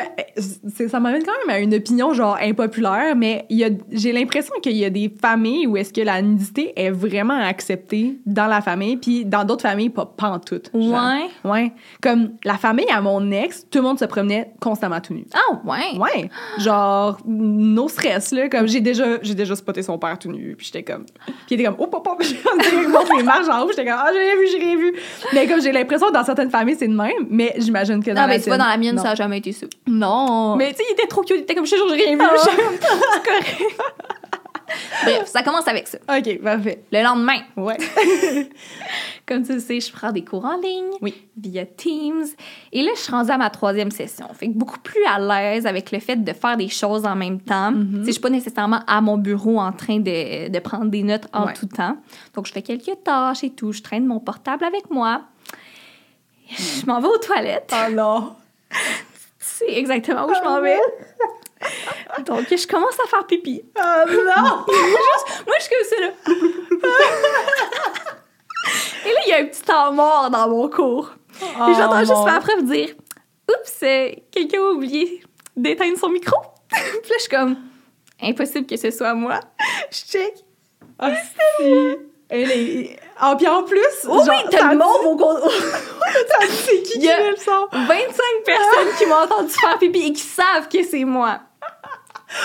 [0.89, 4.55] ça m'amène quand même à une opinion genre impopulaire, mais il y a- j'ai l'impression
[4.62, 8.61] qu'il y a des familles où est-ce que la nudité est vraiment acceptée dans la
[8.61, 10.70] famille, puis dans d'autres familles, pas, pas en toutes.
[10.74, 10.82] genre.
[11.45, 11.51] Ouais.
[11.51, 11.72] Ouais.
[12.03, 15.24] Comme la famille à mon ex, tout le monde se promenait constamment tout nu.
[15.35, 15.99] Ah, ouais.
[15.99, 16.30] Ouais.
[16.59, 18.49] Genre, no stress, là.
[18.49, 21.05] Comme j'ai déjà, j'ai déjà spoté son père tout nu, puis j'étais comme.
[21.26, 22.37] Puis il était comme, oh, papa, puis
[23.16, 24.95] les marches en haut, j'étais comme, ah, j'ai rien vu, j'ai rien vu.
[25.32, 28.22] Mais comme j'ai l'impression que dans certaines familles, c'est de même, mais j'imagine que dans
[28.22, 29.03] Non, la mais tu vois, dans la mienne, non.
[29.03, 29.66] ça a jamais été ça.
[29.87, 30.23] Non.
[30.56, 32.22] Mais tu sais, il était trop cute, il était comme, je j'ai rien vu.
[32.22, 33.20] Ah.
[33.24, 33.62] Correct.
[35.04, 35.98] Bref, ça commence avec ça.
[36.08, 36.82] OK, parfait.
[36.90, 37.76] Le lendemain, Ouais.
[39.26, 41.14] Comme tu le sais, je prends des cours en ligne Oui.
[41.36, 42.26] via Teams.
[42.72, 44.26] Et là, je suis rendue à ma troisième session.
[44.34, 47.40] Fait que beaucoup plus à l'aise avec le fait de faire des choses en même
[47.40, 47.72] temps.
[47.72, 47.90] Mm-hmm.
[47.90, 51.02] Tu sais, Je suis pas nécessairement à mon bureau en train de, de prendre des
[51.02, 51.52] notes en Ouais.
[51.54, 51.96] tout temps.
[52.34, 53.72] Donc, je fais quelques tâches et tout.
[53.72, 55.22] Je traîne mon portable avec moi.
[56.50, 57.72] Je m'en vais aux toilettes.
[57.72, 58.34] Oh non.
[59.68, 60.78] Exactement où je m'en vais.
[62.26, 63.62] Donc, je commence à faire pipi.
[63.76, 64.64] Oh non.
[65.46, 66.10] Moi, je suis comme ça, là.
[69.06, 71.10] Et là, il y a un petit temps mort dans mon cours.
[71.42, 72.90] Oh, Et j'entends juste ma prof dire
[73.50, 73.84] Oups,
[74.30, 75.22] quelqu'un a oublié
[75.56, 76.36] d'éteindre son micro.
[76.68, 77.56] Puis là, je suis comme
[78.22, 79.40] Impossible que ce soit moi.
[79.90, 80.34] Je check.
[80.98, 81.96] Ah, si.
[82.28, 82.98] Elle est...
[83.18, 85.16] Ah, puis en plus, Oh oui, genre, t'as ça le mauve au
[86.48, 87.68] dit c'est qui qui fait le son.
[87.72, 87.88] 25
[88.44, 91.40] personnes qui m'ont entendu faire pipi et qui savent que c'est moi.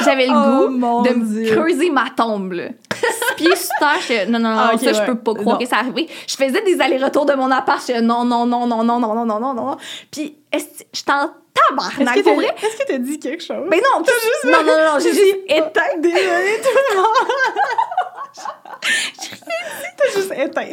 [0.04, 1.56] J'avais le Oh, goût de Dieu.
[1.56, 2.66] me creuser ma tombe, là.
[2.94, 5.06] Six pieds sur terre, j'étais, non, non, non, Ah, ok, ça, je ouais.
[5.06, 5.64] peux pas croire Non.
[5.64, 6.08] que ça arrivé.
[6.28, 9.26] Je faisais des allers-retours de mon appart, j'étais, non, non, non, non, non, non, non,
[9.26, 9.78] non, non, non.
[10.12, 11.32] Puis, est-ce j'étais en Est-ce
[11.70, 13.66] tabarnak, est-ce que t'as dit quelque chose?
[13.70, 15.98] Mais non, non, non, non, non, j'ai juste éteint.
[15.98, 17.06] Désolée, tout le monde.
[18.82, 20.68] T'as juste éteint.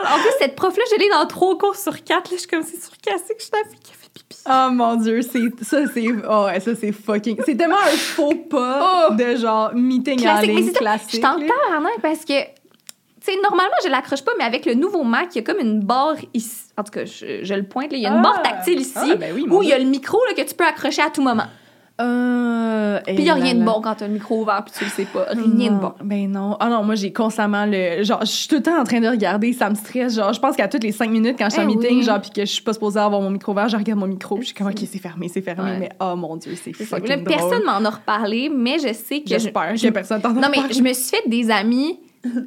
[0.00, 2.62] En plus, cette prof-là, je l'ai dans trois cours sur quatre, là, je suis comme,
[2.62, 4.36] c'est qu'elle sait que je a fait pipi.
[4.48, 7.36] Oh mon dieu, c'est ça c'est oh ouais, ça c'est fucking.
[7.44, 9.14] C'est tellement un faux pas Oh.
[9.14, 11.10] de genre meeting en Classique, ligne ça, classique.
[11.16, 11.46] Je t'en là.
[11.46, 12.52] tabarnak parce que, tu
[13.32, 15.80] sais, normalement, je l'accroche pas, mais avec le nouveau Mac, il y a comme une
[15.80, 16.64] barre ici.
[16.76, 17.96] En tout cas, je, je le pointe, là.
[17.98, 18.22] Il y a une Ah.
[18.22, 20.54] barre tactile ici Ah, ben oui, où il y a le micro là, que tu
[20.54, 21.44] peux accrocher à tout moment.
[22.00, 24.74] Euh, Puis il y a rien là de bon quand t'as le micro ouvert puis
[24.76, 25.26] tu le sais pas.
[25.30, 25.92] Rien de bon.
[26.02, 26.56] Ben non.
[26.58, 28.02] Ah non, moi j'ai constamment le.
[28.02, 30.16] Genre, je suis tout le temps en train de regarder, ça me stresse.
[30.16, 32.02] Genre, je pense qu'à toutes les cinq minutes quand je suis en Eh meeting, oui.
[32.02, 34.34] genre, puis que je suis pas supposée avoir mon micro ouvert, je regarde mon micro,
[34.34, 35.70] puis je suis comme, ok, c'est fermé, c'est fermé.
[35.70, 35.78] Ouais.
[35.78, 37.24] Mais oh mon dieu, c'est fucking drôle.
[37.24, 39.28] personne m'en a reparlé, mais je sais que.
[39.28, 41.98] je- J'espère je- que personne t'en a Non, mais je me suis fait des amis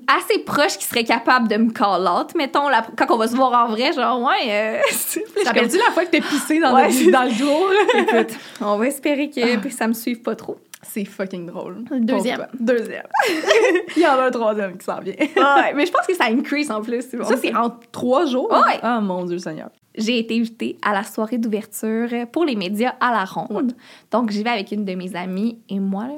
[0.07, 3.35] assez proches qui seraient capables de me call out, mettons, la- quand on va se
[3.35, 4.49] voir en vrai, genre, ouais.
[4.49, 4.79] Euh,
[5.45, 7.69] rappelles-tu la fois que t'es pissé dans, Ouais, le, dans le jour?
[7.97, 10.57] Écoute, on va espérer que puis ça me suive pas trop.
[10.83, 11.83] C'est fucking drôle.
[11.91, 12.47] Deuxième.
[12.57, 13.03] Deuxième.
[13.95, 15.13] Il y en a un troisième qui s'en vient.
[15.17, 17.03] Ouais, mais je pense que ça increase en plus.
[17.13, 17.23] bon.
[17.25, 18.49] Ça, c'est en trois jours?
[18.51, 18.79] Ouais.
[18.83, 19.69] Ah, mon Dieu Seigneur.
[19.95, 23.73] J'ai été invitée à la soirée d'ouverture pour les médias à la ronde.
[24.11, 26.13] Donc, j'y vais avec une de mes amies et moi, là,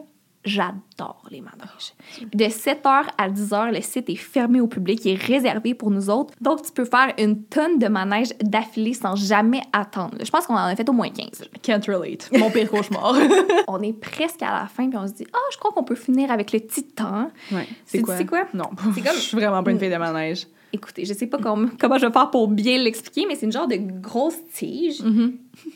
[0.46, 1.94] j'adore les manèges.
[2.34, 6.10] De 7h à 10h, le site est fermé au public, il est réservé pour nous
[6.10, 6.34] autres.
[6.42, 10.16] Donc, tu peux faire une tonne de manèges d'affilée sans jamais attendre.
[10.24, 11.50] Je pense qu'on en a fait au moins 15.
[11.62, 12.30] Can't relate.
[12.38, 13.16] Mon pire cauchemar.
[13.68, 15.96] On est presque à la fin, puis on se dit «Ah, je crois qu'on peut
[15.96, 17.30] finir avec le titan.
[17.52, 17.68] ouais.
[17.86, 18.46] C'est- quoi?
[18.54, 18.70] Non.
[18.96, 21.68] C'est comme- Je suis vraiment pas une fille de manège.» Écoutez, je sais pas comment,
[21.80, 25.02] comment je vais faire pour bien l'expliquer, mais c'est une genre de grosse tige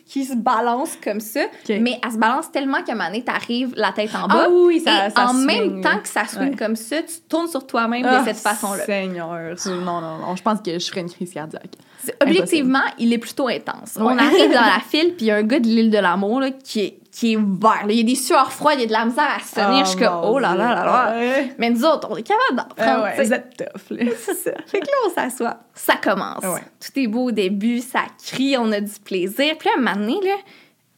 [0.06, 3.74] qui se balance comme ça, mais elle se balance tellement qu'à un moment donné, t'arrives
[3.76, 4.46] la tête en bas.
[4.46, 6.56] Ah oui, ça, et ça en swing, même temps que ça swing Ouais.
[6.56, 8.86] comme ça, tu tournes sur toi-même Ah, de cette façon-là.
[8.86, 9.56] Seigneur.
[9.66, 10.36] Non, non, non.
[10.36, 11.74] Je pense que je ferais une crise cardiaque.
[12.22, 13.96] Objectivement, il est plutôt intense.
[13.96, 14.04] Ouais.
[14.04, 16.42] On arrive dans la file, puis il y a un gars de l'île de l'amour
[16.64, 17.86] qui, est, qui est vert.
[17.86, 17.92] là.
[17.92, 19.86] Il y a des sueurs froides, il y a de la misère à se tenir.
[19.86, 21.16] je suis comme, oh là là là là.
[21.16, 21.54] Ouais.
[21.60, 23.04] Mais nous autres, on est capable d'en prendre.
[23.04, 23.24] ouais, tu sais.
[23.26, 24.06] vous êtes tough, là.
[24.18, 24.52] C'est ça.
[24.66, 25.58] Fait que là, on s'assoit.
[25.76, 26.44] Ça commence.
[26.44, 26.62] Ouais.
[26.80, 29.56] Tout est beau au début, ça crie, on a du plaisir.
[29.60, 30.36] Puis là, un moment donné, là,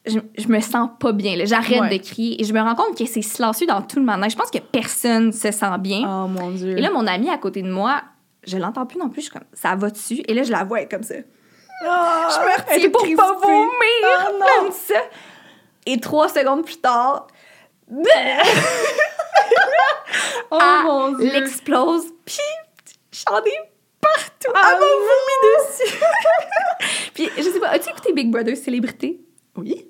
[0.07, 1.35] je, je me sens pas bien.
[1.35, 1.43] là.
[1.45, 1.97] J'arrête Ouais.
[1.97, 4.31] de crier et je me rends compte que c'est silencieux dans tout le manège.
[4.33, 6.01] Je pense que personne se sent bien.
[6.07, 6.77] Oh mon Dieu.
[6.77, 8.01] Et là, mon amie à côté de moi,
[8.47, 9.21] je l'entends plus non plus.
[9.21, 10.21] Je suis comme, ça va dessus?
[10.27, 11.15] Et là, je la vois elle comme ça.
[11.85, 13.67] Ah, Je me retiens pour pas vomir.
[14.29, 14.45] Oh non.
[14.59, 14.93] Elle me dit ça.
[15.85, 17.27] Et trois secondes plus tard,
[20.51, 21.31] Oh mon Dieu.
[21.31, 22.05] l'explose.
[22.25, 22.39] Puis,
[23.11, 23.59] j'en ai
[24.01, 24.51] partout.
[24.55, 25.95] Ah elle m'a vomi dessus.
[27.13, 29.19] Puis, je sais pas, as-tu écouté Big Brother Célébrité?
[29.55, 29.87] Oui.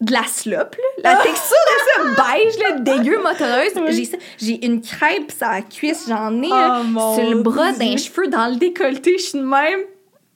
[0.00, 0.56] de la slop,
[1.02, 1.14] là.
[1.14, 3.72] La texture de ça beige, là, dégueu, motoreuse.
[3.76, 3.92] Oui.
[3.92, 4.66] J'ai ça.
[4.66, 8.48] Une crêpe sur la cuisse, j'en ai Oh, mon sur le bras, d'un cheveu, dans
[8.48, 9.80] le décolleté, je suis de même.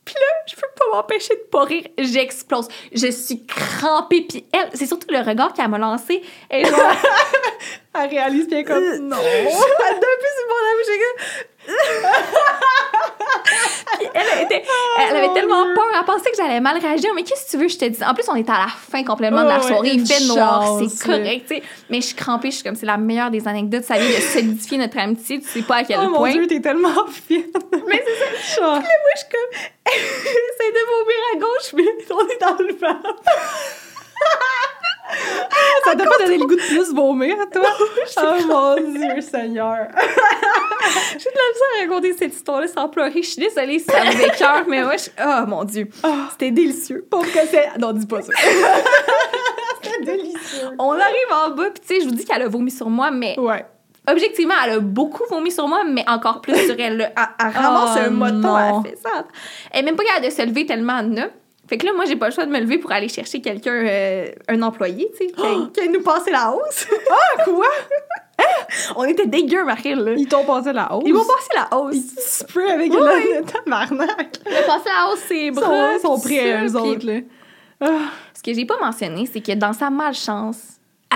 [0.08, 1.84] Puis là, je peux pas m'empêcher de pas rire.
[1.98, 2.66] J'explose.
[2.92, 4.22] Je suis crampée.
[4.22, 6.22] Puis elle, c'est surtout le regard qu'elle m'a lancé.
[6.50, 6.62] Et
[7.94, 9.16] Elle réalise bien comme non.
[9.22, 10.98] elle donne plus sur mon âme, j'ai
[14.00, 14.62] elle, elle était,
[15.10, 15.74] elle avait tellement Dieu.
[15.74, 17.10] peur, elle pensait que j'allais mal réagir.
[17.14, 18.02] Mais qu'est-ce que tu veux, je te dis?
[18.04, 20.78] En plus, on était à la fin complètement de la Oh, soirée, il fait noir,
[20.78, 21.62] c'est correct, tu sais.
[21.90, 24.22] Mais je suis crampée, je suis comme, c'est la meilleure des anecdotes, ça vient de
[24.22, 26.32] solidifier notre amitié, tu sais pas à quel Oh mon point.
[26.32, 27.44] Dieu, t'es tellement fine.
[27.86, 28.66] Mais c'est ça.
[28.70, 28.80] Moi,
[29.14, 29.60] je suis comme,
[29.92, 33.00] essaye de vomir à gauche, mais on est dans le vent.
[35.84, 37.62] ça t'a pas donné le goût de plus vomir, toi?
[38.20, 39.76] Oh mon Dieu, Seigneur.
[41.12, 43.22] J'ai de la misère à raconter cette histoire-là sans pleurer.
[43.22, 45.10] Je suis désolée si ça vous écœure, mais moi, je...
[45.24, 45.88] oh mon Dieu,
[46.32, 47.06] c'était délicieux.
[47.10, 47.68] Pauvre que c'est.
[47.78, 48.32] Non, dis pas ça.
[49.82, 50.68] c'est délicieux.
[50.78, 53.10] On arrive en bas, puis tu sais, je vous dis qu'elle a vomi sur moi,
[53.10, 53.64] mais Ouais.
[54.08, 57.00] objectivement, elle a beaucoup vomi sur moi, mais encore plus sur elle.
[57.00, 58.82] Elle, elle ramasse Oh, un moton, non.
[58.84, 59.24] elle fait ça.
[59.72, 61.26] Elle est même pas capable de se lever tellement elle en a.
[61.68, 63.72] Fait que là, moi, j'ai pas le choix de me lever pour aller chercher quelqu'un,
[63.86, 65.32] euh, un employé, tu sais,
[65.82, 66.86] qui, nous passer la hausse.
[67.10, 67.66] Ah, quoi?
[68.96, 70.12] On était dégueux, Marie, là.
[70.16, 71.02] Ils t'ont passé la hausse?
[71.06, 71.94] Ils m'ont passé la hausse.
[71.96, 72.98] Ils te spray avec Oui.
[73.00, 74.38] le tabarnak.
[74.46, 75.98] Ils m'ont passé la hausse, Ils bras.
[75.98, 77.20] sont, sont prêts, eux autres, là.
[77.80, 77.86] Ah.
[78.34, 80.60] Ce que j'ai pas mentionné, c'est que dans sa malchance,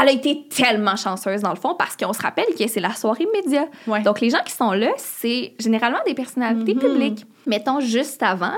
[0.01, 2.95] elle a été tellement chanceuse dans le fond parce qu'on se rappelle que c'est la
[2.95, 3.67] soirée média.
[3.87, 4.01] Ouais.
[4.03, 6.81] Donc les gens qui sont là, c'est généralement des personnalités Mhm.
[6.81, 7.27] publiques.
[7.47, 8.57] Mettons juste avant, là,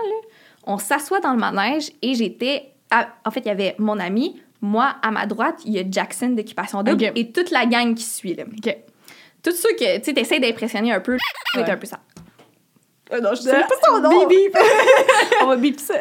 [0.66, 4.40] on s'assoit dans le manège et j'étais à- en fait, il y avait mon ami,
[4.60, 7.12] moi à ma droite, il y a Jackson d'occupation double Ok.
[7.16, 8.44] et toute la gang qui suit là.
[8.44, 8.76] OK.
[9.42, 11.12] Tous ceux que, tu sais, t'essayes d'impressionner un peu,
[11.56, 11.60] Ouais.
[11.62, 11.98] est un peu ça.
[13.12, 14.08] Euh, non, je sais pas son nom.
[15.42, 15.94] On va bip ça.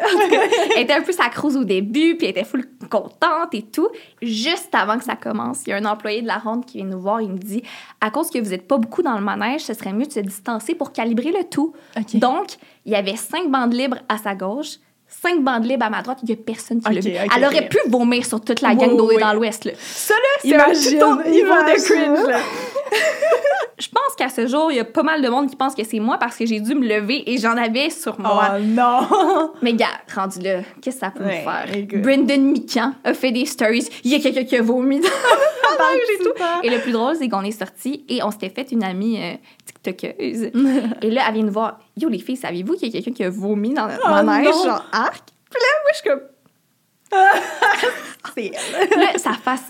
[0.74, 3.88] elle était un peu sacrose au début, puis elle était full contente et tout.
[4.22, 6.86] Juste avant que ça commence, il y a un employé de la ronde qui vient
[6.86, 7.62] nous voir, il me dit
[8.00, 10.20] à cause que vous n'êtes pas beaucoup dans le manège, ce serait mieux de se
[10.20, 11.74] distancer pour calibrer le tout.
[11.96, 12.16] OK.
[12.16, 12.46] Donc,
[12.84, 14.76] il y avait cinq bandes libres à sa gauche,
[15.08, 17.10] cinq bandes libres à ma droite, il n'y a personne qui l'a vu.
[17.36, 19.18] Elle aurait pu vomir sur toute la gang ouais.
[19.18, 19.64] dans l'Ouest.
[19.64, 19.72] là.
[19.78, 22.28] Ça, là, c'est un niveau de cringe.
[22.28, 22.38] là.
[23.76, 25.82] Je pense qu'à ce jour, il y a pas mal de monde qui pense que
[25.84, 28.52] c'est moi parce que j'ai dû me lever et j'en avais sur moi.
[28.56, 29.52] Oh non.
[29.62, 32.00] Mais gars, rendu là, qu'est-ce que ça peut Ouais, me faire?
[32.00, 33.88] Brendan Mikan a fait des stories.
[34.04, 36.32] Il y a quelqu'un qui a vomi dans neige et tout.
[36.62, 39.34] Et le plus drôle, c'est qu'on est sortis et on s'était fait une amie euh,
[39.66, 40.50] TikTokeuse.
[41.02, 41.80] et là, elle vient nous voir.
[42.00, 44.42] Yo, les filles, saviez-vous qu'il y a quelqu'un qui a vomi dans notre Oh non.
[44.44, 45.24] Genre, arc?
[45.50, 46.20] Puis là, moi, je suis comme.
[48.34, 48.50] C'est
[48.96, 49.64] Là, sa face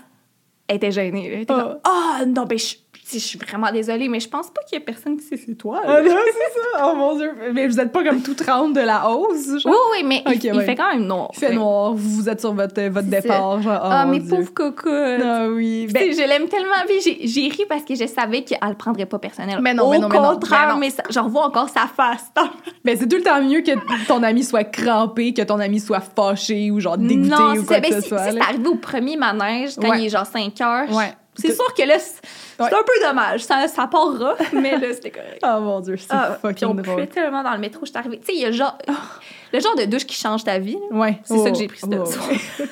[0.69, 1.29] était gênée.
[1.29, 1.35] là.
[1.37, 1.53] Elle Oh.
[1.53, 2.75] comme, ah, non, ben, je,
[3.13, 5.55] je suis vraiment désolée, mais je pense pas qu'il y a personne qui sait c'est
[5.55, 5.81] toi.
[5.85, 6.87] Ah non, c'est ça.
[6.91, 7.31] Oh mon dieu.
[7.53, 9.71] Mais vous êtes pas comme toute round de la hausse, genre?
[9.73, 11.29] Oui, oui, mais il- fait quand même noir.
[11.33, 11.55] Il fait Ouais.
[11.55, 13.79] noir, vous êtes sur votre, votre C'est départ, genre.
[13.83, 15.21] Oh, Ah, mes pauvres cocottes.
[15.23, 15.87] Ah oui.
[15.93, 16.71] Ben, je l'aime tellement.
[16.87, 19.59] Puis j'ai, ri parce que je savais qu'elle le prendrait pas personnel.
[19.61, 22.31] Mais non, Au mais non, mais contraire, mais mais j'en vois encore sa face.
[22.83, 23.71] ben, c'est tout le temps mieux que
[24.07, 27.65] ton ami soit crampé, que ton ami soit fâché ou genre dégoûté non, ou c'est
[27.65, 28.17] quoi que Ben, ce si, soit.
[28.19, 28.45] si c'est là.
[28.49, 29.99] arrivé au premier manège, quand Ouais.
[30.01, 31.13] il est genre 5 heures, Ouais.
[31.37, 32.21] C'est sûr que là, c'est,
[32.61, 32.67] Ouais.
[32.73, 33.43] un peu dommage.
[33.43, 35.43] Ça, ça part rough, mais là, c'était correct.
[35.43, 36.95] Oh mon dieu, c'est Ah, fucking on drôle.
[36.95, 38.19] puait tellement dans le métro, je suis arrivée.
[38.19, 38.77] Tu sais, il y a genre,
[39.51, 40.77] le genre de douche qui change ta vie.
[40.91, 41.19] Ouais.
[41.23, 42.27] C'est ça Oh, que j'ai pris cette oh, soir.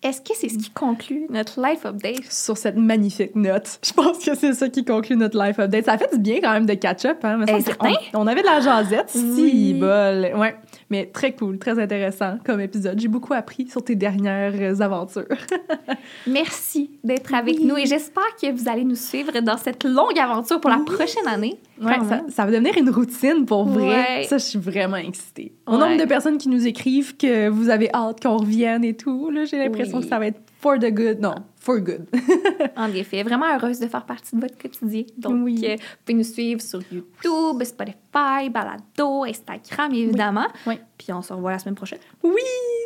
[0.00, 2.22] Est-ce que c'est ce qui conclut notre life update?
[2.30, 5.86] Sur cette magnifique note, je pense que c'est ça qui conclut notre life update.
[5.86, 7.40] Ça a fait du bien quand même de catch-up, hein?
[7.42, 7.92] Eh, semble certain.
[8.14, 9.74] On, on avait de la jasette, si Oui.
[9.74, 10.30] bol.
[10.36, 10.54] Ouais.
[10.90, 12.98] Mais très cool, très intéressant comme épisode.
[13.00, 15.26] J'ai beaucoup appris sur tes dernières aventures.
[16.26, 20.60] Merci d'être avec nous et j'espère que vous allez nous suivre dans cette longue aventure
[20.60, 21.58] pour la prochaine année.
[21.80, 21.94] Ouais,
[22.30, 24.18] ça, va devenir une routine pour vrai.
[24.20, 24.24] Ouais.
[24.24, 25.52] Ça, je suis vraiment excitée.
[25.66, 25.78] Au Ouais.
[25.78, 29.58] nombre de personnes qui nous écrivent que vous avez hâte qu'on revienne et tout, j'ai
[29.58, 30.02] l'impression Oui.
[30.02, 31.18] que ça va être for the good.
[31.20, 32.06] Non, for good.
[32.76, 35.04] En effet, vraiment heureuse de faire partie de votre quotidien.
[35.16, 35.60] Donc, Oui.
[35.64, 40.46] euh, vous pouvez nous suivre sur YouTube, Spotify, Balado, Instagram, évidemment.
[40.66, 40.78] Oui.
[40.96, 42.00] Puis on se revoit la semaine prochaine.
[42.22, 42.32] Oui!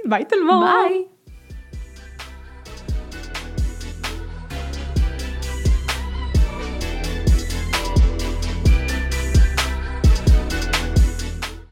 [0.06, 0.62] Bye tout le monde!
[0.64, 1.11] Bye!